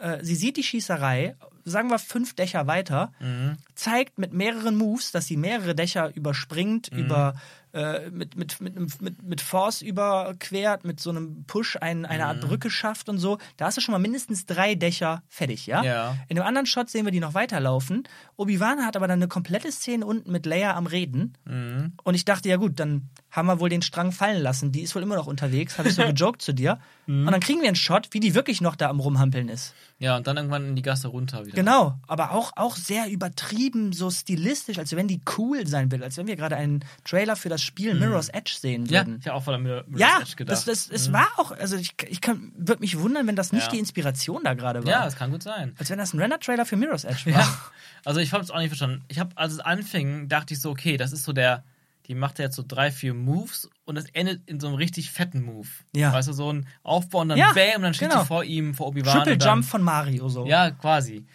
äh, 0.00 0.22
sie 0.24 0.34
sieht 0.36 0.56
die 0.56 0.62
Schießerei, 0.62 1.36
sagen 1.64 1.90
wir 1.90 1.98
fünf 1.98 2.34
Dächer 2.34 2.66
weiter, 2.66 3.12
Mhm. 3.20 3.56
zeigt 3.74 4.18
mit 4.18 4.32
mehreren 4.32 4.76
Moves, 4.76 5.12
dass 5.12 5.26
sie 5.26 5.36
mehrere 5.36 5.74
Dächer 5.74 6.14
überspringt, 6.14 6.92
Mhm. 6.92 6.98
über 6.98 7.34
äh, 7.72 8.10
mit, 8.10 8.36
mit, 8.36 8.60
mit, 8.60 9.00
mit, 9.00 9.22
mit 9.22 9.40
Force 9.40 9.82
überquert, 9.82 10.84
mit 10.84 11.00
so 11.00 11.10
einem 11.10 11.44
Push 11.46 11.76
ein, 11.80 12.04
eine 12.06 12.22
Mhm. 12.24 12.28
Art 12.28 12.40
Brücke 12.40 12.70
schafft 12.70 13.08
und 13.08 13.18
so. 13.18 13.38
Da 13.56 13.66
hast 13.66 13.76
du 13.76 13.80
schon 13.80 13.92
mal 13.92 13.98
mindestens 13.98 14.46
drei 14.46 14.74
Dächer 14.74 15.22
fertig, 15.28 15.66
ja? 15.66 15.82
Ja. 15.82 16.16
In 16.28 16.36
dem 16.36 16.44
anderen 16.44 16.66
Shot 16.66 16.90
sehen 16.90 17.04
wir 17.04 17.12
die 17.12 17.20
noch 17.20 17.34
weiterlaufen. 17.34 18.04
Obi-Wan 18.36 18.84
hat 18.84 18.96
aber 18.96 19.08
dann 19.08 19.18
eine 19.18 19.28
komplette 19.28 19.72
Szene 19.72 20.04
unten 20.06 20.30
mit 20.30 20.46
Leia 20.46 20.74
am 20.76 20.86
Reden. 20.86 21.36
Mhm. 21.44 21.94
Und 22.02 22.14
ich 22.14 22.24
dachte, 22.24 22.48
ja 22.48 22.56
gut, 22.56 22.78
dann 22.78 23.08
haben 23.30 23.46
wir 23.46 23.60
wohl 23.60 23.68
den 23.68 23.82
Strang 23.82 24.12
fallen 24.12 24.42
lassen. 24.42 24.72
Die 24.72 24.82
ist 24.82 24.94
wohl 24.94 25.02
immer 25.02 25.16
noch 25.16 25.26
unterwegs, 25.26 25.78
habe 25.78 25.88
ich 25.88 25.94
so 25.94 26.02
gejoked 26.06 26.42
zu 26.42 26.52
dir. 26.52 26.78
Mhm. 27.06 27.26
Und 27.26 27.32
dann 27.32 27.40
kriegen 27.40 27.60
wir 27.60 27.66
einen 27.68 27.76
Shot, 27.76 28.08
wie 28.12 28.20
die 28.20 28.34
wirklich 28.34 28.60
noch 28.60 28.76
da 28.76 28.88
am 28.88 29.00
Rumhampeln 29.00 29.48
ist. 29.48 29.74
Ja, 29.98 30.16
und 30.16 30.26
dann 30.26 30.36
irgendwann 30.36 30.66
in 30.68 30.76
die 30.76 30.82
Gasse 30.82 31.08
runter 31.08 31.46
wieder. 31.46 31.54
Genau, 31.56 31.98
aber 32.08 32.32
auch, 32.32 32.52
auch 32.56 32.76
sehr 32.76 33.08
übertrieben, 33.08 33.92
so 33.92 34.10
stilistisch, 34.10 34.78
als 34.78 34.94
wenn 34.96 35.06
die 35.08 35.20
cool 35.38 35.66
sein 35.66 35.90
will, 35.92 36.02
als 36.02 36.16
wenn 36.16 36.26
wir 36.26 36.36
gerade 36.36 36.56
einen 36.56 36.84
Trailer 37.04 37.36
für 37.36 37.48
das 37.48 37.62
Spiel 37.62 37.94
Mirror's 37.94 38.28
Edge 38.28 38.54
sehen 38.58 38.82
Mhm. 38.82 38.88
Ja, 38.88 39.00
würden. 39.00 39.18
ich 39.20 39.26
habe 39.28 39.36
auch 39.36 39.42
von 39.44 39.62
Mirror's 39.62 39.84
Ja, 39.96 40.18
Edge 40.20 40.36
gedacht. 40.36 40.52
das, 40.56 40.64
das, 40.64 40.88
es 40.90 41.12
war 41.12 41.28
auch, 41.38 41.52
also 41.52 41.76
ich, 41.76 41.94
ich 42.08 42.20
würde 42.56 42.80
mich 42.80 42.98
wundern, 42.98 43.26
wenn 43.26 43.36
das 43.36 43.52
nicht 43.52 43.64
Ja. 43.66 43.70
die 43.72 43.78
Inspiration 43.78 44.42
da 44.44 44.54
gerade 44.54 44.84
war. 44.84 44.90
ja, 44.90 45.04
das 45.04 45.16
kann 45.16 45.30
gut 45.30 45.42
sein. 45.42 45.74
Als 45.78 45.90
wenn 45.90 45.98
das 45.98 46.12
ein 46.14 46.20
Render-Trailer 46.20 46.66
für 46.66 46.76
Mirror's 46.76 47.04
Edge 47.04 47.26
war. 47.32 47.40
Ja. 47.42 47.58
Also 48.04 48.18
ich 48.20 48.32
habe 48.32 48.42
es 48.42 48.50
auch 48.50 48.58
nicht 48.58 48.68
verstanden. 48.68 49.02
Ich 49.08 49.18
habe, 49.20 49.30
als 49.36 49.52
es 49.52 49.60
anfing, 49.60 50.28
dachte 50.28 50.54
ich 50.54 50.60
so, 50.60 50.70
okay, 50.70 50.96
das 50.96 51.12
ist 51.12 51.22
so 51.24 51.32
der, 51.32 51.62
die 52.06 52.14
macht 52.14 52.38
ja 52.38 52.46
jetzt 52.46 52.56
so 52.56 52.64
drei, 52.66 52.90
vier 52.90 53.14
Moves 53.14 53.70
und 53.84 53.94
das 53.94 54.06
endet 54.06 54.48
in 54.48 54.58
so 54.60 54.66
einem 54.68 54.76
richtig 54.76 55.10
fetten 55.10 55.42
Move. 55.42 55.68
Ja. 55.94 56.12
Weißt 56.12 56.28
du, 56.28 56.32
so 56.32 56.52
ein 56.52 56.66
Aufbau 56.82 57.20
und 57.20 57.28
dann 57.30 57.38
Ja, 57.38 57.52
bam, 57.52 57.76
und 57.76 57.82
dann 57.82 57.94
steht 57.94 58.10
genau. 58.10 58.22
sie 58.22 58.26
vor 58.26 58.44
ihm, 58.44 58.74
vor 58.74 58.88
Obi-Wan. 58.88 59.18
Triple 59.18 59.38
dann, 59.38 59.48
Jump 59.58 59.64
von 59.64 59.82
Mario 59.82 60.28
so. 60.28 60.46
Ja, 60.46 60.70
quasi. 60.70 61.26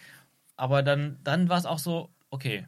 Aber 0.56 0.82
dann, 0.82 1.18
dann 1.24 1.48
war 1.48 1.58
es 1.58 1.66
auch 1.66 1.78
so, 1.78 2.10
okay, 2.30 2.66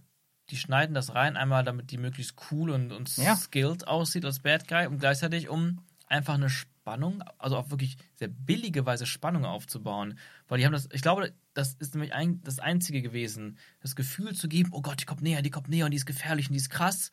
die 0.51 0.57
schneiden 0.57 0.95
das 0.95 1.15
rein, 1.15 1.37
einmal 1.37 1.65
damit 1.65 1.91
die 1.91 1.99
möglichst 1.99 2.35
cool 2.51 2.71
und, 2.71 2.93
und 2.93 3.17
Ja. 3.17 3.37
skilled 3.37 3.87
aussieht 3.87 4.25
als 4.25 4.41
Bad 4.41 4.67
Guy 4.67 4.87
und 4.87 4.99
gleichzeitig 4.99 5.49
um 5.49 5.79
einfach 6.07 6.35
eine 6.35 6.51
Spannung, 6.51 7.23
also 7.39 7.57
auf 7.57 7.71
wirklich 7.71 7.97
sehr 8.17 8.29
billige 8.29 8.85
Weise 8.87 9.07
Spannung 9.07 9.45
aufzubauen. 9.45 10.19
Weil 10.49 10.59
die 10.59 10.67
haben 10.67 10.73
das, 10.73 10.89
ich 10.93 11.03
glaube, 11.03 11.33
das 11.55 11.75
ist 11.75 11.95
nämlich 11.95 12.13
ein, 12.13 12.41
das 12.43 12.59
Einzige 12.59 13.03
gewesen, 13.03 13.59
das 13.81 13.95
Gefühl 13.95 14.35
zu 14.35 14.49
geben, 14.49 14.71
oh 14.73 14.83
Gott, 14.83 15.01
die 15.01 15.05
kommt 15.05 15.23
näher, 15.23 15.43
die 15.43 15.51
kommt 15.51 15.69
näher 15.69 15.85
und 15.85 15.93
die 15.93 15.99
ist 15.99 16.07
gefährlich 16.07 16.49
und 16.49 16.55
die 16.55 16.59
ist 16.61 16.71
krass. 16.71 17.11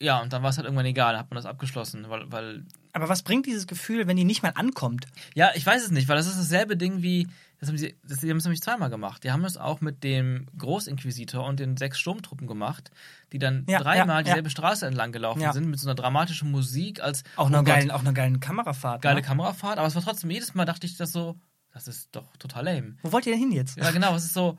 Ja, 0.00 0.20
und 0.20 0.32
dann 0.32 0.42
war 0.42 0.50
es 0.50 0.56
halt 0.56 0.64
irgendwann 0.66 0.86
egal, 0.86 1.12
dann 1.14 1.20
hat 1.20 1.30
man 1.30 1.36
das 1.36 1.46
abgeschlossen, 1.46 2.08
weil, 2.08 2.30
weil 2.30 2.64
Aber 2.92 3.08
was 3.08 3.22
bringt 3.22 3.46
dieses 3.46 3.66
Gefühl, 3.66 4.06
wenn 4.06 4.16
die 4.16 4.24
nicht 4.24 4.42
mal 4.42 4.52
ankommt? 4.54 5.06
ja, 5.34 5.50
ich 5.54 5.66
weiß 5.66 5.82
es 5.84 5.90
nicht, 5.90 6.08
weil 6.08 6.16
das 6.16 6.26
ist 6.28 6.38
dasselbe 6.38 6.76
Ding 6.76 7.02
wie, 7.02 7.26
das 7.58 7.68
haben 7.68 7.78
sie, 7.78 7.96
das, 8.06 8.18
die 8.20 8.30
haben 8.30 8.36
es 8.36 8.44
nämlich 8.44 8.60
zweimal 8.60 8.90
gemacht. 8.90 9.24
Die 9.24 9.32
haben 9.32 9.44
es 9.44 9.56
auch 9.56 9.80
mit 9.80 10.04
dem 10.04 10.46
Großinquisitor 10.56 11.44
und 11.44 11.58
den 11.58 11.76
sechs 11.76 11.98
Sturmtruppen 11.98 12.46
gemacht, 12.46 12.92
die 13.32 13.40
dann 13.40 13.64
Ja, 13.68 13.80
dreimal 13.80 14.18
ja, 14.18 14.22
dieselbe 14.22 14.46
ja. 14.48 14.50
Straße 14.50 14.86
entlang 14.86 15.10
gelaufen 15.10 15.52
sind 15.52 15.68
mit 15.68 15.80
so 15.80 15.88
einer 15.88 15.96
dramatischen 15.96 16.50
Musik 16.52 17.02
als 17.02 17.24
Auch 17.34 17.44
oh 17.44 17.46
einer 17.48 17.58
Gott, 17.58 17.66
geilen, 17.66 17.90
auch 17.90 18.00
einer 18.00 18.12
geilen 18.12 18.38
Kamerafahrt. 18.38 19.02
geile 19.02 19.16
ne? 19.16 19.22
Kamerafahrt, 19.22 19.78
aber 19.78 19.88
es 19.88 19.96
war 19.96 20.02
trotzdem 20.02 20.30
jedes 20.30 20.54
Mal 20.54 20.64
dachte 20.64 20.86
ich 20.86 20.96
das 20.96 21.10
so, 21.10 21.34
das 21.72 21.88
ist 21.88 22.08
doch 22.12 22.36
total 22.38 22.64
lame. 22.64 22.96
Wo 23.02 23.10
wollt 23.12 23.26
ihr 23.26 23.32
denn 23.32 23.40
hin 23.40 23.52
jetzt? 23.52 23.76
Ja, 23.76 23.90
genau, 23.90 24.14
es 24.14 24.24
ist 24.24 24.34
so, 24.34 24.58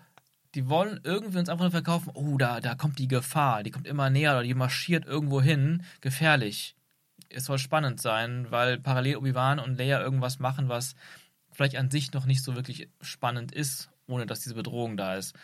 die 0.55 0.67
wollen 0.67 0.99
irgendwie 1.03 1.37
uns 1.37 1.49
einfach 1.49 1.65
nur 1.65 1.71
verkaufen, 1.71 2.11
oh, 2.13 2.37
da, 2.37 2.59
da 2.59 2.75
kommt 2.75 2.99
die 2.99 3.07
Gefahr, 3.07 3.63
die 3.63 3.71
kommt 3.71 3.87
immer 3.87 4.09
näher 4.09 4.33
oder 4.33 4.43
die 4.43 4.53
marschiert 4.53 5.05
irgendwo 5.05 5.41
hin, 5.41 5.83
gefährlich. 6.01 6.75
Es 7.29 7.45
soll 7.45 7.59
spannend 7.59 8.01
sein, 8.01 8.47
weil 8.49 8.79
parallel 8.79 9.17
Obi-Wan 9.17 9.59
und 9.59 9.77
Leia 9.77 10.01
irgendwas 10.01 10.39
machen, 10.39 10.67
was 10.67 10.95
vielleicht 11.51 11.75
an 11.75 11.91
sich 11.91 12.13
noch 12.13 12.25
nicht 12.25 12.43
so 12.43 12.55
wirklich 12.55 12.89
spannend 13.01 13.51
ist, 13.51 13.89
ohne 14.07 14.25
dass 14.25 14.41
diese 14.41 14.55
Bedrohung 14.55 14.97
da 14.97 15.15
ist. 15.15 15.35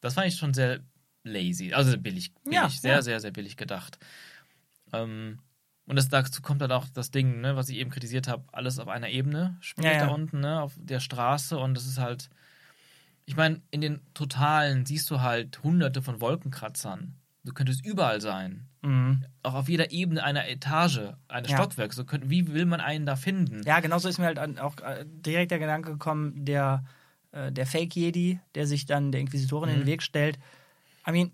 Das 0.00 0.14
fand 0.14 0.28
ich 0.28 0.36
schon 0.36 0.54
sehr 0.54 0.80
lazy, 1.24 1.74
also 1.74 1.90
sehr 1.90 1.98
billig, 1.98 2.32
billig 2.44 2.56
Ja, 2.56 2.68
sehr, 2.68 2.92
ja. 2.92 3.02
sehr, 3.02 3.20
sehr 3.20 3.32
billig 3.32 3.56
gedacht. 3.56 3.98
Ähm, 4.92 5.40
und 5.86 5.96
das, 5.96 6.08
dazu 6.08 6.40
kommt 6.42 6.62
dann 6.62 6.72
auch 6.72 6.86
das 6.88 7.10
Ding, 7.10 7.40
ne, 7.40 7.56
was 7.56 7.68
ich 7.68 7.76
eben 7.76 7.90
kritisiert 7.90 8.28
habe, 8.28 8.44
alles 8.52 8.78
auf 8.78 8.88
einer 8.88 9.08
Ebene 9.08 9.56
spielt 9.60 9.86
ja. 9.86 10.06
da 10.06 10.08
unten, 10.08 10.40
ne, 10.40 10.60
auf 10.62 10.72
der 10.76 11.00
Straße 11.00 11.58
und 11.58 11.74
das 11.74 11.86
ist 11.86 11.98
halt, 11.98 12.30
ich 13.26 13.36
meine, 13.36 13.60
in 13.70 13.80
den 13.80 14.00
Totalen 14.14 14.86
siehst 14.86 15.10
du 15.10 15.20
halt 15.20 15.62
hunderte 15.62 16.00
von 16.00 16.20
Wolkenkratzern. 16.20 17.14
Du 17.44 17.52
könntest 17.52 17.84
überall 17.84 18.20
sein. 18.20 18.66
Mhm. 18.82 19.24
Auch 19.42 19.54
auf 19.54 19.68
jeder 19.68 19.90
Ebene 19.92 20.22
einer 20.24 20.48
Etage, 20.48 21.12
eines 21.28 21.50
Ja. 21.50 21.58
Stockwerks. 21.58 21.96
So 21.96 22.04
könnt, 22.04 22.30
wie 22.30 22.52
will 22.52 22.66
man 22.66 22.80
einen 22.80 23.06
da 23.06 23.14
finden? 23.16 23.62
Ja, 23.64 23.80
genauso 23.80 24.08
ist 24.08 24.18
mir 24.18 24.26
halt 24.26 24.38
auch 24.60 24.76
äh, 24.78 25.04
direkt 25.06 25.50
der 25.50 25.58
Gedanke 25.58 25.90
gekommen, 25.92 26.44
der, 26.44 26.84
äh, 27.32 27.52
der 27.52 27.66
Fake-Jedi, 27.66 28.40
der 28.54 28.66
sich 28.66 28.86
dann 28.86 29.12
der 29.12 29.20
Inquisitorin 29.20 29.68
in 29.70 29.76
den 29.76 29.82
Mhm. 29.82 29.86
Weg 29.86 30.02
stellt. 30.02 30.38
I 31.06 31.12
mean, 31.12 31.30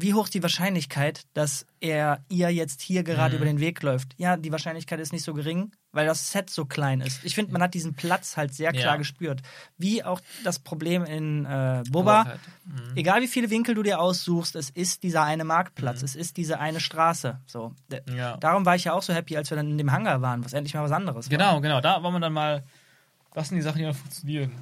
wie 0.00 0.14
hoch 0.14 0.24
ist 0.24 0.34
die 0.34 0.42
Wahrscheinlichkeit, 0.42 1.22
dass 1.34 1.66
er 1.80 2.24
ihr 2.28 2.50
jetzt 2.50 2.80
hier 2.82 3.02
gerade 3.02 3.30
Mhm. 3.36 3.36
über 3.36 3.44
den 3.46 3.60
Weg 3.60 3.82
läuft? 3.82 4.14
Ja, 4.18 4.36
die 4.36 4.52
Wahrscheinlichkeit 4.52 5.00
ist 5.00 5.12
nicht 5.12 5.24
so 5.24 5.34
gering, 5.34 5.72
weil 5.92 6.06
das 6.06 6.30
Set 6.32 6.50
so 6.50 6.64
klein 6.64 7.00
ist. 7.00 7.24
Ich 7.24 7.34
finde, 7.34 7.52
man 7.52 7.62
hat 7.62 7.74
diesen 7.74 7.94
Platz 7.94 8.36
halt 8.36 8.54
sehr 8.54 8.72
klar 8.72 8.84
Ja. 8.94 8.96
gespürt. 8.96 9.40
Wie 9.76 10.02
auch 10.04 10.20
das 10.44 10.58
Problem 10.58 11.04
in 11.04 11.44
äh, 11.44 11.82
Boba. 11.90 12.24
Halt, 12.26 12.40
mhm. 12.64 12.96
Egal 12.96 13.22
wie 13.22 13.28
viele 13.28 13.50
Winkel 13.50 13.74
du 13.74 13.82
dir 13.82 14.00
aussuchst, 14.00 14.56
es 14.56 14.70
ist 14.70 15.02
dieser 15.02 15.22
eine 15.24 15.44
Marktplatz, 15.44 16.00
Mhm. 16.00 16.04
es 16.06 16.16
ist 16.16 16.36
diese 16.36 16.58
eine 16.60 16.80
Straße. 16.80 17.40
So. 17.46 17.74
Ja. 18.14 18.36
Darum 18.38 18.64
war 18.66 18.76
ich 18.76 18.84
ja 18.84 18.92
auch 18.92 19.02
so 19.02 19.12
happy, 19.14 19.36
als 19.36 19.50
wir 19.50 19.56
dann 19.56 19.70
in 19.70 19.78
dem 19.78 19.92
Hangar 19.92 20.20
waren, 20.22 20.44
was 20.44 20.52
endlich 20.52 20.74
mal 20.74 20.82
was 20.82 20.92
anderes 20.92 21.26
war. 21.30 21.36
Genau, 21.38 21.60
genau. 21.60 21.80
Da 21.80 22.02
war 22.02 22.10
man 22.10 22.22
dann 22.22 22.32
mal, 22.32 22.64
was 23.34 23.48
sind 23.48 23.56
die 23.56 23.62
Sachen, 23.62 23.78
die 23.78 23.84
mal 23.84 23.94
funktionieren? 23.94 24.52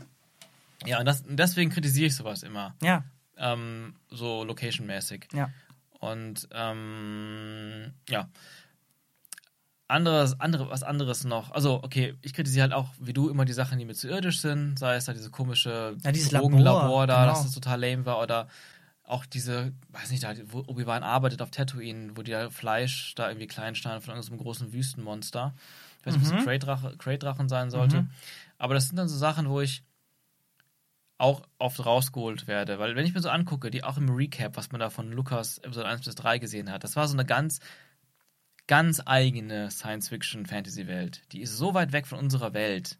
Ja, 0.85 0.99
und 1.01 1.07
das, 1.07 1.23
und 1.23 1.37
deswegen 1.37 1.71
kritisiere 1.71 2.07
ich 2.09 2.15
sowas 2.17 2.43
immer. 2.43 2.75
Ja, 2.83 3.03
Ähm, 3.37 3.95
so 4.11 4.45
location-mäßig. 4.45 5.28
ja. 5.32 5.51
Und 5.99 6.47
ähm, 6.53 7.95
ja. 8.09 8.28
anderes, 9.89 10.39
andere, 10.41 10.70
was 10.70 10.82
anderes 10.82 11.24
noch. 11.24 11.53
Also, 11.53 11.82
okay, 11.82 12.14
ich 12.22 12.34
kritisiere 12.34 12.64
halt 12.64 12.72
auch, 12.74 12.91
wie 13.01 13.12
du, 13.12 13.28
immer 13.30 13.45
die 13.45 13.55
Sachen, 13.55 13.78
die 13.78 13.84
mir 13.84 13.95
zu 13.95 14.09
irdisch 14.09 14.41
sind. 14.41 14.78
Sei 14.78 14.97
es 14.97 15.07
da 15.07 15.14
diese 15.14 15.30
komische 15.30 15.97
Ja, 16.03 16.12
Drogenlabor 16.12 16.82
Labor, 16.82 17.07
da, 17.07 17.20
genau. 17.22 17.32
dass 17.32 17.45
das 17.45 17.53
total 17.53 17.80
lame 17.80 18.05
war. 18.05 18.20
Oder 18.20 18.49
auch 19.05 19.24
diese, 19.24 19.72
weiß 19.89 20.11
nicht, 20.11 20.22
da, 20.22 20.34
wo 20.47 20.59
Obi-Wan 20.66 21.03
arbeitet 21.03 21.41
auf 21.41 21.51
Tatooine, 21.51 22.16
wo 22.16 22.22
die 22.22 22.32
da 22.32 22.51
Fleisch 22.51 23.14
da 23.14 23.28
irgendwie 23.28 23.47
klein 23.47 23.74
schneiden 23.74 24.03
von 24.03 24.14
irgendeinem 24.14 24.39
großen 24.41 24.72
Wüstenmonster. 24.72 25.55
Ich 26.01 26.07
weiß 26.07 26.14
nicht, 26.14 26.26
ob 26.26 26.32
es 26.32 26.39
ein 26.39 26.47
Krayt-Drache- 26.47 26.99
Krayt-Drachen 26.99 27.49
sein 27.49 27.70
sollte. 27.70 28.03
Mhm. 28.03 28.11
Aber 28.59 28.74
das 28.74 28.89
sind 28.89 28.97
dann 28.97 29.09
so 29.09 29.16
Sachen, 29.16 29.49
wo 29.49 29.61
ich 29.61 29.82
auch 31.19 31.43
oft 31.59 31.85
rausgeholt 31.85 32.47
werde. 32.47 32.79
Weil 32.79 32.95
wenn 32.97 33.07
ich 33.07 33.14
mir 33.14 33.21
so 33.21 33.31
angucke, 33.31 33.71
die 33.71 33.85
auch 33.85 33.97
im 33.97 34.09
Recap, 34.11 34.57
was 34.57 34.71
man 34.73 34.81
da 34.81 34.91
von 34.91 35.11
Lukas 35.12 35.59
Episode 35.59 35.89
1 35.89 36.05
bis 36.05 36.14
3 36.14 36.39
gesehen 36.39 36.71
hat, 36.71 36.85
das 36.85 36.97
war 36.97 37.09
so 37.09 37.14
eine 37.14 37.25
ganz, 37.25 37.61
ganz 38.67 39.01
eigene 39.05 39.71
Science-Fiction-Fantasy-Welt. 39.71 41.23
Die 41.33 41.41
ist 41.41 41.57
so 41.57 41.75
weit 41.75 41.93
weg 41.93 42.07
von 42.07 42.19
unserer 42.19 42.53
Welt 42.53 42.99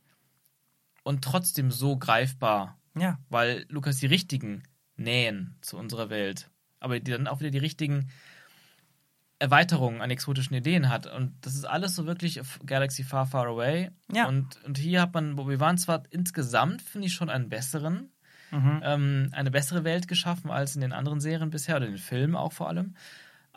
und 1.03 1.23
trotzdem 1.23 1.71
so 1.71 1.97
greifbar, 1.97 2.79
Ja. 2.97 3.19
weil 3.29 3.67
Lukas 3.69 3.99
die 3.99 4.07
richtigen 4.07 4.63
Nähen 4.97 5.57
zu 5.61 5.77
unserer 5.77 6.09
Welt, 6.09 6.51
aber 6.81 6.99
die 7.01 7.11
dann 7.11 7.29
auch 7.29 7.41
wieder 7.41 7.51
die 7.51 7.59
richtigen 7.59 8.09
Erweiterungen 9.39 10.01
an 10.01 10.11
exotischen 10.11 10.57
Ideen 10.57 10.89
hat. 10.89 11.07
Und 11.07 11.35
das 11.43 11.55
ist 11.55 11.65
alles 11.65 11.95
so 11.95 12.07
wirklich 12.07 12.41
Galaxy 12.65 13.05
Far, 13.05 13.27
Far 13.27 13.47
Away. 13.47 13.91
Ja. 14.13 14.29
Und, 14.29 14.63
und 14.65 14.79
hier 14.79 15.03
hat 15.03 15.15
man, 15.15 15.37
wir 15.37 15.61
waren 15.61 15.79
zwar 15.79 16.05
insgesamt, 16.11 16.83
finde 16.83 17.09
ich, 17.09 17.15
schon 17.15 17.31
einen 17.31 17.49
besseren, 17.49 18.11
Mhm. 18.53 18.81
ähm, 18.85 19.29
eine 19.33 19.51
bessere 19.51 19.83
Welt 19.83 20.07
geschaffen 20.07 20.53
als 20.53 20.77
in 20.77 20.81
den 20.81 20.93
anderen 20.93 21.19
Serien 21.19 21.51
bisher 21.51 21.77
oder 21.77 21.87
in 21.87 21.95
den 21.95 21.99
Filmen 21.99 22.37
auch 22.37 22.53
vor 22.53 22.69
allem. 22.69 22.95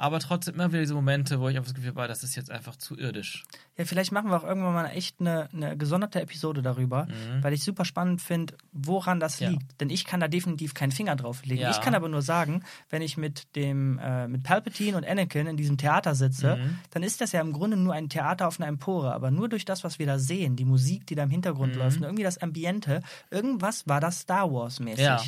Aber 0.02 0.20
trotzdem 0.22 0.56
immer 0.56 0.70
wieder 0.72 0.80
diese 0.80 0.93
Momente, 0.93 1.41
wo 1.41 1.50
ich 1.50 1.60
auf 1.60 1.66
das 1.66 1.74
Gefühl 1.74 1.93
war, 1.93 2.08
das 2.08 2.24
ist 2.24 2.34
jetzt 2.38 2.50
einfach 2.50 2.78
zu 2.78 2.97
irdisch. 2.97 3.43
Ja, 3.78 3.84
vielleicht 3.84 4.14
machen 4.14 4.30
wir 4.30 4.38
auch 4.38 4.45
irgendwann 4.45 4.74
mal 4.74 4.86
echt 4.91 5.20
eine, 5.20 5.50
eine 5.52 5.76
gesonderte 5.76 6.22
Episode 6.22 6.62
darüber, 6.62 7.06
weil 7.41 7.52
ich 7.52 7.66
super 7.66 7.84
spannend 7.84 8.22
finde, 8.22 8.54
woran 8.72 9.20
das 9.20 9.41
Mhm. 9.41 9.43
Ja. 9.43 9.50
liegt. 9.52 9.82
Denn 9.82 9.89
ich 9.89 10.06
kann 10.06 10.22
da 10.22 10.30
definitiv 10.30 10.74
keinen 10.74 10.93
Finger 10.93 11.18
drauf 11.18 11.43
legen. 11.43 11.64
Ja. 11.64 11.72
Ich 11.72 11.82
kann 11.82 11.95
aber 11.95 12.08
nur 12.08 12.22
sagen, 12.22 12.64
wenn 12.89 13.02
ich 13.02 13.18
mit 13.18 13.54
dem 13.58 14.00
äh, 14.00 14.30
mit 14.30 14.43
Palpatine 14.43 14.95
und 14.95 15.06
Anakin 15.06 15.47
in 15.47 15.58
diesem 15.58 15.78
Theater 15.78 16.16
sitze, 16.16 16.56
Mhm. 16.56 16.80
dann 16.91 17.04
ist 17.04 17.20
das 17.20 17.34
ja 17.34 17.41
im 17.41 17.52
Grunde 17.52 17.76
nur 17.76 17.93
ein 17.93 18.08
Theater 18.08 18.47
auf 18.47 18.58
einer 18.58 18.70
Empore. 18.70 19.14
Aber 19.14 19.32
nur 19.32 19.50
durch 19.50 19.66
das, 19.66 19.84
was 19.84 20.00
wir 20.00 20.06
da 20.06 20.18
sehen, 20.18 20.56
die 20.56 20.64
Musik, 20.66 21.08
die 21.08 21.16
da 21.16 21.24
im 21.24 21.30
Hintergrund 21.30 21.74
Mhm. 21.74 21.80
läuft, 21.80 21.97
und 21.97 22.04
irgendwie 22.04 22.24
das 22.24 22.38
Ambiente, 22.38 23.02
irgendwas 23.32 23.86
war 23.86 24.00
das 24.00 24.22
Star 24.22 24.50
Wars-mäßig. 24.50 25.04
Ja. 25.04 25.22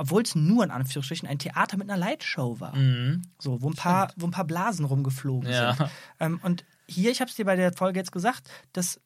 Obwohl 0.00 0.22
es 0.22 0.34
nur 0.34 0.64
in 0.64 0.70
Anführungsstrichen 0.70 1.28
ein 1.28 1.38
Theater 1.38 1.76
mit 1.76 1.90
einer 1.90 1.98
Lightshow 1.98 2.58
war. 2.58 2.74
Mhm. 2.74 3.20
So, 3.38 3.60
wo 3.60 3.68
ein 3.68 3.74
paar, 3.74 4.10
wo 4.16 4.24
ein 4.26 4.30
paar 4.30 4.46
Blasen 4.46 4.86
rumgeflogen 4.86 5.50
Ja. 5.50 5.74
sind. 5.74 5.90
Ähm, 6.18 6.40
und 6.42 6.64
hier, 6.88 7.10
ich 7.10 7.20
habe 7.20 7.28
es 7.28 7.36
dir 7.36 7.44
bei 7.44 7.54
der 7.54 7.74
Folge 7.74 7.98
jetzt 7.98 8.10
gesagt, 8.10 8.48
das 8.72 8.98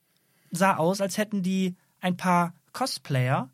sah 0.53 0.77
aus, 0.77 1.01
als 1.01 1.19
hätten 1.19 1.43
die 1.43 1.75
ein 2.01 2.17
paar 2.17 2.55
Cosplayer 2.73 3.51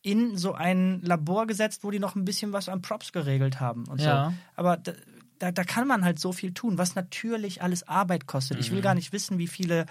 in 0.00 0.38
so 0.38 0.54
ein 0.54 1.02
Labor 1.02 1.46
gesetzt, 1.46 1.84
wo 1.84 1.90
die 1.90 1.98
noch 1.98 2.16
ein 2.16 2.24
bisschen 2.24 2.54
was 2.54 2.70
an 2.70 2.80
Props 2.80 3.12
geregelt 3.12 3.60
haben 3.60 3.86
und 3.86 4.00
Ja. 4.00 4.30
so. 4.30 4.36
Aber 4.56 4.78
da, 4.78 4.92
da, 5.40 5.52
da 5.52 5.64
kann 5.64 5.86
man 5.86 6.04
halt 6.06 6.18
so 6.20 6.32
viel 6.32 6.54
tun, 6.54 6.78
was 6.78 6.94
natürlich 6.94 7.60
alles 7.60 7.86
Arbeit 7.86 8.26
kostet. 8.26 8.58
Ich 8.58 8.70
will 8.70 8.78
Mhm. 8.78 8.82
gar 8.82 8.94
nicht 8.94 9.12
wissen, 9.12 9.36
wie 9.36 9.46
viele, 9.46 9.84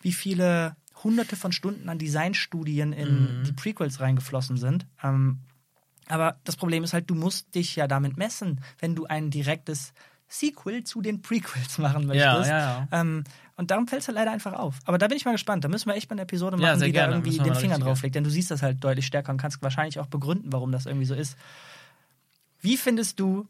wie 0.00 0.12
viele 0.12 0.74
hunderte 1.04 1.36
von 1.36 1.52
Stunden 1.52 1.88
an 1.88 1.98
Designstudien 2.00 2.92
in 2.92 3.38
Mhm. 3.38 3.44
die 3.44 3.52
Prequels 3.52 4.00
reingeflossen 4.00 4.56
sind. 4.56 4.84
Ähm, 5.02 5.38
aber 6.08 6.38
das 6.44 6.56
Problem 6.56 6.84
ist 6.84 6.92
halt, 6.92 7.08
du 7.10 7.14
musst 7.14 7.54
dich 7.54 7.76
ja 7.76 7.86
damit 7.86 8.16
messen, 8.16 8.60
wenn 8.78 8.94
du 8.94 9.06
ein 9.06 9.30
direktes 9.30 9.92
Sequel 10.28 10.84
zu 10.84 11.00
den 11.00 11.22
Prequels 11.22 11.78
machen 11.78 12.06
möchtest. 12.06 12.50
Ja, 12.50 12.58
ja, 12.58 12.88
ja. 12.90 13.00
Ähm, 13.00 13.24
und 13.56 13.70
darum 13.70 13.88
fällt 13.88 14.02
es 14.02 14.08
halt 14.08 14.16
leider 14.16 14.30
einfach 14.30 14.52
auf. 14.52 14.78
Aber 14.84 14.98
da 14.98 15.08
bin 15.08 15.16
ich 15.16 15.24
mal 15.24 15.32
gespannt. 15.32 15.64
Da 15.64 15.68
müssen 15.68 15.88
wir 15.88 15.94
echt 15.96 16.08
mal 16.10 16.14
eine 16.14 16.22
Episode 16.22 16.56
Ja, 16.58 16.62
machen, 16.62 16.78
sehr 16.78 16.88
die 16.88 16.92
gerne. 16.92 17.12
da 17.12 17.18
irgendwie 17.18 17.38
den 17.38 17.54
Finger 17.54 17.78
drauf 17.78 18.02
legt. 18.02 18.14
Denn 18.14 18.24
du 18.24 18.30
siehst 18.30 18.50
das 18.50 18.62
halt 18.62 18.84
deutlich 18.84 19.06
stärker 19.06 19.32
und 19.32 19.38
kannst 19.38 19.60
wahrscheinlich 19.62 19.98
auch 19.98 20.06
begründen, 20.06 20.52
warum 20.52 20.70
das 20.70 20.86
irgendwie 20.86 21.06
so 21.06 21.14
ist. 21.14 21.36
Wie 22.60 22.76
findest 22.76 23.18
du, 23.20 23.48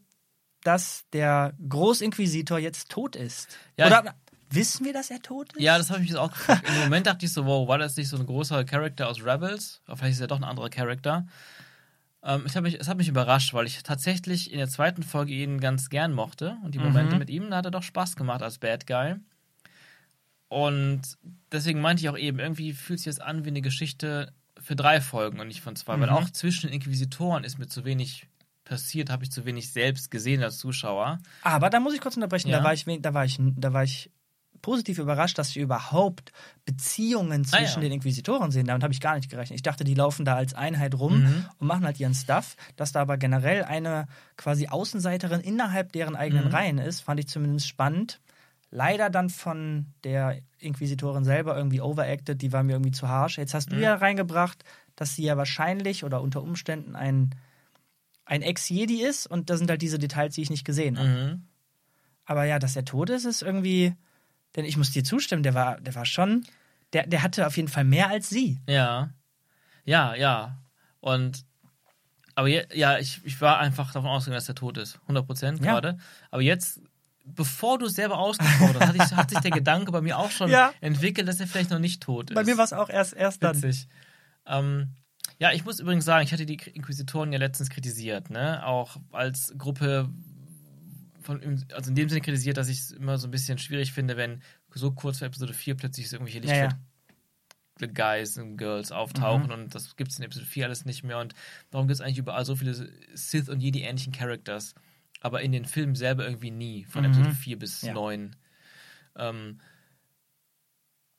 dass 0.63 1.05
der 1.13 1.53
Großinquisitor 1.67 2.59
jetzt 2.59 2.89
tot 2.89 3.15
ist? 3.15 3.57
Ja, 3.77 3.87
Oder 3.87 4.15
wissen 4.49 4.85
wir, 4.85 4.93
dass 4.93 5.11
er 5.11 5.21
tot 5.21 5.53
ist? 5.53 5.61
Ja, 5.61 5.77
das 5.77 5.91
habe 5.91 6.03
ich 6.03 6.11
mir 6.11 6.21
auch 6.21 6.31
gefragt. 6.31 6.67
Im 6.67 6.79
Moment 6.79 7.07
dachte 7.07 7.25
ich 7.25 7.33
so, 7.33 7.45
wow, 7.45 7.67
war 7.67 7.77
das 7.77 7.95
nicht 7.95 8.09
so 8.09 8.17
ein 8.17 8.25
großer 8.25 8.63
Charakter 8.65 9.07
aus 9.07 9.23
Rebels? 9.23 9.81
Aber 9.85 9.97
vielleicht 9.97 10.15
ist 10.15 10.21
er 10.21 10.27
doch 10.27 10.37
ein 10.37 10.43
anderer 10.43 10.69
Charakter. 10.69 11.27
Ähm, 12.23 12.43
ich 12.45 12.55
hab 12.55 12.63
mich, 12.63 12.79
es 12.79 12.87
hat 12.87 12.97
mich 12.97 13.07
überrascht, 13.07 13.53
weil 13.53 13.65
ich 13.65 13.81
tatsächlich 13.83 14.51
in 14.51 14.57
der 14.57 14.69
zweiten 14.69 15.03
Folge 15.03 15.33
ihn 15.33 15.59
ganz 15.59 15.89
gern 15.89 16.13
mochte. 16.13 16.57
Und 16.63 16.75
die 16.75 16.79
Momente 16.79 17.17
mit 17.17 17.29
ihm, 17.29 17.49
da 17.49 17.57
hat 17.57 17.65
er 17.65 17.71
doch 17.71 17.83
Spaß 17.83 18.15
gemacht 18.15 18.41
als 18.41 18.59
Bad 18.59 18.87
Guy. 18.87 19.15
Und 20.47 21.01
deswegen 21.51 21.79
meinte 21.79 22.01
ich 22.01 22.09
auch 22.09 22.17
eben, 22.17 22.39
irgendwie 22.39 22.73
fühlt 22.73 22.99
sich 22.99 23.13
das 23.13 23.19
an 23.19 23.45
wie 23.45 23.49
eine 23.49 23.61
Geschichte 23.61 24.33
für 24.57 24.75
drei 24.75 24.99
Folgen 24.99 25.39
und 25.39 25.47
nicht 25.47 25.61
von 25.61 25.75
zwei. 25.75 25.99
Weil 25.99 26.09
auch 26.09 26.29
zwischen 26.31 26.67
den 26.67 26.73
Inquisitoren 26.73 27.43
ist 27.43 27.59
mir 27.59 27.67
zu 27.67 27.85
wenig 27.85 28.27
passiert, 28.65 29.09
habe 29.09 29.23
ich 29.23 29.31
zu 29.31 29.45
wenig 29.45 29.71
selbst 29.71 30.11
gesehen 30.11 30.43
als 30.43 30.57
Zuschauer. 30.57 31.19
Aber 31.43 31.69
da 31.69 31.79
muss 31.79 31.93
ich 31.93 32.01
kurz 32.01 32.15
unterbrechen. 32.15 32.49
Ja. 32.49 32.59
Da, 32.59 32.63
war 32.63 32.73
ich, 32.73 32.85
da, 32.99 33.13
war 33.13 33.25
ich, 33.25 33.39
da 33.39 33.73
war 33.73 33.83
ich 33.83 34.11
positiv 34.61 34.97
überrascht, 34.99 35.37
dass 35.37 35.53
wir 35.55 35.63
überhaupt 35.63 36.31
Beziehungen 36.65 37.41
Ah, 37.41 37.57
zwischen 37.57 37.81
ja. 37.81 37.89
den 37.89 37.93
Inquisitoren 37.93 38.51
sehen. 38.51 38.65
Damit 38.67 38.83
habe 38.83 38.93
ich 38.93 39.01
gar 39.01 39.15
nicht 39.15 39.29
gerechnet. 39.29 39.55
Ich 39.55 39.61
dachte, 39.63 39.83
die 39.83 39.93
laufen 39.95 40.25
da 40.25 40.35
als 40.35 40.53
Einheit 40.53 40.95
rum 40.95 41.21
Mhm. 41.21 41.45
und 41.57 41.67
machen 41.67 41.85
halt 41.85 41.99
ihren 41.99 42.13
Stuff. 42.13 42.55
Dass 42.75 42.91
da 42.91 43.01
aber 43.01 43.17
generell 43.17 43.63
eine 43.63 44.07
quasi 44.37 44.67
Außenseiterin 44.67 45.41
innerhalb 45.41 45.91
deren 45.93 46.15
eigenen 46.15 46.45
Mhm. 46.45 46.51
Reihen 46.51 46.77
ist, 46.77 47.01
fand 47.01 47.19
ich 47.19 47.27
zumindest 47.27 47.67
spannend. 47.67 48.19
Leider 48.71 49.09
dann 49.09 49.29
von 49.29 49.87
der 50.03 50.39
Inquisitorin 50.59 51.23
selber 51.23 51.57
irgendwie 51.57 51.81
overacted, 51.81 52.39
die 52.41 52.51
war 52.53 52.61
mir 52.63 52.73
irgendwie 52.73 52.91
zu 52.91 53.07
harsch. 53.07 53.37
Jetzt 53.39 53.53
hast 53.55 53.71
du 53.71 53.75
Mhm. 53.77 53.81
ja 53.81 53.95
reingebracht, 53.95 54.63
dass 54.95 55.15
sie 55.15 55.23
ja 55.23 55.37
wahrscheinlich 55.37 56.03
oder 56.03 56.21
unter 56.21 56.43
Umständen 56.43 56.95
ein, 56.95 57.33
ein 58.25 58.43
Ex-Jedi 58.43 59.01
ist 59.01 59.25
und 59.25 59.49
da 59.49 59.57
sind 59.57 59.71
halt 59.71 59.81
diese 59.81 59.97
Details, 59.97 60.35
die 60.35 60.41
ich 60.43 60.51
nicht 60.51 60.65
gesehen 60.65 60.99
habe. 60.99 61.07
Mhm. 61.09 61.43
Aber 62.25 62.43
ja, 62.43 62.59
dass 62.59 62.75
er 62.75 62.85
tot 62.85 63.09
ist, 63.09 63.25
ist 63.25 63.41
irgendwie. 63.41 63.95
Denn 64.55 64.65
ich 64.65 64.77
muss 64.77 64.91
dir 64.91 65.03
zustimmen, 65.03 65.43
der 65.43 65.53
war, 65.53 65.79
der 65.81 65.95
war 65.95 66.05
schon. 66.05 66.45
Der, 66.93 67.05
der 67.05 67.21
hatte 67.21 67.45
auf 67.45 67.55
jeden 67.57 67.67
Fall 67.67 67.83
mehr 67.83 68.09
als 68.09 68.29
sie. 68.29 68.59
Ja. 68.67 69.09
Ja, 69.85 70.15
ja. 70.15 70.57
Und 70.99 71.45
aber 72.35 72.47
je, 72.47 72.65
ja, 72.73 72.97
ich, 72.97 73.21
ich 73.25 73.39
war 73.41 73.59
einfach 73.59 73.91
davon 73.91 74.09
ausgegangen, 74.09 74.37
dass 74.37 74.47
er 74.49 74.55
tot 74.55 74.77
ist. 74.77 74.97
100 75.03 75.25
Prozent 75.27 75.59
Ja. 75.63 75.73
gerade. 75.73 75.97
Aber 76.31 76.41
jetzt, 76.41 76.79
bevor 77.25 77.77
du 77.77 77.85
es 77.87 77.93
selber 77.95 78.17
ausgesprochen 78.17 78.75
hast, 78.79 78.87
hat, 78.87 78.95
ich, 78.95 79.15
hat 79.15 79.29
sich 79.29 79.39
der 79.39 79.51
Gedanke 79.51 79.91
bei 79.91 80.01
mir 80.01 80.17
auch 80.17 80.31
schon 80.31 80.49
Ja. 80.51 80.71
entwickelt, 80.81 81.27
dass 81.27 81.39
er 81.39 81.47
vielleicht 81.47 81.69
noch 81.69 81.79
nicht 81.79 82.01
tot 82.01 82.29
ist. 82.31 82.35
Bei 82.35 82.43
mir 82.43 82.57
war 82.57 82.63
es 82.65 82.71
auch 82.73 82.89
erst, 82.89 83.13
erst 83.13 83.43
dann. 83.43 83.55
Witzig. 83.61 83.87
Ähm, 84.47 84.93
ja, 85.37 85.51
ich 85.51 85.63
muss 85.65 85.79
übrigens 85.79 86.05
sagen, 86.05 86.23
ich 86.25 86.31
hatte 86.33 86.45
die 86.45 86.55
Inquisitoren 86.73 87.31
ja 87.33 87.39
letztens 87.39 87.69
kritisiert, 87.69 88.29
ne? 88.29 88.65
Auch 88.65 88.97
als 89.11 89.53
Gruppe 89.57 90.09
von, 91.37 91.65
also 91.73 91.89
in 91.89 91.95
dem 91.95 92.09
Sinne 92.09 92.21
kritisiert, 92.21 92.57
dass 92.57 92.69
ich 92.69 92.79
es 92.79 92.91
immer 92.91 93.17
so 93.17 93.27
ein 93.27 93.31
bisschen 93.31 93.57
schwierig 93.57 93.91
finde, 93.93 94.17
wenn 94.17 94.41
so 94.73 94.91
kurz 94.91 95.19
vor 95.19 95.27
Episode 95.27 95.53
4 95.53 95.75
plötzlich 95.75 96.09
so 96.09 96.15
irgendwelche 96.17 96.39
Ja, 96.47 96.55
ja. 96.55 96.63
Lichtschwert 97.79 97.95
Guys 97.95 98.37
und 98.37 98.57
Girls 98.57 98.91
auftauchen 98.91 99.51
und 99.51 99.73
das 99.73 99.95
gibt 99.95 100.11
es 100.11 100.17
in 100.19 100.25
Episode 100.25 100.45
4 100.45 100.65
alles 100.65 100.85
nicht 100.85 101.03
mehr 101.03 101.19
und 101.19 101.33
darum 101.69 101.87
gibt 101.87 101.95
es 101.95 102.01
eigentlich 102.01 102.17
überall 102.17 102.43
so 102.45 102.55
viele 102.55 102.73
Sith 103.13 103.47
und 103.47 103.61
Jedi-ähnlichen 103.61 104.11
Characters, 104.11 104.73
aber 105.21 105.41
in 105.41 105.51
den 105.53 105.65
Filmen 105.65 105.95
selber 105.95 106.25
irgendwie 106.25 106.51
nie, 106.51 106.83
von 106.85 107.03
Mhm. 107.03 107.11
Episode 107.11 107.35
4 107.35 107.59
bis 107.59 107.81
Ja. 107.83 107.93
9. 107.93 108.35
Ähm, 109.17 109.59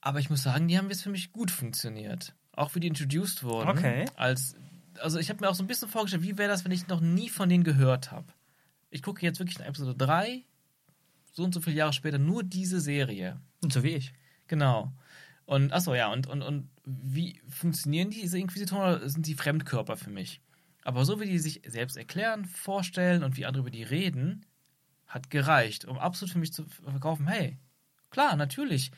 aber 0.02 0.18
ich 0.18 0.28
muss 0.30 0.42
sagen, 0.42 0.68
die 0.68 0.76
haben 0.78 0.88
jetzt 0.90 1.02
für 1.02 1.10
mich 1.10 1.32
gut 1.32 1.50
funktioniert. 1.50 2.34
Auch 2.52 2.74
wie 2.74 2.80
die 2.80 2.88
introduced 2.88 3.42
wurden. 3.42 3.68
Okay. 3.70 4.04
Als, 4.16 4.54
also 4.98 5.18
ich 5.18 5.28
habe 5.30 5.40
mir 5.40 5.48
auch 5.50 5.54
so 5.54 5.62
ein 5.62 5.66
bisschen 5.66 5.88
vorgestellt, 5.88 6.22
wie 6.22 6.36
wäre 6.38 6.48
das, 6.50 6.64
wenn 6.64 6.72
ich 6.72 6.88
noch 6.88 7.00
nie 7.00 7.28
von 7.28 7.48
denen 7.48 7.64
gehört 7.64 8.10
habe. 8.10 8.26
Ich 8.90 9.02
gucke 9.02 9.24
jetzt 9.24 9.38
wirklich 9.38 9.58
in 9.58 9.64
Episode 9.64 9.94
3, 9.94 10.44
so 11.32 11.44
und 11.44 11.54
so 11.54 11.60
viele 11.60 11.76
Jahre 11.76 11.92
später, 11.92 12.18
nur 12.18 12.42
diese 12.42 12.80
Serie. 12.80 13.40
Und 13.62 13.72
so 13.72 13.82
wie 13.82 13.94
ich. 13.94 14.12
Genau. 14.48 14.92
Und 15.46 15.72
achso, 15.72 15.94
ja, 15.94 16.12
und, 16.12 16.26
und, 16.26 16.42
und 16.42 16.70
wie 16.84 17.40
funktionieren 17.48 18.10
diese 18.10 18.38
Inquisitoren 18.38 18.96
oder 18.96 19.08
sind 19.08 19.26
die 19.26 19.34
Fremdkörper 19.34 19.96
für 19.96 20.10
mich? 20.10 20.40
Aber 20.82 21.04
so 21.04 21.20
wie 21.20 21.26
die 21.26 21.38
sich 21.38 21.62
selbst 21.66 21.96
erklären, 21.96 22.44
vorstellen 22.44 23.22
und 23.22 23.36
wie 23.36 23.46
andere 23.46 23.62
über 23.62 23.70
die 23.70 23.82
reden, 23.82 24.46
hat 25.06 25.30
gereicht, 25.30 25.84
um 25.84 25.98
absolut 25.98 26.32
für 26.32 26.38
mich 26.38 26.52
zu 26.52 26.64
verkaufen, 26.66 27.26
hey, 27.26 27.58
klar, 28.10 28.36
natürlich. 28.36 28.90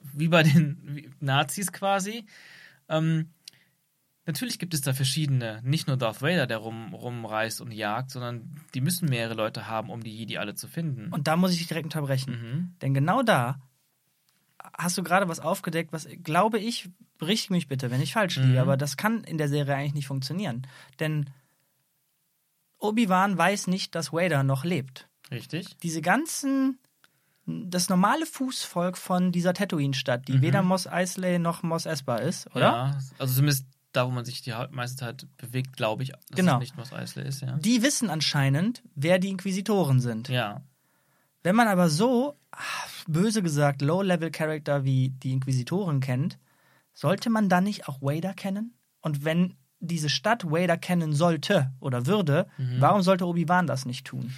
Wie 0.00 0.28
bei 0.28 0.42
den 0.42 1.14
Nazis 1.20 1.72
quasi. 1.72 2.26
Ähm, 2.88 3.30
natürlich 4.28 4.60
gibt 4.60 4.74
es 4.74 4.82
da 4.82 4.92
verschiedene, 4.92 5.60
nicht 5.64 5.88
nur 5.88 5.96
Darth 5.96 6.22
Vader, 6.22 6.46
der 6.46 6.58
rum, 6.58 6.94
rumreist 6.94 7.60
und 7.60 7.72
jagt, 7.72 8.10
sondern 8.12 8.54
die 8.74 8.80
müssen 8.80 9.08
mehrere 9.08 9.34
Leute 9.34 9.66
haben, 9.66 9.90
um 9.90 10.04
die 10.04 10.14
Jedi 10.16 10.38
alle 10.38 10.54
zu 10.54 10.68
finden. 10.68 11.10
Und 11.12 11.26
da 11.26 11.36
muss 11.36 11.50
ich 11.52 11.58
dich 11.58 11.66
direkt 11.66 11.86
unterbrechen. 11.86 12.30
mhm. 12.30 12.74
Denn 12.82 12.94
genau 12.94 13.22
da 13.24 13.60
hast 14.76 14.96
du 14.98 15.02
gerade 15.02 15.28
was 15.28 15.40
aufgedeckt, 15.40 15.92
was, 15.92 16.06
glaube 16.22 16.58
ich, 16.60 16.90
berichte 17.18 17.52
mich 17.52 17.66
bitte, 17.66 17.90
wenn 17.90 18.00
ich 18.02 18.12
falsch 18.12 18.36
liege, 18.36 18.52
Mhm. 18.52 18.58
aber 18.58 18.76
das 18.76 18.96
kann 18.96 19.24
in 19.24 19.38
der 19.38 19.48
Serie 19.48 19.74
eigentlich 19.74 19.94
nicht 19.94 20.06
funktionieren. 20.06 20.66
Denn 21.00 21.30
Obi-Wan 22.78 23.36
weiß 23.36 23.66
nicht, 23.66 23.94
dass 23.94 24.12
Vader 24.12 24.42
noch 24.44 24.64
lebt. 24.64 25.08
Richtig. 25.30 25.76
Diese 25.78 26.00
ganzen 26.00 26.78
das 27.50 27.88
normale 27.88 28.26
Fußvolk 28.26 28.98
von 28.98 29.32
dieser 29.32 29.54
Tatooine-Stadt, 29.54 30.28
die 30.28 30.34
Mhm. 30.34 30.42
weder 30.42 30.62
Mos 30.62 30.86
Eisley 30.86 31.38
noch 31.38 31.62
Mos 31.62 31.86
Espa 31.86 32.16
ist, 32.16 32.46
oder? 32.48 32.60
Ja, 32.60 32.98
also 33.18 33.34
zumindest 33.36 33.64
da, 33.98 34.06
wo 34.06 34.10
man 34.10 34.24
sich 34.24 34.40
die 34.42 34.54
meiste 34.70 34.96
Zeit 34.96 35.26
bewegt, 35.36 35.76
glaube 35.76 36.02
ich, 36.04 36.10
dass 36.12 36.20
Genau. 36.36 36.54
es 36.54 36.60
nicht 36.60 36.76
Mos 36.76 36.92
Eisley 36.92 37.26
ist, 37.28 37.42
ja. 37.42 37.56
Die 37.58 37.82
wissen 37.82 38.08
anscheinend, 38.10 38.82
wer 38.94 39.18
die 39.18 39.28
Inquisitoren 39.28 40.00
sind. 40.00 40.28
Ja. 40.28 40.62
Wenn 41.42 41.56
man 41.56 41.68
aber 41.68 41.88
so, 41.88 42.36
ah, 42.52 42.58
böse 43.06 43.42
gesagt, 43.42 43.82
Low-Level-Charakter 43.82 44.84
wie 44.84 45.10
die 45.10 45.32
Inquisitoren 45.32 46.00
kennt, 46.00 46.38
sollte 46.94 47.30
man 47.30 47.48
dann 47.48 47.64
nicht 47.64 47.88
auch 47.88 48.00
Vader 48.00 48.34
kennen? 48.34 48.74
Und 49.00 49.24
wenn 49.24 49.54
diese 49.80 50.08
Stadt 50.08 50.44
Vader 50.44 50.76
kennen 50.76 51.12
sollte 51.12 51.72
oder 51.80 52.06
würde, 52.06 52.48
Mhm. 52.58 52.80
warum 52.80 53.02
sollte 53.02 53.26
Obi-Wan 53.26 53.66
das 53.68 53.86
nicht 53.86 54.06
tun? 54.06 54.32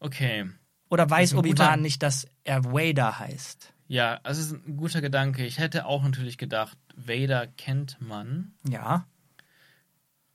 Okay. 0.00 0.46
Oder 0.88 1.08
weiß 1.10 1.34
Obi-Wan 1.34 1.82
nicht, 1.82 2.02
dass 2.02 2.26
er 2.44 2.64
Vader 2.64 3.18
heißt? 3.18 3.74
Ja, 3.88 4.18
also 4.24 4.40
es 4.40 4.48
ist 4.48 4.66
ein 4.66 4.76
guter 4.76 5.00
Gedanke. 5.00 5.44
Ich 5.46 5.58
hätte 5.58 5.86
auch 5.86 6.02
natürlich 6.02 6.38
gedacht, 6.38 6.76
Vader 6.96 7.46
kennt 7.46 8.00
man. 8.00 8.54
Ja. 8.68 9.06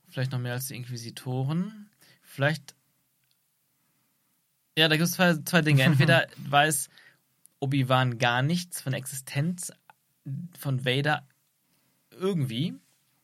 Vielleicht 0.07 0.31
noch 0.31 0.39
mehr 0.39 0.53
als 0.53 0.67
die 0.67 0.75
Inquisitoren. 0.75 1.89
Vielleicht. 2.21 2.75
Ja, 4.77 4.87
da 4.87 4.95
gibt 4.95 5.07
es 5.07 5.13
zwei, 5.13 5.35
zwei 5.43 5.61
Dinge. 5.61 5.83
Entweder 5.83 6.27
weiß 6.37 6.89
Obi-Wan 7.59 8.17
gar 8.19 8.41
nichts 8.41 8.81
von 8.81 8.93
Existenz 8.93 9.71
von 10.57 10.85
Vader 10.85 11.27
irgendwie. 12.11 12.75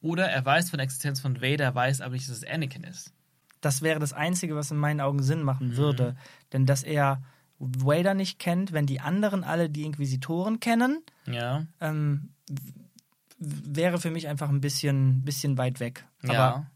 Oder 0.01 0.29
er 0.29 0.45
weiß 0.45 0.69
von 0.69 0.79
Existenz 0.79 1.19
von 1.19 1.41
Vader, 1.41 1.73
weiß 1.73 2.01
aber 2.01 2.13
nicht, 2.13 2.27
dass 2.29 2.37
es 2.37 2.43
Anakin 2.45 2.83
ist. 2.83 3.13
Das 3.61 3.81
wäre 3.81 3.99
das 3.99 4.13
Einzige, 4.13 4.55
was 4.55 4.71
in 4.71 4.77
meinen 4.77 5.01
Augen 5.01 5.23
Sinn 5.23 5.41
machen 5.41 5.69
Mhm. 5.69 5.77
würde. 5.77 6.15
Denn 6.53 6.65
dass 6.65 6.83
er 6.83 7.23
Vader 7.59 8.13
nicht 8.13 8.39
kennt, 8.39 8.71
wenn 8.71 8.85
die 8.85 8.99
anderen 8.99 9.43
alle 9.43 9.69
die 9.69 9.83
Inquisitoren 9.83 10.59
kennen, 10.59 11.01
Ja. 11.25 11.65
ähm, 11.81 12.29
wäre 13.39 13.99
für 13.99 14.11
mich 14.11 14.27
einfach 14.27 14.49
ein 14.49 14.61
bisschen, 14.61 15.23
bisschen 15.23 15.57
weit 15.57 15.79
weg. 15.79 16.05
Aber 16.23 16.33
ja. 16.33 16.71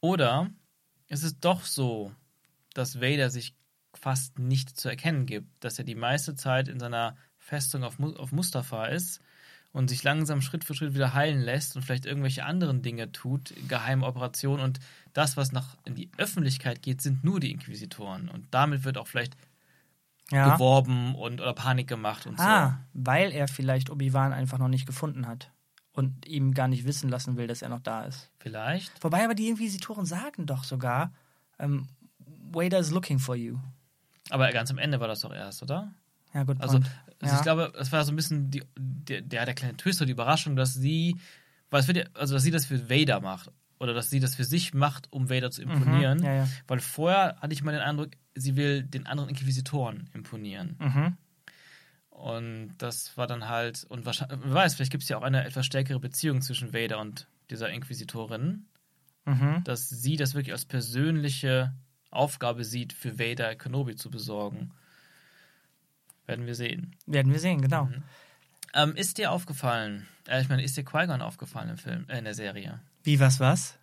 Oder 0.00 0.50
es 1.08 1.22
ist 1.22 1.38
doch 1.40 1.64
so, 1.64 2.12
dass 2.74 3.00
Vader 3.00 3.30
sich 3.30 3.54
fast 3.94 4.38
nicht 4.38 4.78
zu 4.78 4.88
erkennen 4.88 5.26
gibt, 5.26 5.48
dass 5.64 5.78
er 5.78 5.84
die 5.84 5.94
meiste 5.94 6.34
Zeit 6.34 6.68
in 6.68 6.78
seiner 6.78 7.16
Festung 7.38 7.82
auf, 7.84 7.98
auf 8.00 8.30
Mustafa 8.32 8.86
ist 8.86 9.20
und 9.72 9.88
sich 9.88 10.02
langsam 10.02 10.42
Schritt 10.42 10.64
für 10.64 10.74
Schritt 10.74 10.94
wieder 10.94 11.14
heilen 11.14 11.40
lässt 11.40 11.76
und 11.76 11.82
vielleicht 11.82 12.04
irgendwelche 12.06 12.44
anderen 12.44 12.82
Dinge 12.82 13.12
tut, 13.12 13.54
geheime 13.68 14.04
Operationen 14.06 14.62
und 14.62 14.80
das, 15.14 15.36
was 15.36 15.52
nach 15.52 15.76
in 15.84 15.94
die 15.94 16.10
Öffentlichkeit 16.18 16.82
geht, 16.82 17.00
sind 17.00 17.24
nur 17.24 17.40
die 17.40 17.52
Inquisitoren 17.52 18.28
und 18.28 18.46
damit 18.50 18.84
wird 18.84 18.98
auch 18.98 19.06
vielleicht 19.06 19.36
ja. 20.30 20.54
geworben 20.54 21.14
und 21.14 21.40
oder 21.40 21.52
Panik 21.54 21.88
gemacht 21.88 22.26
und 22.26 22.38
Ah, 22.38 22.80
weil 22.92 23.32
er 23.32 23.48
vielleicht 23.48 23.90
Obi-Wan 23.90 24.32
einfach 24.32 24.58
noch 24.58 24.68
nicht 24.68 24.86
gefunden 24.86 25.26
hat 25.26 25.50
und 25.92 26.26
ihm 26.26 26.52
gar 26.52 26.68
nicht 26.68 26.84
wissen 26.84 27.08
lassen 27.08 27.36
will, 27.36 27.46
dass 27.46 27.62
er 27.62 27.68
noch 27.68 27.80
da 27.80 28.04
ist. 28.04 28.20
so. 28.22 28.28
Vielleicht. 28.38 29.02
Wobei 29.02 29.24
aber 29.24 29.34
die 29.34 29.48
Inquisitoren 29.48 30.04
sagen 30.06 30.46
doch 30.46 30.64
sogar, 30.64 31.12
ähm, 31.58 31.88
Vader 32.52 32.78
is 32.78 32.90
looking 32.90 33.18
for 33.18 33.34
you. 33.34 33.58
Aber 34.30 34.50
ganz 34.52 34.70
am 34.70 34.78
Ende 34.78 35.00
war 35.00 35.08
das 35.08 35.20
doch 35.20 35.32
erst, 35.32 35.62
oder? 35.62 35.92
Ja, 36.34 36.42
gut. 36.44 36.60
Also, 36.60 36.78
also 36.78 36.86
Ja. 37.22 37.36
ich 37.36 37.42
glaube, 37.42 37.72
das 37.76 37.92
war 37.92 38.04
so 38.04 38.12
ein 38.12 38.16
bisschen 38.16 38.50
die, 38.50 38.62
der, 38.76 39.22
der, 39.22 39.54
kleine 39.54 39.76
Twist 39.76 40.00
oder 40.00 40.06
die 40.06 40.12
Überraschung, 40.12 40.56
dass 40.56 40.74
sie, 40.74 41.16
weil 41.70 41.80
es 41.80 41.86
wird 41.86 41.96
ja, 41.96 42.04
also 42.14 42.34
dass 42.34 42.42
sie 42.42 42.50
das 42.50 42.66
für 42.66 42.90
Vader 42.90 43.20
macht 43.20 43.50
oder 43.78 43.94
dass 43.94 44.10
sie 44.10 44.20
das 44.20 44.34
für 44.34 44.44
sich 44.44 44.74
macht, 44.74 45.12
um 45.12 45.30
Vader 45.30 45.50
zu 45.50 45.62
imponieren. 45.62 46.18
Mhm, 46.18 46.24
ja, 46.24 46.32
ja. 46.34 46.48
Weil 46.66 46.80
vorher 46.80 47.36
hatte 47.40 47.52
ich 47.52 47.62
mal 47.62 47.72
den 47.72 47.80
Eindruck, 47.80 48.10
sie 48.36 48.54
will 48.56 48.82
den 48.84 49.06
anderen 49.06 49.30
Inquisitoren 49.30 50.08
imponieren. 50.14 50.76
Mhm. 50.78 51.16
Und 52.10 52.74
das 52.78 53.16
war 53.16 53.26
dann 53.26 53.48
halt, 53.48 53.84
und 53.88 54.06
wahrscheinlich, 54.06 54.38
wer 54.42 54.54
weiß, 54.54 54.74
vielleicht 54.74 54.92
gibt 54.92 55.02
es 55.02 55.08
ja 55.08 55.18
auch 55.18 55.22
eine 55.22 55.44
etwas 55.44 55.66
stärkere 55.66 56.00
Beziehung 56.00 56.40
zwischen 56.40 56.72
Vader 56.72 56.98
und 57.00 57.26
dieser 57.50 57.70
Inquisitorin, 57.70 58.66
Mhm. 59.26 59.64
dass 59.64 59.88
sie 59.88 60.16
das 60.16 60.34
wirklich 60.34 60.52
als 60.52 60.64
persönliche 60.64 61.74
Aufgabe 62.10 62.64
sieht, 62.64 62.92
für 62.92 63.18
Vader 63.18 63.56
Kenobi 63.56 63.96
zu 63.96 64.08
besorgen. 64.08 64.70
Werden 66.26 66.46
wir 66.46 66.54
sehen. 66.54 66.94
Werden 67.06 67.32
wir 67.32 67.40
sehen, 67.40 67.60
genau. 67.60 67.86
Mhm. 67.86 68.02
Ähm, 68.72 68.96
ist 68.96 69.18
dir 69.18 69.32
aufgefallen, 69.32 70.06
äh, 70.28 70.40
ich 70.40 70.48
meine, 70.48 70.62
ist 70.62 70.76
dir 70.76 70.84
Qui-Gon 70.84 71.22
aufgefallen 71.22 71.70
im 71.70 71.76
Film, 71.78 72.04
äh, 72.08 72.18
in 72.18 72.24
der 72.24 72.34
Serie? 72.34 72.80
Wie, 73.02 73.18
was, 73.20 73.40
was? 73.40 73.76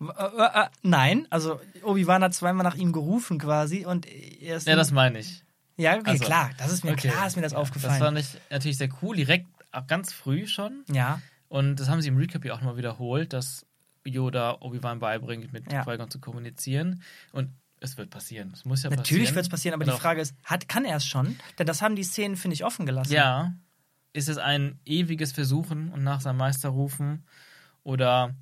W- 0.00 0.10
Äh, 0.10 0.64
äh, 0.64 0.68
nein, 0.82 1.26
also 1.30 1.60
Obi-Wan 1.82 2.22
hat 2.22 2.34
zweimal 2.34 2.64
nach 2.64 2.74
ihm 2.74 2.92
gerufen 2.92 3.38
quasi 3.38 3.84
und 3.86 4.06
er 4.06 4.56
ist. 4.56 4.66
Ja, 4.66 4.76
das 4.76 4.90
meine 4.90 5.18
ich. 5.20 5.42
ja 5.76 5.94
okay, 5.96 6.10
also- 6.10 6.24
klar, 6.24 6.50
das 6.58 6.72
ist 6.72 6.84
mir 6.84 6.92
Okay. 6.92 7.08
klar, 7.08 7.26
ist 7.26 7.36
mir 7.36 7.42
das 7.42 7.52
Ja, 7.52 7.58
aufgefallen. 7.58 7.92
Das 8.00 8.02
fand 8.02 8.18
ich 8.18 8.50
natürlich 8.50 8.78
sehr 8.78 8.88
cool, 9.02 9.16
direkt 9.16 9.46
ganz 9.86 10.12
früh 10.12 10.46
schon. 10.46 10.84
ja, 10.90 11.20
Und 11.48 11.76
das 11.76 11.88
haben 11.88 12.00
sie 12.02 12.08
im 12.08 12.16
Recap 12.16 12.44
ja 12.44 12.54
auch 12.54 12.58
nochmal 12.58 12.76
wiederholt, 12.76 13.32
dass 13.32 13.64
Yoda 14.04 14.58
Obi-Wan 14.60 14.98
beibringt, 14.98 15.52
mit 15.52 15.70
Ja. 15.72 15.82
Qui-Gon 15.84 16.10
zu 16.10 16.18
kommunizieren. 16.20 17.02
Und 17.32 17.50
es 17.80 17.96
wird 17.96 18.10
passieren. 18.10 18.50
Es 18.52 18.64
muss 18.64 18.82
ja 18.82 18.90
natürlich 18.90 19.04
passieren. 19.06 19.34
wird 19.36 19.44
es 19.46 19.48
passieren, 19.50 19.74
aber 19.74 19.84
Genau. 19.84 19.96
die 19.96 20.00
Frage 20.02 20.20
ist, 20.20 20.34
hat, 20.44 20.68
kann 20.68 20.84
er 20.84 20.96
es 20.96 21.06
schon? 21.06 21.36
Denn 21.58 21.66
das 21.66 21.80
haben 21.82 21.96
die 21.96 22.02
Szenen, 22.04 22.36
finde 22.36 22.54
ich, 22.54 22.64
offen 22.64 22.86
gelassen. 22.86 23.12
Ja. 23.12 23.52
Ist 24.12 24.28
es 24.28 24.38
ein 24.38 24.78
ewiges 24.84 25.32
Versuchen 25.32 25.90
und 25.90 26.02
nach 26.04 26.20
seinem 26.20 26.36
Meister 26.38 26.68
rufen? 26.70 27.24
Oder 27.82 28.34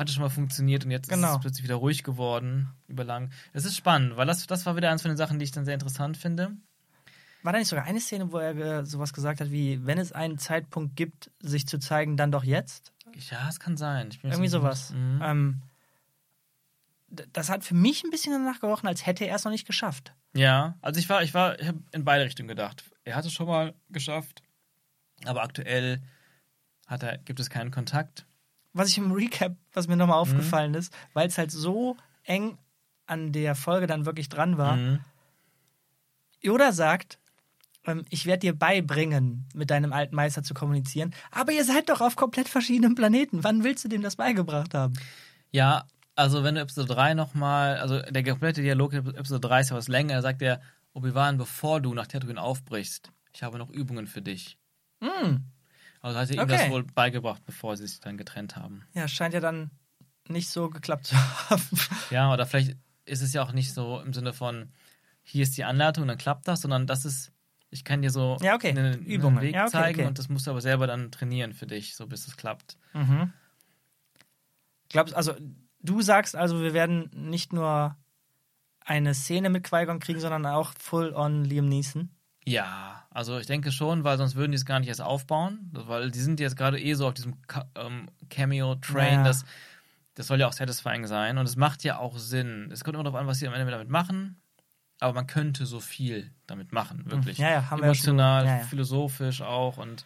hat 0.00 0.08
es 0.08 0.14
schon 0.14 0.22
mal 0.22 0.30
funktioniert 0.30 0.84
und 0.84 0.90
jetzt 0.90 1.08
ist 1.08 1.14
Genau. 1.14 1.34
es 1.34 1.40
plötzlich 1.40 1.62
wieder 1.64 1.76
ruhig 1.76 2.02
geworden 2.02 2.70
über 2.88 3.04
lang? 3.04 3.30
Es 3.52 3.64
ist 3.64 3.76
spannend, 3.76 4.16
weil 4.16 4.26
das, 4.26 4.46
das 4.46 4.66
war 4.66 4.74
wieder 4.76 4.90
eins 4.90 5.02
von 5.02 5.10
den 5.10 5.16
Sachen, 5.18 5.38
die 5.38 5.44
ich 5.44 5.52
dann 5.52 5.64
sehr 5.64 5.74
interessant 5.74 6.16
finde. 6.16 6.50
War 7.42 7.52
da 7.52 7.58
nicht 7.58 7.68
sogar 7.68 7.84
eine 7.84 8.00
Szene, 8.00 8.32
wo 8.32 8.38
er 8.38 8.56
äh, 8.80 8.84
sowas 8.86 9.12
gesagt 9.12 9.40
hat 9.40 9.50
wie, 9.50 9.84
wenn 9.86 9.98
es 9.98 10.12
einen 10.12 10.36
Zeitpunkt 10.38 10.96
gibt, 10.96 11.30
sich 11.40 11.66
zu 11.66 11.78
zeigen, 11.78 12.16
dann 12.16 12.30
doch 12.32 12.44
jetzt? 12.44 12.92
Ja, 13.30 13.48
es 13.48 13.58
kann 13.60 13.76
sein. 13.76 14.10
Irgendwie 14.22 14.48
sicher. 14.48 14.60
sowas. 14.60 14.90
Mhm. 14.92 15.20
Ähm, 15.22 15.62
das 17.32 17.48
hat 17.50 17.64
für 17.64 17.74
mich 17.74 18.04
ein 18.04 18.10
bisschen 18.10 18.32
danach 18.32 18.60
gerochen, 18.60 18.86
als 18.86 19.04
hätte 19.06 19.26
er 19.26 19.36
es 19.36 19.44
noch 19.44 19.50
nicht 19.52 19.66
geschafft. 19.66 20.14
Ja, 20.34 20.76
also 20.80 21.00
ich 21.00 21.08
war, 21.08 21.22
ich 21.22 21.34
war, 21.34 21.58
ich 21.58 21.66
habe 21.66 21.82
in 21.92 22.04
beide 22.04 22.24
Richtungen 22.24 22.48
gedacht. 22.48 22.84
Er 23.04 23.16
hat 23.16 23.24
es 23.24 23.32
schon 23.32 23.46
mal 23.48 23.74
geschafft, 23.88 24.42
aber 25.24 25.42
aktuell 25.42 26.00
hat 26.86 27.02
er, 27.02 27.18
gibt 27.18 27.40
es 27.40 27.50
keinen 27.50 27.70
Kontakt. 27.70 28.26
Was 28.72 28.88
ich 28.88 28.98
im 28.98 29.10
Recap, 29.12 29.56
was 29.72 29.88
mir 29.88 29.94
Mhm. 29.94 30.00
nochmal 30.00 30.18
aufgefallen 30.18 30.74
ist, 30.74 30.92
weil 31.12 31.26
es 31.28 31.38
halt 31.38 31.50
so 31.50 31.96
eng 32.24 32.56
an 33.06 33.32
der 33.32 33.54
Folge 33.56 33.86
dann 33.86 34.06
wirklich 34.06 34.28
dran 34.28 34.58
war. 34.58 34.76
Mhm. 34.76 35.00
Yoda 36.42 36.72
sagt, 36.72 37.18
ähm, 37.84 38.04
ich 38.10 38.26
werde 38.26 38.40
dir 38.40 38.52
beibringen, 38.58 39.48
mit 39.54 39.70
deinem 39.70 39.92
alten 39.92 40.14
Meister 40.14 40.42
zu 40.42 40.54
kommunizieren, 40.54 41.14
aber 41.30 41.52
ihr 41.52 41.64
seid 41.64 41.88
doch 41.88 42.00
auf 42.00 42.16
komplett 42.16 42.48
verschiedenen 42.48 42.94
Planeten. 42.94 43.42
Wann 43.44 43.64
willst 43.64 43.84
du 43.84 43.88
dem 43.88 44.02
das 44.02 44.16
beigebracht 44.16 44.74
haben? 44.74 44.94
Ja, 45.50 45.84
also 46.14 46.44
wenn 46.44 46.54
du 46.54 46.60
Episode 46.60 46.94
3 46.94 47.14
nochmal, 47.14 47.78
also 47.78 48.00
der 48.00 48.22
komplette 48.24 48.62
Dialog 48.62 48.92
in 48.92 49.06
Episode 49.14 49.48
3 49.48 49.60
ist 49.60 49.70
ja 49.70 49.76
was 49.76 49.88
länger, 49.88 50.14
da 50.16 50.22
sagt 50.22 50.42
er, 50.42 50.60
Obi-Wan, 50.92 51.38
bevor 51.38 51.80
du 51.80 51.94
nach 51.94 52.06
Tatooine 52.06 52.40
aufbrichst, 52.40 53.10
ich 53.32 53.42
habe 53.42 53.58
noch 53.58 53.70
Übungen 53.70 54.06
für 54.06 54.22
dich. 54.22 54.58
Hm. 55.02 55.44
Also 56.00 56.18
hat 56.18 56.30
ihm 56.30 56.38
Okay. 56.40 56.48
das 56.48 56.70
wohl 56.70 56.84
beigebracht, 56.84 57.44
bevor 57.44 57.76
sie 57.76 57.86
sich 57.86 58.00
dann 58.00 58.16
getrennt 58.16 58.56
haben. 58.56 58.84
Ja, 58.94 59.06
scheint 59.08 59.34
ja 59.34 59.40
dann 59.40 59.70
nicht 60.28 60.48
so 60.48 60.70
geklappt 60.70 61.06
zu 61.08 61.16
haben. 61.50 61.62
Ja, 62.10 62.32
oder 62.32 62.46
vielleicht 62.46 62.76
ist 63.04 63.20
es 63.22 63.32
ja 63.32 63.42
auch 63.42 63.52
nicht 63.52 63.72
so 63.74 64.00
im 64.00 64.12
Sinne 64.12 64.32
von, 64.32 64.70
hier 65.22 65.42
ist 65.42 65.56
die 65.56 65.64
Anleitung, 65.64 66.06
dann 66.06 66.16
klappt 66.18 66.48
das, 66.48 66.62
sondern 66.62 66.86
das 66.86 67.04
ist, 67.04 67.32
ich 67.70 67.84
kann 67.84 68.00
dir 68.02 68.10
so 68.10 68.38
Ja, 68.40 68.54
okay. 68.54 68.70
einen, 68.70 69.04
Übungen. 69.04 69.38
einen 69.38 69.46
Weg 69.48 69.54
Ja, 69.54 69.62
okay, 69.64 69.70
zeigen 69.72 70.00
okay. 70.00 70.08
und 70.08 70.18
das 70.18 70.28
musst 70.28 70.46
du 70.46 70.52
aber 70.52 70.60
selber 70.60 70.86
dann 70.86 71.10
trainieren 71.12 71.52
für 71.52 71.66
dich, 71.66 71.94
so 71.96 72.06
bis 72.06 72.26
es 72.26 72.36
klappt. 72.36 72.76
Mhm. 72.94 73.32
Glaubst 74.88 75.14
also, 75.14 75.34
du 75.80 76.00
sagst 76.02 76.34
also, 76.36 76.60
wir 76.62 76.72
werden 76.72 77.10
nicht 77.14 77.52
nur 77.52 77.96
eine 78.84 79.14
Szene 79.14 79.50
mit 79.50 79.64
Qui-Gon 79.64 80.00
kriegen, 80.00 80.20
sondern 80.20 80.46
auch 80.46 80.72
full 80.78 81.12
on 81.14 81.44
Liam 81.44 81.68
Neeson? 81.68 82.10
Ja, 82.46 83.06
also 83.10 83.38
ich 83.38 83.46
denke 83.46 83.70
schon, 83.70 84.02
weil 84.04 84.16
sonst 84.18 84.34
würden 84.34 84.52
die 84.52 84.56
es 84.56 84.64
gar 84.64 84.80
nicht 84.80 84.88
erst 84.88 85.02
aufbauen, 85.02 85.70
weil 85.72 86.10
die 86.10 86.20
sind 86.20 86.40
jetzt 86.40 86.56
gerade 86.56 86.80
eh 86.80 86.94
so 86.94 87.06
auf 87.06 87.14
diesem 87.14 87.36
ähm, 87.76 88.08
Cameo-Train, 88.30 89.20
Ja. 89.20 89.24
das, 89.24 89.44
das 90.14 90.26
soll 90.26 90.40
ja 90.40 90.48
auch 90.48 90.52
satisfying 90.52 91.06
sein 91.06 91.38
und 91.38 91.46
es 91.46 91.56
macht 91.56 91.84
ja 91.84 91.98
auch 91.98 92.16
Sinn. 92.18 92.70
Es 92.72 92.82
kommt 92.82 92.94
immer 92.94 93.04
darauf 93.04 93.20
an, 93.20 93.26
was 93.26 93.38
sie 93.38 93.46
am 93.46 93.54
Ende 93.54 93.70
damit 93.70 93.90
machen, 93.90 94.40
aber 95.00 95.12
man 95.12 95.26
könnte 95.26 95.66
so 95.66 95.80
viel 95.80 96.32
damit 96.46 96.72
machen, 96.72 97.10
wirklich. 97.10 97.38
Ja, 97.38 97.50
ja, 97.50 97.70
haben 97.70 97.80
wir 97.80 97.86
ja 97.86 97.92
Emotional, 97.92 98.64
philosophisch 98.68 99.42
auch 99.42 99.76
und 99.76 100.04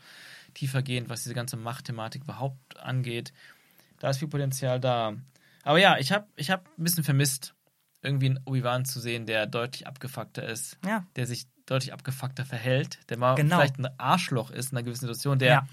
tiefergehend, 0.55 1.09
was 1.09 1.23
diese 1.23 1.35
ganze 1.35 1.57
Machtthematik 1.57 2.23
überhaupt 2.25 2.79
angeht. 2.79 3.33
Da 3.99 4.11
ist 4.11 4.19
viel 4.19 4.29
Potenzial 4.29 4.81
da. 4.81 5.15
Aber 5.63 5.79
ja, 5.79 5.99
ich 5.99 6.13
habe 6.13 6.27
ich 6.37 6.51
hab 6.51 6.67
ein 6.79 6.85
bisschen 6.85 7.05
vermisst, 7.05 7.55
irgendwie 8.03 8.27
einen 8.27 8.41
Obi-Wan 8.45 8.85
zu 8.85 9.01
sehen, 9.01 9.25
der 9.27 9.47
deutlich 9.47 9.87
abgefuckter 9.87 10.47
ist 10.47 10.79
Ja. 10.85 11.07
der 11.17 11.27
sich 11.27 11.47
deutlich 11.67 11.93
abgefuckter 11.93 12.45
verhält, 12.45 12.99
der 13.09 13.19
mal 13.19 13.35
Genau. 13.37 13.57
vielleicht 13.57 13.79
ein 13.79 13.89
Arschloch 13.99 14.51
ist 14.51 14.73
in 14.73 14.79
einer 14.79 14.85
gewissen 14.85 15.03
Situation, 15.03 15.39
der 15.39 15.49
Ja. 15.53 15.69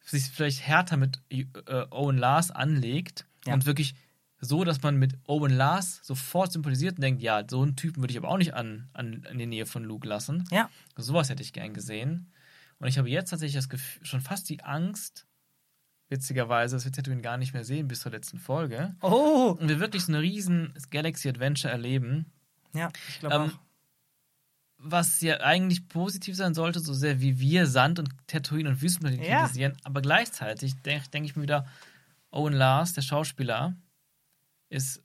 sich 0.00 0.24
vielleicht 0.24 0.62
härter 0.66 0.96
mit 0.96 1.20
äh, 1.30 1.44
Owen 1.90 2.18
Lars 2.18 2.50
anlegt 2.50 3.26
Ja. 3.46 3.54
und 3.54 3.66
wirklich 3.66 3.94
so, 4.40 4.62
dass 4.64 4.82
man 4.82 4.96
mit 4.96 5.16
Owen 5.26 5.52
Lars 5.52 6.00
sofort 6.02 6.52
sympathisiert 6.52 6.96
und 6.96 7.02
denkt, 7.02 7.22
ja, 7.22 7.42
so 7.48 7.62
einen 7.62 7.76
Typen 7.76 8.02
würde 8.02 8.12
ich 8.12 8.18
aber 8.18 8.28
auch 8.28 8.36
nicht 8.36 8.52
an, 8.54 8.90
an, 8.92 9.24
in 9.30 9.38
die 9.38 9.46
Nähe 9.46 9.64
von 9.66 9.82
Luke 9.84 10.06
lassen. 10.06 10.44
Ja. 10.50 10.68
Sowas 10.96 11.30
hätte 11.30 11.42
ich 11.42 11.52
gern 11.54 11.72
gesehen. 11.72 12.30
Und 12.78 12.88
ich 12.88 12.98
habe 12.98 13.08
jetzt 13.08 13.30
tatsächlich 13.30 13.54
das 13.56 13.68
Gefühl, 13.70 14.04
schon 14.04 14.20
fast 14.20 14.48
die 14.50 14.62
Angst, 14.62 15.26
witzigerweise, 16.10 16.76
dass 16.76 16.84
wir 16.84 16.92
Tatooine 16.92 17.22
gar 17.22 17.38
nicht 17.38 17.54
mehr 17.54 17.64
sehen 17.64 17.88
bis 17.88 18.00
zur 18.00 18.12
letzten 18.12 18.38
Folge. 18.38 18.94
Oh! 19.00 19.56
Und 19.58 19.68
wir 19.68 19.80
wirklich 19.80 20.04
so 20.04 20.12
eine 20.12 20.20
riesen 20.20 20.74
Galaxy 20.90 21.28
Adventure 21.28 21.72
erleben. 21.72 22.26
Ja, 22.74 22.90
ich 23.08 23.20
glaube 23.20 23.34
Ähm, 23.36 23.42
auch. 23.50 23.58
Was 24.84 25.20
ja 25.22 25.40
eigentlich 25.40 25.88
positiv 25.88 26.36
sein 26.36 26.54
sollte, 26.54 26.78
so 26.80 26.92
sehr 26.92 27.20
wie 27.20 27.40
wir 27.40 27.66
Sand 27.66 27.98
und 27.98 28.10
Tatooine 28.26 28.68
und 28.68 28.82
Wüstenplanet 28.82 29.26
Ja. 29.26 29.40
kritisieren. 29.40 29.76
Aber 29.82 30.02
gleichzeitig 30.02 30.74
denke 30.82 31.08
denk 31.10 31.24
ich 31.26 31.36
mir 31.36 31.42
wieder, 31.42 31.66
Owen 32.30 32.52
Lars, 32.52 32.92
der 32.92 33.02
Schauspieler, 33.02 33.74
ist 34.68 35.02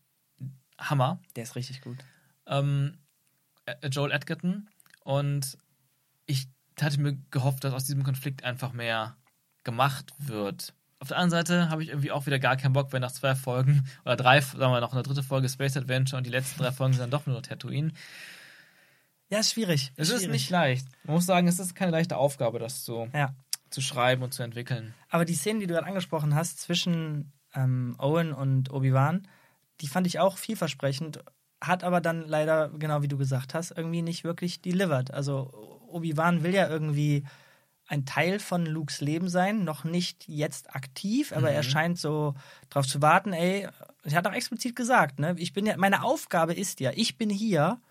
Hammer. 0.78 1.20
Der 1.36 1.44
ist 1.44 1.56
richtig 1.56 1.82
gut. 1.82 1.98
Ähm, 2.46 2.98
äh, 3.66 3.88
Joel 3.88 4.12
Edgerton. 4.12 4.68
Und 5.04 5.58
ich 6.26 6.48
hatte 6.80 7.00
mir 7.00 7.18
gehofft, 7.32 7.64
dass 7.64 7.74
aus 7.74 7.86
diesem 7.86 8.04
Konflikt 8.04 8.44
einfach 8.44 8.74
mehr 8.74 9.16
gemacht 9.64 10.14
wird. 10.18 10.74
Auf 11.00 11.10
der 11.10 11.18
anderen 11.18 11.46
Seite 11.46 11.70
habe 11.70 11.84
ich 11.84 11.90
irgendwie 11.90 12.12
auch 12.12 12.26
wieder 12.26 12.40
gar 12.40 12.58
keinen 12.58 12.74
Bock, 12.74 12.92
wenn 12.92 13.02
nach 13.02 13.12
zwei 13.12 13.36
Folgen 13.36 13.88
oder 14.04 14.18
drei, 14.18 14.42
sagen 14.42 14.74
wir 14.74 14.82
noch 14.82 14.92
eine 14.94 15.04
dritte 15.04 15.24
Folge 15.24 15.48
Space 15.48 15.78
Adventure 15.78 16.18
und 16.18 16.26
die 16.26 16.32
letzten 16.32 16.60
drei 16.60 16.72
Folgen 16.74 16.94
sind 16.94 17.02
dann 17.02 17.12
doch 17.12 17.26
nur 17.26 17.42
Tatooine. 17.42 17.94
Ja, 19.30 19.40
ist 19.40 19.52
schwierig. 19.54 19.92
Es 19.96 20.10
ist 20.10 20.18
schwierig. 20.22 20.32
nicht 20.32 20.50
leicht. 20.50 20.88
Man 21.04 21.16
muss 21.16 21.26
sagen, 21.26 21.48
es 21.48 21.60
ist 21.60 21.76
keine 21.76 21.92
leichte 21.92 22.18
Aufgabe, 22.18 22.60
das 22.60 22.84
so 22.86 23.08
Ja. 23.14 23.36
zu 23.70 23.82
schreiben 23.82 24.24
und 24.24 24.34
zu 24.34 24.42
entwickeln. 24.44 24.94
Aber 25.10 25.26
die 25.26 25.36
Szenen, 25.36 25.60
die 25.60 25.68
du 25.68 25.74
gerade 25.76 25.88
angesprochen 25.88 26.34
hast, 26.36 26.60
zwischen 26.60 27.32
ähm, 27.54 27.96
Owen 28.00 28.34
und 28.34 28.72
Obi-Wan, 28.72 29.28
die 29.82 29.88
fand 29.88 30.08
ich 30.08 30.20
auch 30.20 30.38
vielversprechend, 30.38 31.20
hat 31.62 31.84
aber 31.84 32.02
dann 32.02 32.28
leider, 32.28 32.70
genau 32.70 33.02
wie 33.02 33.08
du 33.08 33.18
gesagt 33.18 33.54
hast, 33.54 33.72
irgendwie 33.72 34.02
nicht 34.02 34.24
wirklich 34.24 34.62
delivered. 34.62 35.12
Also 35.12 35.52
Obi-Wan 35.88 36.44
will 36.44 36.54
ja 36.54 36.68
irgendwie 36.68 37.24
ein 37.88 38.06
Teil 38.06 38.40
von 38.40 38.66
Lukes 38.68 39.02
Leben 39.02 39.30
sein, 39.30 39.64
noch 39.64 39.84
nicht 39.84 40.28
jetzt 40.28 40.76
aktiv, 40.76 41.32
aber 41.36 41.50
er 41.52 41.64
scheint 41.64 41.98
so 41.98 42.36
drauf 42.70 42.86
zu 42.86 43.02
warten, 43.02 43.34
ey, 43.34 43.68
er 44.04 44.12
hat 44.16 44.28
auch 44.28 44.34
explizit 44.34 44.76
gesagt, 44.76 45.20
ne, 45.20 45.34
ich 45.40 45.54
bin 45.54 45.66
ja, 45.66 45.76
meine 45.76 46.04
Aufgabe 46.04 46.54
ist 46.54 46.80
ja, 46.82 46.92
ich 46.94 47.18
bin 47.18 47.32
hier, 47.32 47.82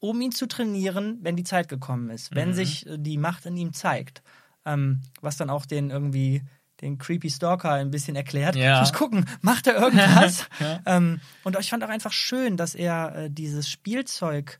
um 0.00 0.20
ihn 0.20 0.32
zu 0.32 0.46
trainieren, 0.46 1.18
wenn 1.22 1.36
die 1.36 1.44
Zeit 1.44 1.68
gekommen 1.68 2.10
ist, 2.10 2.34
wenn 2.34 2.54
sich 2.54 2.86
äh, 2.86 2.98
die 2.98 3.18
Macht 3.18 3.46
in 3.46 3.56
ihm 3.56 3.72
zeigt. 3.72 4.22
Ähm, 4.64 5.02
was 5.20 5.36
dann 5.36 5.50
auch 5.50 5.64
den 5.64 5.90
irgendwie 5.90 6.42
den 6.80 6.98
creepy 6.98 7.30
Stalker 7.30 7.72
ein 7.72 7.90
bisschen 7.90 8.16
erklärt. 8.16 8.56
Ja. 8.56 8.74
Ich 8.74 8.80
muss 8.80 8.92
gucken, 8.92 9.24
macht 9.40 9.66
er 9.66 9.76
irgendwas? 9.76 10.46
Ja. 10.60 10.80
ähm, 10.86 11.20
und 11.44 11.58
ich 11.58 11.70
fand 11.70 11.84
auch 11.84 11.88
einfach 11.88 12.12
schön, 12.12 12.56
dass 12.56 12.74
er 12.74 13.14
äh, 13.14 13.30
dieses 13.30 13.70
Spielzeug, 13.70 14.58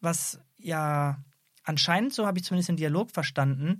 was 0.00 0.40
ja 0.58 1.18
anscheinend, 1.64 2.14
so 2.14 2.26
habe 2.26 2.38
ich 2.38 2.44
zumindest 2.44 2.70
im 2.70 2.76
Dialog 2.76 3.10
verstanden, 3.10 3.78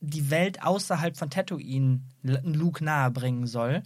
die 0.00 0.30
Welt 0.30 0.62
außerhalb 0.62 1.16
von 1.16 1.30
Tatooine 1.30 2.02
Luke 2.22 2.84
nahebringen 2.84 3.46
soll. 3.46 3.82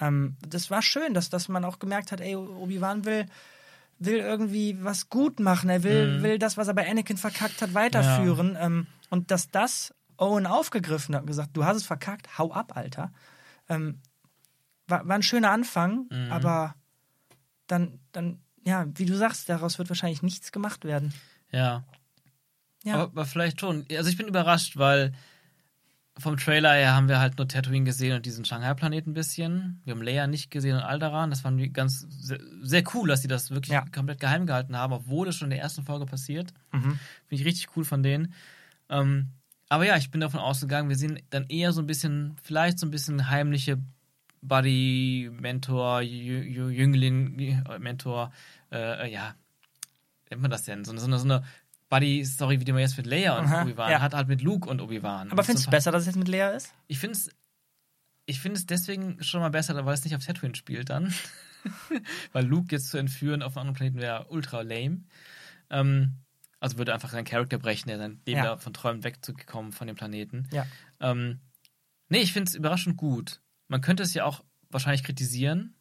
Ähm, 0.00 0.36
das 0.46 0.70
war 0.70 0.82
schön, 0.82 1.14
dass, 1.14 1.30
dass 1.30 1.48
man 1.48 1.64
auch 1.64 1.78
gemerkt 1.78 2.12
hat, 2.12 2.20
ey, 2.20 2.36
Obi-Wan 2.36 3.04
will, 3.04 3.26
will 3.98 4.18
irgendwie 4.18 4.82
was 4.84 5.08
gut 5.08 5.40
machen. 5.40 5.70
Er 5.70 5.82
will, 5.82 6.18
Mhm. 6.18 6.22
will 6.22 6.38
das, 6.38 6.56
was 6.56 6.68
er 6.68 6.74
bei 6.74 6.88
Anakin 6.88 7.16
verkackt 7.16 7.62
hat, 7.62 7.74
weiterführen. 7.74 8.56
Ähm, 8.60 8.86
und 9.10 9.30
dass 9.30 9.50
das 9.50 9.94
Owen 10.18 10.46
aufgegriffen 10.46 11.14
hat 11.14 11.22
und 11.22 11.26
gesagt, 11.28 11.56
du 11.56 11.64
hast 11.64 11.76
es 11.76 11.86
verkackt, 11.86 12.38
hau 12.38 12.52
ab, 12.52 12.76
Alter. 12.76 13.12
Ähm, 13.68 14.00
war, 14.88 15.06
war 15.08 15.16
ein 15.16 15.22
schöner 15.22 15.50
Anfang, 15.50 16.06
Mhm. 16.10 16.30
aber 16.32 16.74
dann, 17.66 17.98
dann, 18.12 18.40
ja, 18.64 18.86
wie 18.94 19.04
du 19.06 19.16
sagst, 19.16 19.48
daraus 19.48 19.78
wird 19.78 19.88
wahrscheinlich 19.88 20.22
nichts 20.22 20.52
gemacht 20.52 20.84
werden. 20.84 21.12
Ja. 21.50 21.84
Ja. 22.84 22.94
Aber, 22.94 23.02
aber 23.04 23.24
vielleicht 23.26 23.60
schon. 23.60 23.84
Also 23.90 24.08
ich 24.10 24.16
bin 24.16 24.28
überrascht, 24.28 24.76
weil 24.76 25.12
vom 26.18 26.36
Trailer 26.38 26.72
her 26.74 26.94
haben 26.94 27.08
wir 27.08 27.20
halt 27.20 27.36
nur 27.36 27.46
Tatooine 27.46 27.84
gesehen 27.84 28.16
und 28.16 28.24
diesen 28.24 28.44
Shanghai-Planeten 28.44 29.10
ein 29.10 29.14
bisschen. 29.14 29.80
Wir 29.84 29.92
haben 29.94 30.02
Leia 30.02 30.26
nicht 30.26 30.50
gesehen 30.50 30.76
und 30.76 30.82
Alderaan. 30.82 31.28
Das 31.30 31.42
fand 31.42 31.60
ich 31.60 31.72
ganz 31.72 32.06
sehr, 32.08 32.40
sehr 32.62 32.82
cool, 32.94 33.08
dass 33.08 33.22
sie 33.22 33.28
das 33.28 33.50
wirklich 33.50 33.72
Ja. 33.72 33.84
komplett 33.94 34.20
geheim 34.20 34.46
gehalten 34.46 34.76
haben, 34.76 34.92
obwohl 34.94 35.28
es 35.28 35.36
schon 35.36 35.46
in 35.46 35.50
der 35.50 35.60
ersten 35.60 35.82
Folge 35.84 36.06
passiert. 36.06 36.54
Mhm. 36.72 36.98
Finde 37.26 37.42
ich 37.42 37.44
richtig 37.44 37.68
cool 37.76 37.84
von 37.84 38.02
denen. 38.02 38.32
Ähm, 38.88 39.28
aber 39.68 39.84
ja, 39.84 39.96
ich 39.96 40.10
bin 40.10 40.20
davon 40.20 40.40
ausgegangen, 40.40 40.88
wir 40.88 40.96
sehen 40.96 41.20
dann 41.30 41.46
eher 41.48 41.72
so 41.72 41.82
ein 41.82 41.86
bisschen, 41.86 42.36
vielleicht 42.42 42.78
so 42.78 42.86
ein 42.86 42.90
bisschen 42.90 43.28
heimliche 43.28 43.78
Buddy, 44.42 45.30
Mentor, 45.40 45.98
Jü- 45.98 46.44
Jü- 46.44 46.70
Jüngling, 46.70 47.34
Mentor, 47.80 48.30
äh, 48.70 49.06
äh, 49.06 49.12
ja, 49.12 49.34
nennt 50.30 50.42
man 50.42 50.50
das 50.50 50.62
denn? 50.62 50.84
So, 50.84 50.92
eine- 50.92 51.00
so 51.00 51.06
eine, 51.06 51.18
so 51.18 51.24
eine 51.24 51.42
Buddy-Story, 51.88 52.60
wie 52.60 52.64
die 52.64 52.72
man 52.72 52.80
jetzt 52.80 52.96
mit 52.96 53.06
Leia 53.06 53.38
und 53.38 53.52
Obi-Wan 53.52 53.90
ja. 53.90 54.00
hat, 54.00 54.14
halt 54.14 54.28
mit 54.28 54.42
Luke 54.42 54.68
und 54.68 54.80
Obi-Wan. 54.80 55.30
Aber 55.30 55.44
findest 55.44 55.64
so 55.64 55.70
du 55.70 55.70
ein 55.70 55.78
besser, 55.78 55.92
dass 55.92 56.02
es 56.02 56.06
jetzt 56.06 56.16
mit 56.16 56.28
Lea 56.28 56.56
ist? 56.56 56.74
Ich 56.88 56.98
finde 56.98 57.16
es 57.16 57.30
ich 58.26 58.40
finde 58.40 58.58
es 58.58 58.66
deswegen 58.66 59.22
schon 59.22 59.40
mal 59.40 59.50
besser, 59.50 59.86
weil 59.86 59.94
es 59.94 60.04
nicht 60.04 60.14
auf 60.16 60.24
Tatooine 60.24 60.56
spielt 60.56 60.90
dann. 60.90 61.14
weil 62.32 62.44
Luke 62.44 62.68
jetzt 62.70 62.90
zu 62.90 62.98
entführen 62.98 63.42
auf 63.42 63.56
einem 63.56 63.68
anderen 63.68 63.76
Planeten 63.76 64.00
wäre 64.00 64.26
ultra 64.28 64.62
lame. 64.62 65.04
Ähm, 65.70 66.16
also 66.58 66.76
würde 66.78 66.92
einfach 66.92 67.10
seinen 67.10 67.24
Charakter 67.24 67.58
brechen, 67.58 67.88
der 67.88 67.98
sein 67.98 68.20
Leben 68.26 68.38
Ja. 68.38 68.44
davon 68.44 68.72
träumt, 68.72 69.04
wegzukommen 69.04 69.72
von 69.72 69.86
dem 69.86 69.94
Planeten. 69.94 70.48
Ja. 70.52 70.66
Ähm, 71.00 71.40
nee, 72.08 72.18
ich 72.18 72.32
finde 72.32 72.48
es 72.48 72.56
überraschend 72.56 72.96
gut. 72.96 73.40
Man 73.68 73.80
könnte 73.80 74.02
es 74.02 74.14
ja 74.14 74.24
auch 74.24 74.42
wahrscheinlich 74.70 75.04
kritisieren. 75.04 75.75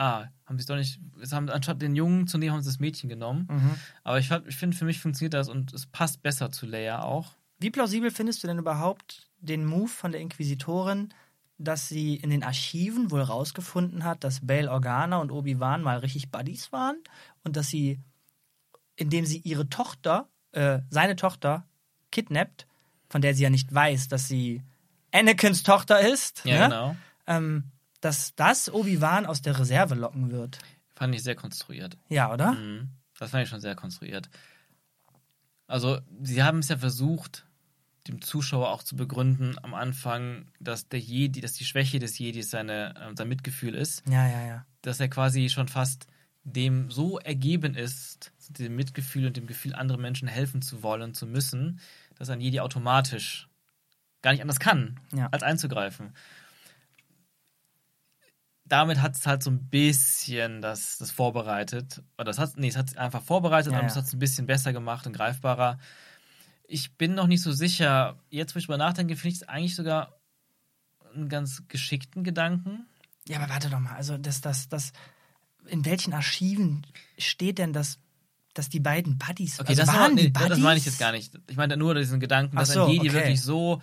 Ah, 0.00 0.28
haben 0.46 0.56
sie 0.56 0.62
es 0.62 0.66
doch 0.66 0.76
nicht. 0.76 0.98
Es 1.20 1.32
haben 1.32 1.50
anstatt 1.50 1.82
den 1.82 1.94
Jungen 1.94 2.26
zu 2.26 2.38
nehmen, 2.38 2.54
haben 2.54 2.62
sie 2.62 2.70
das 2.70 2.78
Mädchen 2.78 3.10
genommen. 3.10 3.46
Mhm. 3.50 3.74
Aber 4.02 4.18
ich, 4.18 4.30
ich 4.46 4.56
finde, 4.56 4.74
für 4.74 4.86
mich 4.86 4.98
funktioniert 4.98 5.34
das 5.34 5.50
und 5.50 5.74
es 5.74 5.84
passt 5.84 6.22
besser 6.22 6.50
zu 6.50 6.64
Leia 6.64 7.02
auch. 7.02 7.34
Wie 7.58 7.68
plausibel 7.68 8.10
findest 8.10 8.42
du 8.42 8.46
denn 8.46 8.58
überhaupt 8.58 9.28
den 9.40 9.66
Move 9.66 9.88
von 9.88 10.12
der 10.12 10.22
Inquisitorin, 10.22 11.12
dass 11.58 11.88
sie 11.88 12.16
in 12.16 12.30
den 12.30 12.42
Archiven 12.42 13.10
wohl 13.10 13.20
rausgefunden 13.20 14.02
hat, 14.04 14.24
dass 14.24 14.46
Bail 14.46 14.68
Organa 14.68 15.18
und 15.18 15.30
Obi-Wan 15.30 15.82
mal 15.82 15.98
richtig 15.98 16.30
Buddies 16.30 16.72
waren 16.72 16.96
und 17.44 17.56
dass 17.56 17.68
sie, 17.68 18.00
indem 18.96 19.26
sie 19.26 19.40
ihre 19.40 19.68
Tochter, 19.68 20.28
äh, 20.52 20.78
seine 20.88 21.16
Tochter, 21.16 21.66
kidnappt, 22.10 22.66
von 23.10 23.20
der 23.20 23.34
sie 23.34 23.42
ja 23.42 23.50
nicht 23.50 23.74
weiß, 23.74 24.08
dass 24.08 24.28
sie 24.28 24.62
Anakins 25.12 25.62
Tochter 25.62 26.00
ist, 26.00 26.42
Ja, 26.46 26.56
ne? 26.56 26.64
genau. 26.64 26.96
ähm, 27.26 27.64
dass 28.00 28.34
das 28.34 28.72
Obi-Wan 28.72 29.26
aus 29.26 29.42
der 29.42 29.58
Reserve 29.58 29.94
locken 29.94 30.30
wird. 30.30 30.58
Fand 30.94 31.14
ich 31.14 31.22
sehr 31.22 31.34
konstruiert. 31.36 31.96
Ja, 32.08 32.32
oder? 32.32 32.52
Mhm. 32.52 32.88
Das 33.18 33.30
fand 33.30 33.44
ich 33.44 33.48
schon 33.50 33.60
sehr 33.60 33.74
konstruiert. 33.74 34.28
Also, 35.66 36.00
sie 36.22 36.42
haben 36.42 36.58
es 36.60 36.68
ja 36.68 36.76
versucht, 36.78 37.46
dem 38.08 38.22
Zuschauer 38.22 38.70
auch 38.70 38.82
zu 38.82 38.96
begründen 38.96 39.56
am 39.62 39.74
Anfang, 39.74 40.46
dass 40.58 40.88
der 40.88 40.98
Jedi, 41.00 41.40
dass 41.40 41.52
die 41.52 41.64
Schwäche 41.64 41.98
des 41.98 42.18
Jedis 42.18 42.50
seine, 42.50 42.94
äh, 42.96 43.14
sein 43.16 43.28
Mitgefühl 43.28 43.74
ist, 43.74 44.02
Ja, 44.08 44.26
ja, 44.26 44.46
ja. 44.46 44.66
dass 44.82 44.98
er 45.00 45.08
quasi 45.08 45.48
schon 45.48 45.68
fast 45.68 46.06
dem 46.42 46.90
so 46.90 47.18
ergeben 47.18 47.74
ist, 47.74 48.32
dem 48.48 48.74
Mitgefühl 48.74 49.26
und 49.26 49.36
dem 49.36 49.46
Gefühl, 49.46 49.74
anderen 49.74 50.00
Menschen 50.00 50.26
helfen 50.26 50.62
zu 50.62 50.82
wollen, 50.82 51.12
zu 51.14 51.26
müssen, 51.26 51.78
dass 52.16 52.30
ein 52.30 52.40
Jedi 52.40 52.60
automatisch 52.60 53.48
gar 54.22 54.32
nicht 54.32 54.40
anders 54.40 54.58
kann, 54.58 54.98
Ja. 55.12 55.28
als 55.30 55.42
einzugreifen. 55.42 56.14
Damit 58.70 59.02
hat 59.02 59.16
es 59.16 59.26
halt 59.26 59.42
so 59.42 59.50
ein 59.50 59.68
bisschen 59.68 60.62
das, 60.62 60.96
das 60.96 61.10
vorbereitet. 61.10 62.02
Oder 62.16 62.26
das 62.26 62.38
hat, 62.38 62.56
nee, 62.56 62.68
es 62.68 62.76
hat 62.76 62.88
es 62.88 62.96
einfach 62.96 63.20
vorbereitet, 63.20 63.72
Ja, 63.72 63.78
aber 63.78 63.86
ja. 63.86 63.90
es 63.90 63.96
hat 63.96 64.04
es 64.04 64.12
ein 64.12 64.18
bisschen 64.20 64.46
besser 64.46 64.72
gemacht 64.72 65.06
und 65.06 65.12
greifbarer. 65.12 65.78
Ich 66.66 66.96
bin 66.96 67.14
noch 67.14 67.26
nicht 67.26 67.42
so 67.42 67.50
sicher. 67.50 68.16
Jetzt, 68.30 68.54
wo 68.54 68.58
ich 68.58 68.66
drüber 68.66 68.78
nachdenke, 68.78 69.16
finde 69.16 69.34
ich 69.34 69.42
es 69.42 69.48
eigentlich 69.48 69.74
sogar 69.74 70.20
einen 71.14 71.28
ganz 71.28 71.64
geschickten 71.66 72.24
Gedanken. 72.24 72.86
Ja, 73.28 73.38
aber 73.38 73.50
warte 73.50 73.70
doch 73.70 73.80
mal, 73.80 73.96
also 73.96 74.16
das, 74.16 74.40
das, 74.40 74.68
das, 74.68 74.92
in 75.66 75.84
welchen 75.84 76.12
Archiven 76.14 76.86
steht 77.18 77.58
denn 77.58 77.72
das, 77.72 77.98
dass 78.54 78.68
die 78.68 78.80
beiden 78.80 79.18
Buddies 79.18 79.60
Okay, 79.60 79.70
also 79.70 79.82
das, 79.82 79.94
waren 79.94 80.14
nee, 80.14 80.22
die 80.22 80.28
Buddies? 80.30 80.48
das 80.48 80.58
meine 80.58 80.78
ich 80.78 80.86
jetzt 80.86 80.98
gar 80.98 81.12
nicht. 81.12 81.32
Ich 81.48 81.56
meine 81.56 81.76
nur 81.76 81.94
diesen 81.94 82.20
Gedanken, 82.20 82.56
Ach 82.56 82.60
dass 82.60 82.72
so, 82.72 82.84
ein 82.84 82.90
Jedi 82.90 83.08
okay. 83.08 83.14
wirklich 83.14 83.42
so 83.42 83.80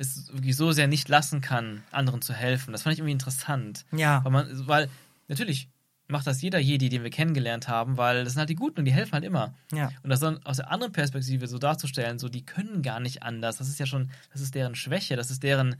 es 0.00 0.32
wirklich 0.32 0.56
so 0.56 0.72
sehr 0.72 0.86
nicht 0.88 1.08
lassen 1.08 1.40
kann, 1.40 1.82
anderen 1.90 2.22
zu 2.22 2.32
helfen. 2.32 2.72
Das 2.72 2.82
fand 2.82 2.94
ich 2.94 2.98
irgendwie 3.00 3.12
interessant. 3.12 3.84
Ja, 3.92 4.24
Weil 4.24 4.32
man, 4.32 4.66
weil 4.66 4.88
natürlich 5.28 5.68
macht 6.08 6.26
das 6.26 6.42
jeder 6.42 6.58
Jedi, 6.58 6.88
den 6.88 7.02
wir 7.04 7.10
kennengelernt 7.10 7.68
haben, 7.68 7.96
weil 7.96 8.24
das 8.24 8.32
sind 8.32 8.40
halt 8.40 8.48
die 8.50 8.56
Guten 8.56 8.80
und 8.80 8.84
die 8.84 8.92
helfen 8.92 9.12
halt 9.12 9.24
immer. 9.24 9.54
ja, 9.72 9.90
Und 10.02 10.10
das 10.10 10.20
dann 10.20 10.44
aus 10.44 10.56
der 10.56 10.70
anderen 10.70 10.92
Perspektive 10.92 11.46
so 11.46 11.58
darzustellen, 11.58 12.18
so 12.18 12.28
die 12.28 12.44
können 12.44 12.82
gar 12.82 12.98
nicht 12.98 13.22
anders. 13.22 13.58
Das 13.58 13.68
ist 13.68 13.78
ja 13.78 13.86
schon, 13.86 14.10
das 14.32 14.40
ist 14.40 14.54
deren 14.54 14.74
Schwäche, 14.74 15.14
das 15.16 15.30
ist 15.30 15.42
deren, 15.42 15.76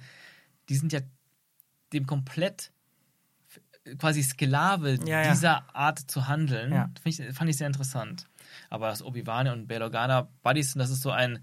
die 0.69 0.77
sind 0.77 0.93
ja 0.93 1.01
dem 1.93 2.07
komplett 2.07 2.71
quasi 3.99 4.23
Sklave 4.23 4.99
Ja, 5.05 5.23
ja. 5.23 5.33
dieser 5.33 5.75
Art 5.75 5.99
zu 5.99 6.29
handeln. 6.29 6.73
Ja. 6.73 6.91
Ich, 7.05 7.17
fand 7.33 7.51
ich 7.51 7.57
sehr 7.57 7.67
interessant. 7.67 8.27
Aber 8.69 8.89
dass 8.89 9.03
Obi-Wan 9.03 9.49
und 9.49 9.67
Bail 9.67 9.83
Organa 9.83 10.29
Buddies 10.43 10.73
sind, 10.73 10.79
das 10.81 10.91
ist 10.91 11.03
so 11.03 11.11
ein 11.11 11.43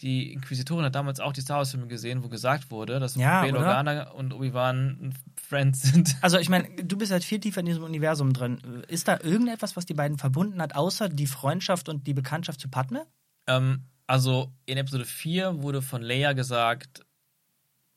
die 0.00 0.32
Inquisitorin 0.32 0.84
hat 0.84 0.94
damals 0.94 1.20
auch 1.20 1.32
die 1.32 1.40
Star 1.40 1.58
Wars-Filme 1.58 1.86
gesehen, 1.86 2.24
wo 2.24 2.28
gesagt 2.28 2.70
wurde, 2.70 2.98
dass 2.98 3.14
Ja, 3.14 3.42
Bail? 3.42 3.56
Organa 3.56 4.10
und 4.10 4.32
Obi-Wan 4.32 5.14
Friends 5.40 5.82
sind. 5.82 6.16
Also 6.22 6.38
ich 6.38 6.48
meine, 6.48 6.68
du 6.82 6.96
bist 6.98 7.12
halt 7.12 7.22
viel 7.22 7.38
tiefer 7.38 7.60
in 7.60 7.66
diesem 7.66 7.84
Universum 7.84 8.32
drin. 8.32 8.82
Ist 8.88 9.06
da 9.08 9.20
irgendetwas, 9.20 9.76
was 9.76 9.86
die 9.86 9.94
beiden 9.94 10.18
verbunden 10.18 10.60
hat, 10.60 10.74
außer 10.74 11.08
die 11.08 11.26
Freundschaft 11.28 11.88
und 11.88 12.06
die 12.06 12.14
Bekanntschaft 12.14 12.60
zu 12.60 12.68
Padme? 12.68 13.06
Ähm, 13.46 13.84
also 14.06 14.52
in 14.66 14.78
Episode 14.78 15.04
4 15.04 15.62
wurde 15.62 15.80
von 15.80 16.02
Leia 16.02 16.32
gesagt, 16.32 17.06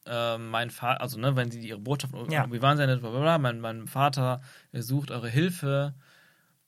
äh, 0.05 0.37
mein 0.37 0.69
Vater, 0.69 1.01
also 1.01 1.19
ne, 1.19 1.35
wenn 1.35 1.49
sie 1.51 1.59
ihre 1.67 1.79
Botschaft 1.79 2.13
Ja. 2.29 2.45
Obi-Wan 2.45 2.77
sendet, 2.77 3.01
bla, 3.01 3.09
bla, 3.09 3.19
bla, 3.21 3.37
mein, 3.39 3.59
mein 3.59 3.87
Vater 3.87 4.41
er 4.71 4.83
sucht 4.83 5.09
eure 5.11 5.29
Hilfe. 5.29 5.95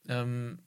Ähm, 0.07 0.59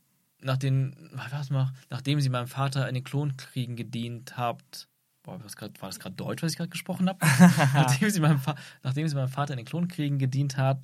nachdem, 0.43 0.95
was 1.31 1.51
mal, 1.51 1.73
nachdem 1.91 2.21
sie 2.21 2.29
meinem 2.29 2.49
Vater 2.49 2.89
in 2.89 2.95
den 2.95 3.05
Klonkriegen 3.05 3.77
gedient 3.77 4.37
habt, 4.37 4.89
boah, 5.23 5.39
grad, 5.39 5.81
war 5.81 5.89
das 5.89 6.01
gerade 6.01 6.17
Deutsch, 6.17 6.43
was 6.43 6.53
ich 6.53 6.59
gerade 6.59 6.71
gesprochen 6.71 7.09
habe? 7.09 7.19
nachdem, 7.75 8.11
sie 8.11 8.21
meinem 8.21 8.41
nachdem 8.83 9.09
sie 9.09 9.15
meinem 9.15 9.29
Vater 9.29 9.55
in 9.55 9.59
den 9.59 9.67
Klonkriegen 9.67 10.19
gedient 10.19 10.57
hat, 10.57 10.81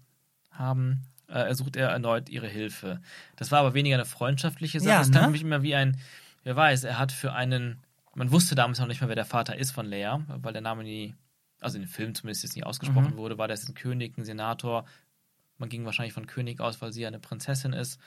haben, 0.50 1.02
äh, 1.28 1.40
ersucht 1.40 1.76
er 1.76 1.88
erneut 1.88 2.28
ihre 2.28 2.48
Hilfe. 2.48 3.00
Das 3.36 3.50
war 3.50 3.60
aber 3.60 3.74
weniger 3.74 3.96
eine 3.96 4.04
freundschaftliche 4.04 4.80
Sache. 4.80 4.90
Ja, 4.90 5.00
es 5.00 5.10
kam 5.10 5.22
ne? 5.22 5.26
für 5.28 5.32
mich 5.32 5.42
immer 5.42 5.62
wie 5.62 5.74
ein, 5.74 5.98
wer 6.44 6.56
weiß, 6.56 6.84
er 6.84 6.98
hat 6.98 7.12
für 7.12 7.32
einen, 7.32 7.78
man 8.14 8.30
wusste 8.30 8.54
damals 8.54 8.78
noch 8.78 8.86
nicht 8.86 9.00
mal, 9.00 9.08
wer 9.08 9.16
der 9.16 9.24
Vater 9.24 9.56
ist 9.56 9.72
von 9.72 9.86
Leia, 9.86 10.22
weil 10.28 10.52
der 10.52 10.62
Name 10.62 10.84
nie, 10.84 11.14
also 11.60 11.76
in 11.76 11.84
dem 11.84 11.88
Film 11.88 12.14
zumindest 12.14 12.44
jetzt 12.44 12.56
nie 12.56 12.64
ausgesprochen 12.64 13.14
Mhm. 13.14 13.16
wurde, 13.16 13.38
war 13.38 13.48
das 13.48 13.68
ein 13.68 13.74
König, 13.74 14.16
ein 14.16 14.24
Senator. 14.24 14.84
Man 15.58 15.68
ging 15.68 15.84
wahrscheinlich 15.84 16.12
von 16.12 16.26
König 16.26 16.60
aus, 16.60 16.80
weil 16.80 16.92
sie 16.92 17.02
ja 17.02 17.08
eine 17.08 17.18
Prinzessin 17.18 17.72
ist. 17.72 18.00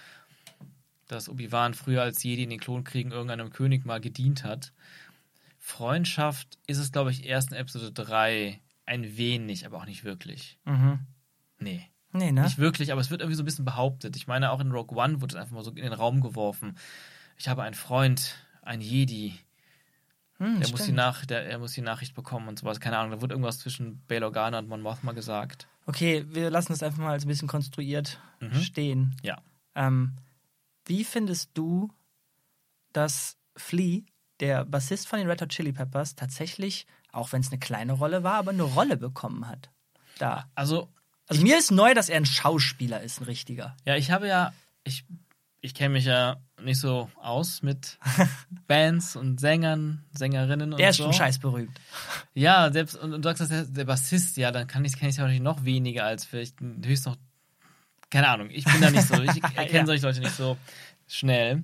Dass 1.11 1.29
Obi-Wan 1.29 1.73
früher 1.73 2.01
als 2.01 2.23
Jedi 2.23 2.43
in 2.43 2.49
den 2.49 2.59
Klonkriegen 2.59 3.11
irgendeinem 3.11 3.51
König 3.51 3.85
mal 3.85 3.99
gedient 3.99 4.43
hat. 4.43 4.73
Freundschaft 5.59 6.57
ist 6.67 6.77
es, 6.77 6.91
glaube 6.91 7.11
ich, 7.11 7.25
erst 7.25 7.51
in 7.51 7.57
Episode 7.57 7.91
3 7.91 8.59
ein 8.85 9.17
wenig, 9.17 9.65
aber 9.65 9.77
auch 9.77 9.85
nicht 9.85 10.03
wirklich. 10.03 10.57
Mhm. 10.65 10.99
Nee. 11.59 11.87
Nee, 12.13 12.31
ne? 12.31 12.43
Nicht 12.43 12.57
wirklich, 12.57 12.91
aber 12.91 13.01
es 13.01 13.09
wird 13.09 13.21
irgendwie 13.21 13.35
so 13.35 13.43
ein 13.43 13.45
bisschen 13.45 13.65
behauptet. 13.65 14.15
Ich 14.15 14.27
meine, 14.27 14.51
auch 14.51 14.59
in 14.59 14.71
Rogue 14.71 14.97
One 14.97 15.21
wurde 15.21 15.35
es 15.35 15.41
einfach 15.41 15.53
mal 15.55 15.63
so 15.63 15.71
in 15.71 15.83
den 15.83 15.93
Raum 15.93 16.21
geworfen. 16.21 16.77
Ich 17.37 17.47
habe 17.47 17.63
einen 17.63 17.75
Freund, 17.75 18.35
ein 18.61 18.81
Jedi, 18.81 19.33
Hm, 20.41 20.59
der 20.59 20.69
muss, 20.71 20.85
die. 20.85 20.91
Nach 20.91 21.23
der, 21.25 21.45
er 21.45 21.59
muss 21.59 21.73
die 21.73 21.81
Nachricht 21.81 22.15
bekommen 22.15 22.47
und 22.47 22.57
sowas. 22.57 22.79
Keine 22.79 22.97
Ahnung, 22.97 23.11
da 23.11 23.21
wurde 23.21 23.35
irgendwas 23.35 23.59
zwischen 23.59 24.01
Bail 24.07 24.23
Organa 24.23 24.57
und 24.57 24.67
Mon 24.67 24.81
Mothma 24.81 25.11
gesagt. 25.11 25.67
Okay, 25.85 26.25
wir 26.29 26.49
lassen 26.49 26.73
das 26.73 26.81
einfach 26.81 26.97
mal 26.97 27.11
als 27.11 27.25
ein 27.25 27.27
bisschen 27.27 27.47
konstruiert 27.47 28.19
stehen. 28.61 29.15
Ja. 29.21 29.37
Ähm, 29.75 30.13
wie 30.85 31.03
findest 31.03 31.51
du, 31.53 31.89
dass 32.93 33.37
Flea, 33.55 34.01
der 34.39 34.65
Bassist 34.65 35.07
von 35.07 35.19
den 35.19 35.29
Red 35.29 35.41
Hot 35.41 35.49
Chili 35.49 35.71
Peppers, 35.71 36.15
tatsächlich, 36.15 36.87
auch 37.11 37.31
wenn 37.31 37.41
es 37.41 37.49
eine 37.51 37.59
kleine 37.59 37.93
Rolle 37.93 38.23
war, 38.23 38.35
aber 38.35 38.51
eine 38.51 38.63
Rolle 38.63 38.97
bekommen 38.97 39.47
hat? 39.47 39.69
Da. 40.17 40.49
Also, 40.55 40.89
Also 41.27 41.41
mir 41.41 41.57
ist 41.57 41.71
neu, 41.71 41.93
dass 41.93 42.09
er 42.09 42.17
ein 42.17 42.25
Schauspieler 42.25 43.01
ist, 43.01 43.19
ein 43.21 43.25
richtiger. 43.25 43.75
ja, 43.85 43.95
ich 43.95 44.11
habe 44.11 44.27
ja, 44.27 44.53
ich, 44.83 45.05
ich 45.61 45.73
kenne 45.73 45.93
mich 45.93 46.05
ja 46.05 46.37
nicht 46.61 46.79
so 46.79 47.09
aus 47.15 47.61
mit 47.61 47.97
Bands 48.67 49.15
und 49.15 49.39
Sängern, 49.39 50.03
Sängerinnen 50.13 50.73
und 50.73 50.79
Der 50.79 50.89
ist 50.89 50.97
so. 50.97 51.03
schon 51.03 51.13
scheiß 51.13 51.39
berühmt. 51.39 51.79
Ja, 52.33 52.71
selbst, 52.71 52.95
und, 52.95 53.13
und 53.13 53.23
du 53.23 53.29
sagst, 53.29 53.41
dass 53.41 53.49
der, 53.49 53.65
der 53.65 53.85
Bassist, 53.85 54.37
ja, 54.37 54.51
dann 54.51 54.67
kann 54.67 54.83
ich 54.85 54.97
kenne 54.97 55.09
ich 55.11 55.17
ja 55.17 55.23
natürlich 55.23 55.41
noch 55.41 55.63
weniger 55.65 56.05
als 56.05 56.25
vielleicht 56.25 56.59
höchst 56.61 57.05
noch, 57.05 57.17
keine 58.11 58.27
Ahnung, 58.27 58.49
ich 58.51 58.65
bin 58.65 58.79
da 58.81 58.91
nicht 58.91 59.07
so, 59.07 59.19
ich 59.21 59.43
erkenne 59.55 59.71
Ja. 59.79 59.85
solche 59.87 60.05
Leute 60.05 60.19
nicht 60.19 60.35
so 60.35 60.57
schnell. 61.07 61.63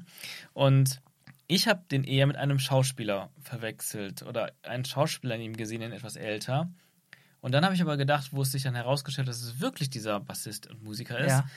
Und 0.54 1.02
ich 1.48 1.68
habe 1.68 1.84
den 1.91 2.04
eher 2.04 2.26
mit 2.28 2.36
einem 2.36 2.58
Schauspieler 2.60 3.30
verwechselt 3.41 4.24
oder 4.24 4.52
einen 4.64 4.84
Schauspieler 4.86 5.36
in 5.36 5.41
ihm 5.41 5.56
gesehen, 5.58 5.82
den 5.82 5.91
etwas 5.91 6.16
älter. 6.16 6.70
Und 7.41 7.52
dann 7.54 7.64
habe 7.64 7.76
ich 7.76 7.82
aber 7.82 7.95
gedacht, 7.98 8.34
wo 8.34 8.41
es 8.41 8.52
sich 8.52 8.64
dann 8.64 8.76
herausgestellt 8.76 9.28
hat, 9.28 9.34
dass 9.36 9.41
es 9.43 9.60
wirklich 9.60 9.89
dieser 9.89 10.20
Bassist 10.20 10.68
und 10.68 10.84
Musiker 10.84 11.20
ist, 11.20 11.32
Ja. 11.34 11.48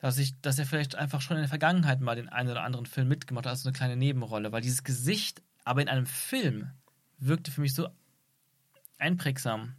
dass, 0.00 0.18
ich, 0.18 0.38
dass 0.42 0.58
er 0.58 0.66
vielleicht 0.66 0.96
einfach 0.96 1.20
schon 1.22 1.36
in 1.36 1.42
der 1.42 1.48
Vergangenheit 1.48 2.00
mal 2.00 2.16
den 2.16 2.28
einen 2.28 2.50
oder 2.50 2.62
anderen 2.64 2.84
Film 2.86 3.08
mitgemacht 3.08 3.46
hat, 3.46 3.52
als 3.52 3.62
so 3.62 3.68
eine 3.68 3.76
kleine 3.76 3.96
Nebenrolle, 3.96 4.50
weil 4.52 4.60
dieses 4.60 4.82
Gesicht 4.84 5.40
aber 5.64 5.80
in 5.82 5.88
einem 5.88 6.06
Film 6.06 6.70
wirkte 7.18 7.50
für 7.50 7.60
mich 7.60 7.74
so 7.74 7.88
einprägsam. 8.98 9.74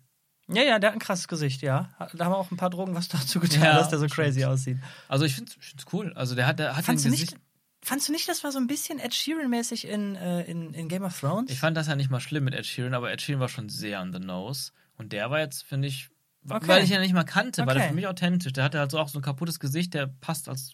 Ja, 0.53 0.63
ja, 0.63 0.79
der 0.79 0.89
hat 0.89 0.95
ein 0.95 0.99
krasses 0.99 1.27
Gesicht, 1.27 1.61
ja. 1.61 1.89
Da 2.13 2.25
haben 2.25 2.33
auch 2.33 2.51
ein 2.51 2.57
paar 2.57 2.69
Drogen 2.69 2.93
was 2.95 3.07
dazu 3.07 3.39
getan, 3.39 3.63
Ja, 3.63 3.73
dass 3.75 3.89
der 3.89 3.99
so 3.99 4.07
crazy 4.07 4.43
aussieht. 4.45 4.77
Also 5.07 5.25
ich 5.25 5.35
finde 5.35 5.51
es 5.77 5.85
cool. 5.93 6.13
Also 6.15 6.35
der 6.35 6.47
hat, 6.47 6.59
der 6.59 6.75
hat 6.75 6.85
Fandst 6.85 7.05
ein 7.05 7.11
du, 7.11 7.17
Gesicht. 7.17 7.31
nicht, 7.33 7.41
fandst 7.83 8.07
du 8.07 8.11
nicht, 8.11 8.27
das 8.29 8.43
war 8.43 8.51
so 8.51 8.59
ein 8.59 8.67
bisschen 8.67 8.99
Ed 8.99 9.13
Sheeran-mäßig 9.13 9.87
in, 9.87 10.15
äh, 10.15 10.43
in, 10.43 10.73
in 10.73 10.87
Game 10.87 11.03
of 11.03 11.19
Thrones? 11.19 11.49
Ich 11.51 11.59
fand 11.59 11.75
das 11.77 11.87
ja 11.87 11.95
nicht 11.95 12.09
mal 12.09 12.19
schlimm 12.19 12.43
mit 12.43 12.53
Ed 12.53 12.65
Sheeran, 12.65 12.93
aber 12.93 13.11
Ed 13.11 13.21
Sheeran 13.21 13.39
war 13.41 13.49
schon 13.49 13.69
sehr 13.69 14.01
on 14.01 14.11
the 14.13 14.19
nose. 14.19 14.71
Und 14.97 15.13
der 15.13 15.29
war 15.31 15.39
jetzt, 15.39 15.63
finde 15.63 15.87
ich, 15.87 16.09
Okay. 16.49 16.67
weil 16.67 16.83
ich 16.83 16.89
ihn 16.89 16.95
ja 16.95 16.99
nicht 17.01 17.13
mal 17.13 17.23
kannte, 17.23 17.65
war 17.67 17.73
der 17.75 17.83
Okay. 17.83 17.89
für 17.89 17.95
mich 17.95 18.07
authentisch. 18.07 18.51
Der 18.53 18.63
hatte 18.63 18.79
halt 18.79 18.89
so 18.89 18.97
auch 18.99 19.09
so 19.09 19.19
ein 19.19 19.21
kaputtes 19.21 19.59
Gesicht, 19.59 19.93
der 19.93 20.07
passt 20.07 20.49
als 20.49 20.73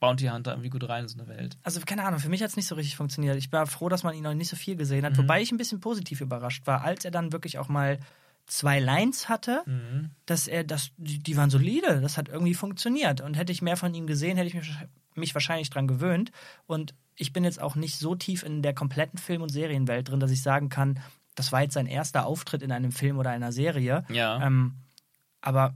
Bounty 0.00 0.26
Hunter 0.26 0.52
irgendwie 0.52 0.68
gut 0.70 0.86
rein 0.88 1.04
in 1.04 1.08
so 1.08 1.18
eine 1.18 1.26
Welt. 1.28 1.56
also 1.62 1.80
keine 1.80 2.04
Ahnung, 2.04 2.20
für 2.20 2.28
mich 2.28 2.42
hat 2.42 2.50
es 2.50 2.56
nicht 2.56 2.68
so 2.68 2.74
richtig 2.76 2.94
funktioniert. 2.96 3.36
Ich 3.36 3.50
war 3.50 3.66
froh, 3.66 3.88
dass 3.88 4.02
man 4.02 4.14
ihn 4.14 4.22
noch 4.22 4.34
nicht 4.34 4.48
so 4.50 4.54
viel 4.56 4.76
gesehen 4.76 5.00
Mhm. 5.00 5.04
hat, 5.06 5.18
wobei 5.18 5.40
ich 5.42 5.50
ein 5.50 5.56
bisschen 5.56 5.80
positiv 5.80 6.20
überrascht 6.20 6.66
war, 6.66 6.82
als 6.84 7.04
er 7.06 7.10
dann 7.10 7.32
wirklich 7.32 7.58
auch 7.58 7.68
mal 7.68 7.98
zwei 8.48 8.80
Lines 8.80 9.28
hatte, 9.28 9.62
Mhm. 9.66 10.10
dass 10.26 10.48
er, 10.48 10.64
das, 10.64 10.90
die, 10.96 11.36
waren 11.36 11.50
solide, 11.50 12.00
das 12.00 12.16
hat 12.18 12.28
irgendwie 12.28 12.54
funktioniert. 12.54 13.20
Und 13.20 13.34
hätte 13.34 13.52
ich 13.52 13.62
mehr 13.62 13.76
von 13.76 13.94
ihm 13.94 14.06
gesehen, 14.06 14.36
hätte 14.36 14.48
ich 14.48 14.54
mich, 14.54 14.74
mich 15.14 15.34
wahrscheinlich 15.34 15.70
dran 15.70 15.86
gewöhnt. 15.86 16.32
Und 16.66 16.94
ich 17.14 17.32
bin 17.32 17.44
jetzt 17.44 17.60
auch 17.60 17.76
nicht 17.76 17.98
so 17.98 18.14
tief 18.14 18.42
in 18.42 18.62
der 18.62 18.74
kompletten 18.74 19.18
Film- 19.18 19.42
und 19.42 19.50
Serienwelt 19.50 20.08
drin, 20.08 20.20
dass 20.20 20.30
ich 20.30 20.42
sagen 20.42 20.68
kann, 20.68 20.98
das 21.34 21.52
war 21.52 21.62
jetzt 21.62 21.74
sein 21.74 21.86
erster 21.86 22.26
Auftritt 22.26 22.62
in 22.62 22.72
einem 22.72 22.90
Film 22.90 23.18
oder 23.18 23.30
einer 23.30 23.52
Serie. 23.52 24.04
Ja. 24.08 24.44
Ähm, 24.44 24.74
aber 25.40 25.74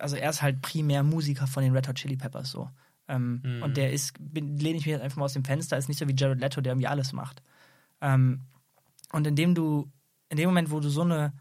also 0.00 0.16
er 0.16 0.30
ist 0.30 0.42
halt 0.42 0.62
primär 0.62 1.02
Musiker 1.04 1.46
von 1.46 1.62
den 1.62 1.72
Red 1.76 1.86
Hot 1.86 1.96
Chili 1.96 2.16
Peppers 2.16 2.50
so. 2.50 2.68
Ähm, 3.06 3.40
Mhm. 3.44 3.62
Und 3.62 3.76
der 3.76 3.92
ist, 3.92 4.14
bin- 4.18 4.56
lehne 4.58 4.78
ich 4.78 4.86
mich 4.86 4.92
jetzt 4.92 5.02
einfach 5.02 5.18
mal 5.18 5.26
aus 5.26 5.34
dem 5.34 5.44
Fenster, 5.44 5.76
ist 5.76 5.88
nicht 5.88 5.98
so 5.98 6.08
wie 6.08 6.14
Jared 6.16 6.40
Leto, 6.40 6.60
der 6.60 6.72
irgendwie 6.72 6.88
alles 6.88 7.12
macht. 7.12 7.42
Ähm, 8.00 8.40
und 9.12 9.26
indem 9.26 9.54
du, 9.54 9.90
in 10.30 10.38
dem 10.38 10.48
Moment, 10.48 10.70
wo 10.70 10.80
du 10.80 10.88
so 10.88 11.02
eine 11.02 11.32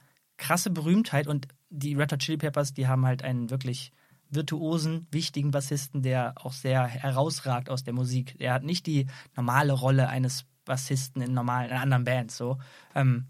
krasse 0.44 0.70
Berühmtheit 0.70 1.28
und 1.28 1.48
die 1.70 1.96
Red 1.96 2.12
Hot 2.12 2.20
Chili 2.20 2.38
Peppers, 2.38 2.74
die 2.74 2.88
haben 2.88 3.06
halt 3.06 3.24
einen 3.24 3.50
wirklich 3.50 3.94
virtuosen, 4.30 5.08
wichtigen 5.10 5.52
Bassisten, 5.52 6.02
der 6.02 6.34
auch 6.36 6.52
sehr 6.52 6.86
herausragt 6.86 7.70
aus 7.70 7.86
der 7.86 7.94
Musik. 7.94 8.36
Er 8.40 8.54
hat 8.54 8.64
nicht 8.64 8.86
die 8.86 9.08
normale 9.38 9.72
Rolle 9.72 10.10
eines 10.10 10.46
Bassisten 10.66 11.22
in 11.22 11.34
normalen, 11.34 11.72
in 11.72 11.78
anderen 11.78 12.04
Bands 12.04 12.36
so. 12.36 12.58
Ähm, 12.94 13.28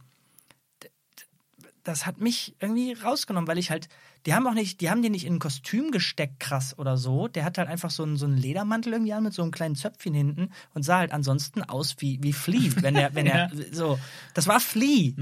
das 1.83 2.05
hat 2.05 2.19
mich 2.19 2.55
irgendwie 2.59 2.93
rausgenommen, 2.93 3.47
weil 3.47 3.57
ich 3.57 3.69
halt, 3.69 3.89
die 4.25 4.33
haben 4.33 4.47
auch 4.47 4.53
nicht, 4.53 4.81
die 4.81 4.89
haben 4.89 5.01
den 5.01 5.11
nicht 5.11 5.25
in 5.25 5.35
ein 5.35 5.39
Kostüm 5.39 5.91
gesteckt, 5.91 6.39
krass 6.39 6.79
oder 6.79 6.97
so. 6.97 7.27
Der 7.27 7.43
hat 7.43 7.57
halt 7.59 7.67
einfach 7.67 7.91
so 7.91 8.03
einen, 8.03 8.17
so 8.17 8.25
einen 8.25 8.37
Ledermantel 8.37 8.93
irgendwie 8.93 9.13
an 9.13 9.23
mit 9.23 9.33
so 9.33 9.43
einem 9.43 9.51
kleinen 9.51 9.75
Zöpfchen 9.75 10.13
hinten 10.13 10.49
und 10.73 10.83
sah 10.83 10.99
halt 10.99 11.11
ansonsten 11.11 11.61
aus 11.61 11.97
wie, 11.99 12.23
wie 12.23 12.33
Flea, 12.33 12.71
wenn 12.77 12.95
er, 12.95 13.13
wenn 13.13 13.27
er, 13.27 13.51
so, 13.71 13.99
das 14.33 14.47
war 14.47 14.61
Flea. 14.61 15.13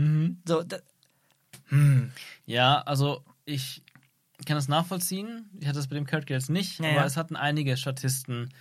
So, 0.46 0.64
da, 1.72 2.10
Ja, 2.46 2.82
also 2.82 3.24
ich 3.46 3.82
kann 4.46 4.56
das 4.58 4.68
nachvollziehen. 4.68 5.50
Ich 5.60 5.68
hatte 5.68 5.78
das 5.80 5.88
bei 5.88 5.96
dem 5.96 6.06
Character 6.06 6.34
jetzt 6.36 6.50
nicht, 6.50 6.80
Ja, 6.80 6.92
aber 6.92 7.06
es 7.06 7.18
hatten 7.18 7.36
einige 7.36 7.78
Statisten 7.78 8.54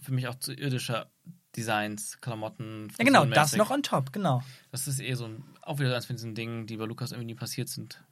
für 0.00 0.12
mich 0.12 0.26
auch 0.28 0.34
zu 0.36 0.52
irdischer 0.52 1.10
Designs, 1.54 2.20
Klamotten. 2.20 2.88
ja 2.98 3.04
genau, 3.04 3.24
das 3.26 3.54
noch 3.56 3.70
on 3.70 3.82
top, 3.82 4.12
genau. 4.12 4.42
Das 4.70 4.88
ist 4.88 5.00
eh 5.00 5.14
so 5.14 5.26
ein, 5.26 5.44
auch 5.60 5.78
wieder 5.78 5.94
eins 5.94 6.06
von 6.06 6.16
diesen 6.16 6.34
Dingen, 6.34 6.66
die 6.66 6.76
bei 6.78 6.86
Lukas 6.86 7.12
irgendwie 7.12 7.26
nie 7.26 7.34
passiert 7.34 7.68
sind. 7.68 8.02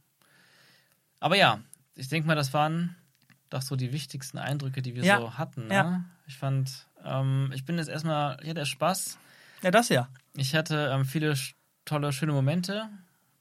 Aber 1.20 1.36
ja, 1.36 1.60
ich 1.94 2.08
denke 2.08 2.26
mal, 2.26 2.34
das 2.36 2.52
waren 2.52 2.96
doch 3.48 3.62
so 3.62 3.76
die 3.76 3.92
wichtigsten 3.92 4.38
Eindrücke, 4.38 4.82
die 4.82 4.94
wir 4.94 5.02
Ja, 5.04 5.18
so 5.18 5.38
hatten. 5.38 5.66
Ne? 5.68 5.74
ja. 5.74 6.04
Ich 6.26 6.36
fand, 6.38 6.86
ähm, 7.04 7.50
ich 7.54 7.64
bin 7.64 7.78
jetzt 7.78 7.88
erstmal, 7.88 8.38
ich 8.42 8.50
hatte 8.50 8.64
Spaß. 8.66 9.18
Ja, 9.62 9.70
das 9.70 9.88
ja. 9.88 10.08
Ich 10.36 10.54
hatte 10.54 10.90
ähm, 10.92 11.04
viele 11.04 11.34
tolle, 11.84 12.12
schöne 12.12 12.32
Momente 12.32 12.88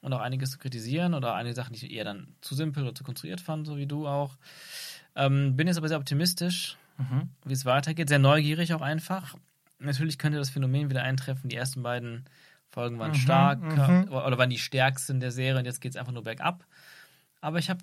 und 0.01 0.13
auch 0.13 0.19
einiges 0.21 0.51
zu 0.51 0.57
kritisieren 0.57 1.13
oder 1.13 1.35
einige 1.35 1.55
Sachen, 1.55 1.73
die 1.73 1.85
ich 1.85 1.91
eher 1.91 2.03
dann 2.05 2.35
zu 2.41 2.55
simpel 2.55 2.83
oder 2.83 2.95
zu 2.95 3.03
konstruiert 3.03 3.41
fand, 3.41 3.67
so 3.67 3.77
wie 3.77 3.85
du 3.87 4.07
auch. 4.07 4.37
Ähm, 5.15 5.55
bin 5.55 5.67
jetzt 5.67 5.77
aber 5.77 5.87
sehr 5.89 5.97
optimistisch, 5.97 6.77
Mhm. 6.97 7.29
wie 7.45 7.53
es 7.53 7.65
weitergeht. 7.65 8.09
Sehr 8.09 8.19
neugierig 8.19 8.73
auch 8.73 8.81
einfach. 8.81 9.35
Natürlich 9.79 10.17
könnte 10.17 10.37
das 10.37 10.49
Phänomen 10.49 10.89
wieder 10.89 11.03
eintreffen. 11.03 11.49
Die 11.49 11.55
ersten 11.55 11.81
beiden 11.83 12.25
Folgen 12.69 12.99
waren 12.99 13.11
Mhm, 13.11 13.15
stark 13.15 13.61
mhm. 13.61 14.09
oder 14.11 14.37
waren 14.37 14.49
die 14.49 14.59
stärksten 14.59 15.19
der 15.19 15.31
Serie 15.31 15.59
und 15.59 15.65
jetzt 15.65 15.79
geht 15.81 15.91
es 15.93 15.95
einfach 15.97 16.11
nur 16.11 16.23
bergab. 16.23 16.65
Aber 17.41 17.57
ich 17.59 17.69
habe 17.69 17.79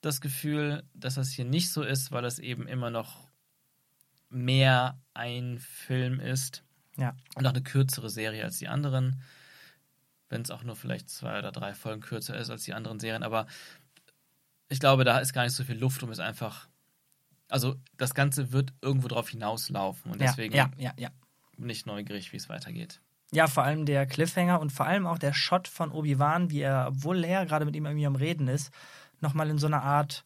das 0.00 0.20
Gefühl, 0.20 0.84
dass 0.94 1.16
das 1.16 1.30
hier 1.30 1.44
nicht 1.44 1.70
so 1.72 1.82
ist, 1.82 2.10
weil 2.12 2.24
es 2.24 2.38
eben 2.38 2.66
immer 2.68 2.90
noch 2.90 3.28
mehr 4.30 4.98
ein 5.14 5.58
Film 5.58 6.20
ist 6.20 6.62
Ja. 6.96 7.14
und 7.34 7.46
auch 7.46 7.50
eine 7.50 7.62
kürzere 7.62 8.08
Serie 8.10 8.44
als 8.44 8.58
die 8.58 8.68
anderen. 8.68 9.20
Wenn 10.30 10.40
es 10.42 10.50
auch 10.50 10.62
nur 10.62 10.76
vielleicht 10.76 11.10
zwei 11.10 11.38
oder 11.38 11.52
drei 11.52 11.74
Folgen 11.74 12.00
kürzer 12.00 12.38
ist 12.38 12.48
als 12.48 12.62
die 12.62 12.72
anderen 12.72 12.98
Serien. 13.00 13.22
Aber 13.22 13.46
ich 14.70 14.80
glaube, 14.80 15.04
da 15.04 15.18
ist 15.18 15.34
gar 15.34 15.42
nicht 15.42 15.54
so 15.54 15.64
viel 15.64 15.78
Luft, 15.78 16.02
um 16.02 16.10
es 16.10 16.20
einfach. 16.20 16.68
Also, 17.48 17.76
das 17.98 18.14
Ganze 18.14 18.52
wird 18.52 18.72
irgendwo 18.80 19.08
drauf 19.08 19.28
hinauslaufen. 19.28 20.12
Und 20.12 20.20
deswegen 20.20 20.54
ja, 20.54 20.70
ja, 20.78 20.94
ja. 20.96 21.10
bin 21.58 21.68
ich 21.68 21.84
neugierig, 21.84 22.32
wie 22.32 22.36
es 22.36 22.48
weitergeht. 22.48 23.00
ja, 23.32 23.46
vor 23.48 23.64
allem 23.64 23.86
der 23.86 24.06
Cliffhanger 24.06 24.60
und 24.60 24.70
vor 24.70 24.86
allem 24.86 25.06
auch 25.06 25.18
der 25.18 25.32
Shot 25.32 25.68
von 25.68 25.90
Obi-Wan, 25.90 26.50
wie 26.50 26.60
er, 26.60 26.86
obwohl 26.88 27.18
Leia 27.18 27.44
gerade 27.44 27.64
mit 27.64 27.76
ihm 27.76 27.86
irgendwie 27.86 28.06
am 28.06 28.16
Reden 28.16 28.48
ist, 28.48 28.72
nochmal 29.20 29.50
in 29.50 29.58
so 29.58 29.66
einer 29.66 29.82
Art, 29.82 30.24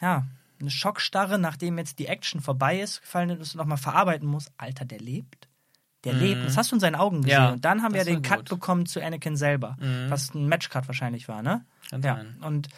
ja, 0.00 0.26
eine 0.60 0.70
Schockstarre, 0.70 1.38
nachdem 1.38 1.76
jetzt 1.76 1.98
die 1.98 2.06
Action 2.06 2.40
vorbei 2.40 2.80
ist, 2.80 3.00
gefallen 3.02 3.30
ist 3.30 3.54
und 3.54 3.58
nochmal 3.58 3.78
verarbeiten 3.78 4.28
muss. 4.28 4.46
Alter, 4.56 4.84
der 4.84 5.00
lebt. 5.00 5.48
Der 6.04 6.14
lebt. 6.14 6.44
Das 6.44 6.56
hast 6.56 6.70
du 6.72 6.76
in 6.76 6.80
seinen 6.80 6.96
Augen 6.96 7.22
gesehen. 7.22 7.38
Mhm. 7.40 7.44
Ja, 7.46 7.52
und 7.52 7.64
dann 7.64 7.82
haben 7.82 7.94
wir 7.94 8.04
den 8.04 8.22
Cut 8.22 8.40
gut. 8.40 8.48
bekommen 8.48 8.86
zu 8.86 9.00
Anakin 9.00 9.36
selber, 9.36 9.76
Mhm. 9.80 10.10
was 10.10 10.34
ein 10.34 10.48
Matchcut 10.48 10.88
wahrscheinlich 10.88 11.28
war, 11.28 11.42
ne? 11.42 11.64
Kann 11.90 12.02
Ja. 12.02 12.16
sein. 12.16 12.36
Und 12.40 12.68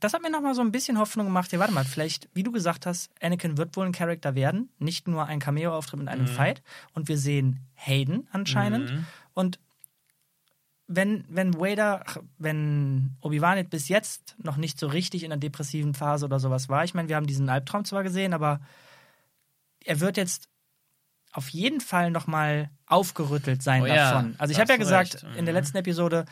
das 0.00 0.12
hat 0.12 0.20
mir 0.20 0.30
nochmal 0.30 0.54
so 0.54 0.60
ein 0.60 0.72
bisschen 0.72 0.98
Hoffnung 0.98 1.24
gemacht. 1.24 1.50
Ja, 1.52 1.58
warte 1.58 1.72
mal, 1.72 1.82
vielleicht, 1.86 2.28
wie 2.34 2.42
du 2.42 2.52
gesagt 2.52 2.84
hast, 2.84 3.10
Anakin 3.22 3.56
wird 3.56 3.74
wohl 3.78 3.86
ein 3.86 3.92
Charakter 3.92 4.34
werden, 4.34 4.68
nicht 4.78 5.08
nur 5.08 5.24
ein 5.24 5.40
Cameo-Auftritt 5.40 5.98
mit 6.00 6.08
einem 6.08 6.24
Mhm. 6.24 6.28
Fight. 6.28 6.62
Und 6.92 7.08
wir 7.08 7.16
sehen 7.16 7.60
Hayden 7.74 8.28
anscheinend. 8.30 8.92
Mhm. 8.92 9.06
Und 9.32 9.58
wenn, 10.86 11.24
wenn 11.28 11.54
Vader, 11.54 12.04
wenn 12.38 13.16
Obi-Wan 13.22 13.66
bis 13.68 13.88
jetzt 13.88 14.36
noch 14.38 14.56
nicht 14.58 14.78
so 14.78 14.86
richtig 14.86 15.24
in 15.24 15.32
einer 15.32 15.40
depressiven 15.40 15.94
Phase 15.94 16.26
oder 16.26 16.38
sowas 16.40 16.68
war, 16.68 16.84
ich 16.84 16.92
meine, 16.92 17.08
wir 17.08 17.16
haben 17.16 17.26
diesen 17.26 17.48
Albtraum 17.48 17.86
zwar 17.86 18.02
gesehen, 18.02 18.34
aber 18.34 18.60
er 19.84 20.00
wird 20.00 20.16
jetzt 20.18 20.48
auf 21.36 21.48
jeden 21.50 21.80
Fall 21.80 22.10
nochmal 22.10 22.70
aufgerüttelt 22.86 23.62
sein 23.62 23.82
Oh 23.82 23.86
ja, 23.86 24.12
davon. 24.12 24.34
Also 24.38 24.52
ich 24.52 24.60
habe 24.60 24.72
ja 24.72 24.78
gesagt 24.78 25.14
recht. 25.14 25.26
in 25.36 25.44
der 25.44 25.52
Mhm. 25.54 25.58
letzten 25.60 25.76
Episode, 25.78 26.24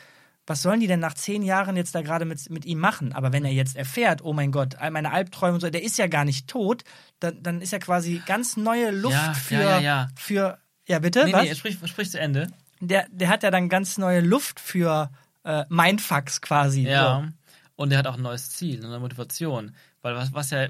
was 0.47 0.61
sollen 0.63 0.81
die 0.81 0.87
denn 0.87 1.01
nach 1.01 1.15
zehn 1.15 1.43
Jahren 1.43 1.77
jetzt 1.77 1.95
da 1.95 2.03
gerade 2.03 2.25
mit, 2.25 2.51
mit 2.51 2.65
ihm 2.67 2.79
machen? 2.79 3.13
Aber 3.13 3.33
wenn 3.33 3.45
er 3.45 3.53
jetzt 3.53 3.77
erfährt, 3.77 4.23
oh 4.23 4.33
mein 4.33 4.53
Gott, 4.53 4.77
all 4.77 4.91
meine 4.91 5.11
Albträume 5.13 5.55
und 5.55 5.61
so, 5.61 5.71
der 5.71 5.83
ist 5.83 5.97
ja 5.99 6.07
gar 6.07 6.25
nicht 6.25 6.49
tot, 6.49 6.85
dann, 7.21 7.43
dann 7.43 7.61
ist 7.63 7.73
ja 7.73 7.79
quasi 7.79 8.23
ganz 8.27 8.57
neue 8.57 8.91
Luft 8.91 9.15
Ja, 9.15 9.35
für, 9.35 9.55
ja, 9.55 9.61
ja, 9.61 9.81
ja. 9.81 10.09
für, 10.17 10.59
ja 10.87 10.99
bitte, 10.99 11.25
Nee, 11.25 11.33
was? 11.33 11.43
nee, 11.45 11.55
sprich, 11.55 11.79
sprich 11.87 12.11
zu 12.11 12.21
Ende. 12.21 12.49
der, 12.81 13.07
der 13.11 13.29
hat 13.29 13.43
ja 13.43 13.51
dann 13.51 13.69
ganz 13.71 13.97
neue 13.99 14.21
Luft 14.21 14.61
für 14.61 15.11
äh, 15.45 15.65
Mindfucks 15.69 16.41
quasi. 16.43 16.83
Ja. 16.83 17.23
So. 17.25 17.33
Und 17.77 17.93
er 17.93 17.99
hat 17.99 18.07
auch 18.07 18.17
ein 18.17 18.23
neues 18.23 18.51
Ziel, 18.51 18.79
eine 18.81 18.89
neue 18.89 19.01
Motivation. 19.01 19.75
Weil 20.03 20.15
was, 20.15 20.33
was 20.35 20.51
ja 20.51 20.69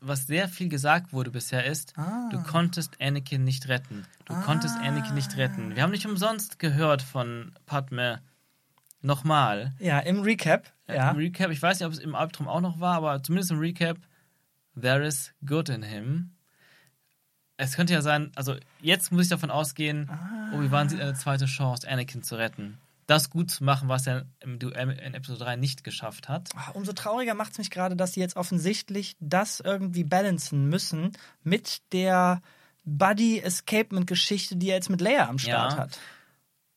was 0.00 0.26
sehr 0.26 0.48
viel 0.48 0.68
gesagt 0.68 1.12
wurde 1.12 1.30
bisher 1.30 1.64
ist, 1.64 1.92
Ah. 1.96 2.28
du 2.30 2.42
konntest 2.42 3.00
Anakin 3.00 3.44
nicht 3.44 3.68
retten. 3.68 4.06
Du 4.24 4.34
konntest 4.42 4.76
Anakin 4.78 5.14
nicht 5.14 5.36
retten. 5.36 5.74
Wir 5.76 5.82
haben 5.82 5.90
nicht 5.90 6.06
umsonst 6.06 6.58
gehört 6.58 7.02
von 7.02 7.52
Padme 7.66 8.20
nochmal. 9.00 9.72
Ja, 9.78 9.98
im 10.00 10.20
Recap. 10.20 10.72
Ja. 10.88 11.10
Im 11.10 11.16
Recap, 11.16 11.50
ich 11.50 11.60
weiß 11.62 11.78
nicht, 11.80 11.86
ob 11.86 11.92
es 11.92 11.98
im 11.98 12.14
Albtraum 12.14 12.48
auch 12.48 12.60
noch 12.60 12.80
war, 12.80 12.96
aber 12.96 13.22
zumindest 13.22 13.50
im 13.50 13.58
Recap, 13.58 13.98
there 14.80 15.04
is 15.04 15.32
good 15.46 15.68
in 15.68 15.82
him. 15.82 16.30
Es 17.56 17.76
könnte 17.76 17.92
ja 17.92 18.02
sein, 18.02 18.32
also 18.34 18.56
jetzt 18.80 19.12
muss 19.12 19.24
ich 19.24 19.28
davon 19.28 19.50
ausgehen, 19.50 20.08
Ah. 20.10 20.52
Obi-Wan 20.54 20.88
sieht 20.88 21.00
eine 21.00 21.14
zweite 21.14 21.46
Chance, 21.46 21.88
Anakin 21.88 22.22
zu 22.22 22.36
retten. 22.36 22.78
Das 23.12 23.28
gut 23.30 23.50
zu 23.50 23.62
machen, 23.64 23.88
was 23.88 24.06
er 24.06 24.24
im 24.40 24.58
Duell 24.58 24.90
in 24.90 25.12
Episode 25.14 25.44
3 25.44 25.56
nicht 25.56 25.84
geschafft 25.84 26.28
hat. 26.30 26.48
Ah, 26.56 26.70
Umso 26.70 26.92
trauriger 26.94 27.34
macht 27.34 27.52
es 27.52 27.58
mich 27.58 27.70
gerade, 27.70 27.94
dass 27.94 28.14
sie 28.14 28.20
jetzt 28.20 28.36
offensichtlich 28.36 29.16
das 29.20 29.60
irgendwie 29.60 30.04
balancen 30.04 30.68
müssen 30.70 31.12
mit 31.42 31.82
der 31.92 32.40
Buddy-Escapement-Geschichte, 32.84 34.56
die 34.56 34.70
er 34.70 34.76
jetzt 34.76 34.90
mit 34.90 35.00
Leia 35.00 35.28
am 35.28 35.38
Start 35.38 35.72
Ja. 35.72 35.78
hat. 35.78 35.98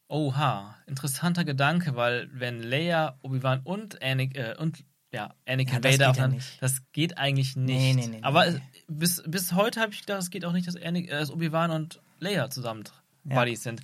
Oha, 0.07 0.75
interessanter 0.85 1.43
Gedanke, 1.45 1.95
weil 1.95 2.29
wenn 2.31 2.61
Leia, 2.61 3.17
Obi-Wan 3.21 3.61
und, 3.63 4.01
Anakin, 4.03 4.35
äh, 4.35 4.55
und 4.59 4.83
ja, 5.11 5.33
Anakin 5.47 5.75
Ja, 5.75 5.79
das 5.79 5.93
Vader 5.99 6.11
geht 6.11 6.41
ja 6.41 6.45
das 6.59 6.81
geht 6.91 7.17
eigentlich 7.17 7.55
nicht. 7.55 7.75
Nee, 7.79 7.93
nee, 7.93 8.07
nee, 8.07 8.19
Aber 8.21 8.45
es- 8.45 8.59
bis, 8.87 9.23
bis 9.25 9.53
heute 9.53 9.79
habe 9.81 9.93
ich 9.93 10.01
gedacht, 10.01 10.21
es 10.21 10.29
geht 10.29 10.45
auch 10.45 10.51
nicht, 10.51 10.67
dass, 10.67 10.75
Anakin, 10.75 11.07
äh, 11.07 11.19
dass 11.19 11.31
Obi-Wan 11.31 11.71
und 11.71 12.01
Leia 12.19 12.49
zusammen. 12.49 12.83
Buddies 13.23 13.63
sind. 13.63 13.81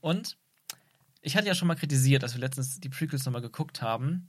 Und 0.00 0.36
ich 1.24 1.36
hatte 1.36 1.46
ja 1.48 1.54
schon 1.54 1.68
mal 1.68 1.74
kritisiert, 1.74 2.22
als 2.22 2.34
wir 2.34 2.40
letztens 2.40 2.80
die 2.80 2.88
Prequels 2.88 3.24
nochmal 3.24 3.42
geguckt 3.42 3.82
haben. 3.82 4.28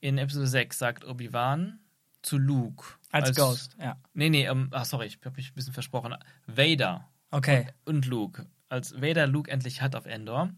In 0.00 0.16
Episode 0.18 0.46
6 0.46 0.78
sagt 0.78 1.04
Obi-Wan 1.04 1.78
zu 2.22 2.38
Luke. 2.38 2.84
Als, 3.10 3.36
Ghost, 3.36 3.76
ja. 3.78 3.98
Nee, 4.14 4.30
nee, 4.30 4.46
ähm, 4.46 4.68
ach, 4.72 4.84
sorry, 4.84 5.06
ich 5.06 5.18
habe 5.24 5.36
mich 5.36 5.50
ein 5.50 5.54
bisschen 5.54 5.72
versprochen. 5.74 6.14
Vader 6.46 7.08
Okay. 7.30 7.68
und 7.84 8.06
Luke. 8.06 8.46
Als 8.68 9.00
Vader 9.00 9.26
Luke 9.26 9.50
endlich 9.50 9.82
hat 9.82 9.94
auf 9.94 10.06
Endor. 10.06 10.50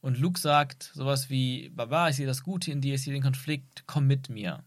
Und 0.00 0.18
Luke 0.18 0.38
sagt 0.38 0.90
sowas 0.94 1.30
wie: 1.30 1.70
Baba, 1.70 2.08
ich 2.08 2.16
sehe 2.16 2.26
das 2.26 2.42
Gute 2.42 2.70
in 2.70 2.80
dir, 2.80 2.94
ich 2.94 3.02
sehe 3.02 3.12
den 3.12 3.22
Konflikt, 3.22 3.84
komm 3.86 4.06
mit 4.06 4.28
mir. 4.28 4.62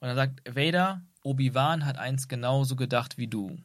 Und 0.00 0.08
dann 0.08 0.16
sagt 0.16 0.42
Vader: 0.54 1.02
Obi-Wan 1.22 1.84
hat 1.86 1.96
eins 1.98 2.28
genauso 2.28 2.76
gedacht 2.76 3.18
wie 3.18 3.26
du. 3.28 3.56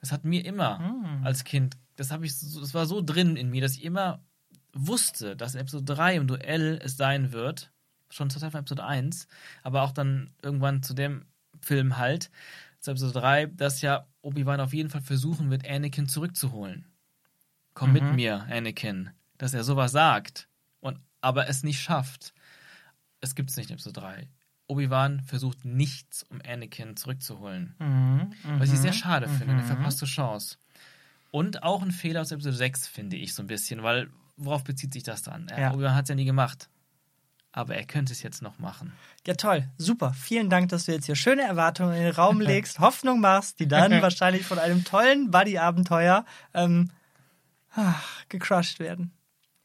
Das 0.00 0.12
hat 0.12 0.24
mir 0.24 0.44
immer 0.44 0.78
Hm. 0.78 1.24
als 1.24 1.44
Kind, 1.44 1.76
das 1.96 2.10
habe 2.10 2.26
ich, 2.26 2.32
das 2.38 2.74
war 2.74 2.86
so 2.86 3.00
drin 3.02 3.36
in 3.36 3.50
mir, 3.50 3.62
dass 3.62 3.72
ich 3.74 3.84
immer 3.84 4.20
wusste, 4.72 5.36
dass 5.36 5.54
in 5.54 5.60
Episode 5.60 5.94
3 5.94 6.16
im 6.16 6.26
Duell 6.26 6.80
es 6.82 6.96
sein 6.96 7.32
wird, 7.32 7.70
schon 8.10 8.30
zur 8.30 8.40
Zeit 8.40 8.52
von 8.52 8.60
Episode 8.60 8.84
1, 8.84 9.28
aber 9.62 9.82
auch 9.82 9.92
dann 9.92 10.30
irgendwann 10.42 10.82
zu 10.82 10.94
dem 10.94 11.26
Film 11.60 11.98
halt, 11.98 12.30
zu 12.80 12.90
Episode 12.90 13.20
3, 13.20 13.46
dass 13.46 13.80
ja 13.80 14.06
Obi-Wan 14.22 14.60
auf 14.60 14.72
jeden 14.72 14.90
Fall 14.90 15.00
versuchen 15.00 15.50
wird, 15.50 15.68
Anakin 15.68 16.08
zurückzuholen. 16.08 16.86
Komm 17.74 17.92
mit 17.92 18.02
mir, 18.14 18.46
Anakin. 18.50 19.10
Dass 19.36 19.54
er 19.54 19.62
sowas 19.64 19.92
sagt, 19.92 20.48
und, 20.80 20.98
aber 21.20 21.48
es 21.48 21.62
nicht 21.62 21.80
schafft. 21.80 22.34
Es 23.20 23.34
gibt 23.34 23.50
es 23.50 23.56
nicht 23.56 23.70
in 23.70 23.74
Episode 23.74 24.00
3. 24.00 24.28
Obi-Wan 24.66 25.22
versucht 25.22 25.64
nichts, 25.64 26.24
um 26.24 26.40
Anakin 26.46 26.96
zurückzuholen. 26.96 27.74
Mhm. 27.78 28.32
Was 28.58 28.68
ich 28.68 28.78
mhm, 28.78 28.82
sehr 28.82 28.92
schade 28.92 29.28
finde, 29.28 29.54
eine 29.54 29.62
mhm. 29.62 29.66
verpasste 29.66 30.06
Chance. 30.06 30.58
Und 31.30 31.62
auch 31.62 31.82
ein 31.82 31.90
Fehler 31.90 32.20
aus 32.20 32.32
Episode 32.32 32.56
6, 32.56 32.86
finde 32.86 33.16
ich 33.16 33.34
so 33.34 33.42
ein 33.42 33.46
bisschen, 33.46 33.82
weil 33.82 34.10
worauf 34.38 34.64
bezieht 34.64 34.92
sich 34.92 35.02
das 35.02 35.22
dann? 35.22 35.48
Ja. 35.50 35.60
Ja. 35.60 35.74
Obi-Wan 35.74 35.94
hat 35.94 36.04
es 36.04 36.08
ja 36.08 36.14
nie 36.14 36.24
gemacht. 36.24 36.68
Aber 37.52 37.74
er 37.74 37.84
könnte 37.84 38.12
es 38.12 38.22
jetzt 38.22 38.42
noch 38.42 38.58
machen. 38.58 38.92
Ja, 39.26 39.34
toll. 39.34 39.68
Super. 39.78 40.12
Vielen 40.12 40.50
Dank, 40.50 40.68
dass 40.68 40.84
du 40.84 40.92
jetzt 40.92 41.06
hier 41.06 41.16
schöne 41.16 41.42
Erwartungen 41.42 41.94
in 41.94 42.02
den 42.02 42.14
Raum 42.14 42.40
legst, 42.42 42.78
Hoffnung 42.78 43.20
machst, 43.20 43.58
die 43.58 43.66
dann 43.66 43.90
wahrscheinlich 44.02 44.46
von 44.46 44.58
einem 44.58 44.84
tollen 44.84 45.30
Buddy-Abenteuer 45.30 46.24
ähm, 46.54 46.90
ach, 47.74 48.24
gecrushed 48.28 48.78
werden. 48.80 49.12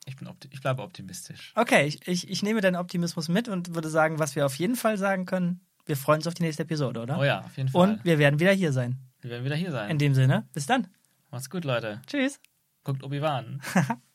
Ich, 0.05 0.15
bin 0.15 0.27
opti 0.27 0.49
ich 0.51 0.61
bleibe 0.61 0.81
optimistisch. 0.81 1.53
Okay, 1.55 1.85
ich, 1.85 2.07
ich, 2.07 2.29
ich 2.29 2.43
nehme 2.43 2.61
deinen 2.61 2.75
Optimismus 2.75 3.29
mit 3.29 3.47
und 3.47 3.75
würde 3.75 3.89
sagen, 3.89 4.19
was 4.19 4.35
wir 4.35 4.45
auf 4.45 4.55
jeden 4.55 4.75
Fall 4.75 4.97
sagen 4.97 5.25
können, 5.25 5.61
wir 5.85 5.97
freuen 5.97 6.19
uns 6.19 6.27
auf 6.27 6.33
die 6.33 6.43
nächste 6.43 6.63
Episode, 6.63 7.01
oder? 7.01 7.19
Oh 7.19 7.23
ja, 7.23 7.41
auf 7.41 7.57
jeden 7.57 7.69
Fall. 7.69 7.81
Und 7.81 8.05
wir 8.05 8.17
werden 8.17 8.39
wieder 8.39 8.53
hier 8.53 8.73
sein. 8.73 8.97
wir 9.21 9.31
werden 9.31 9.45
wieder 9.45 9.55
hier 9.55 9.71
sein. 9.71 9.89
In 9.89 9.97
dem 9.97 10.13
Sinne, 10.13 10.47
bis 10.53 10.65
dann. 10.65 10.87
Macht's 11.31 11.49
gut, 11.49 11.65
Leute. 11.65 12.01
Tschüss. 12.07 12.39
Guckt 12.83 13.03
Obi-Wan. 13.03 13.61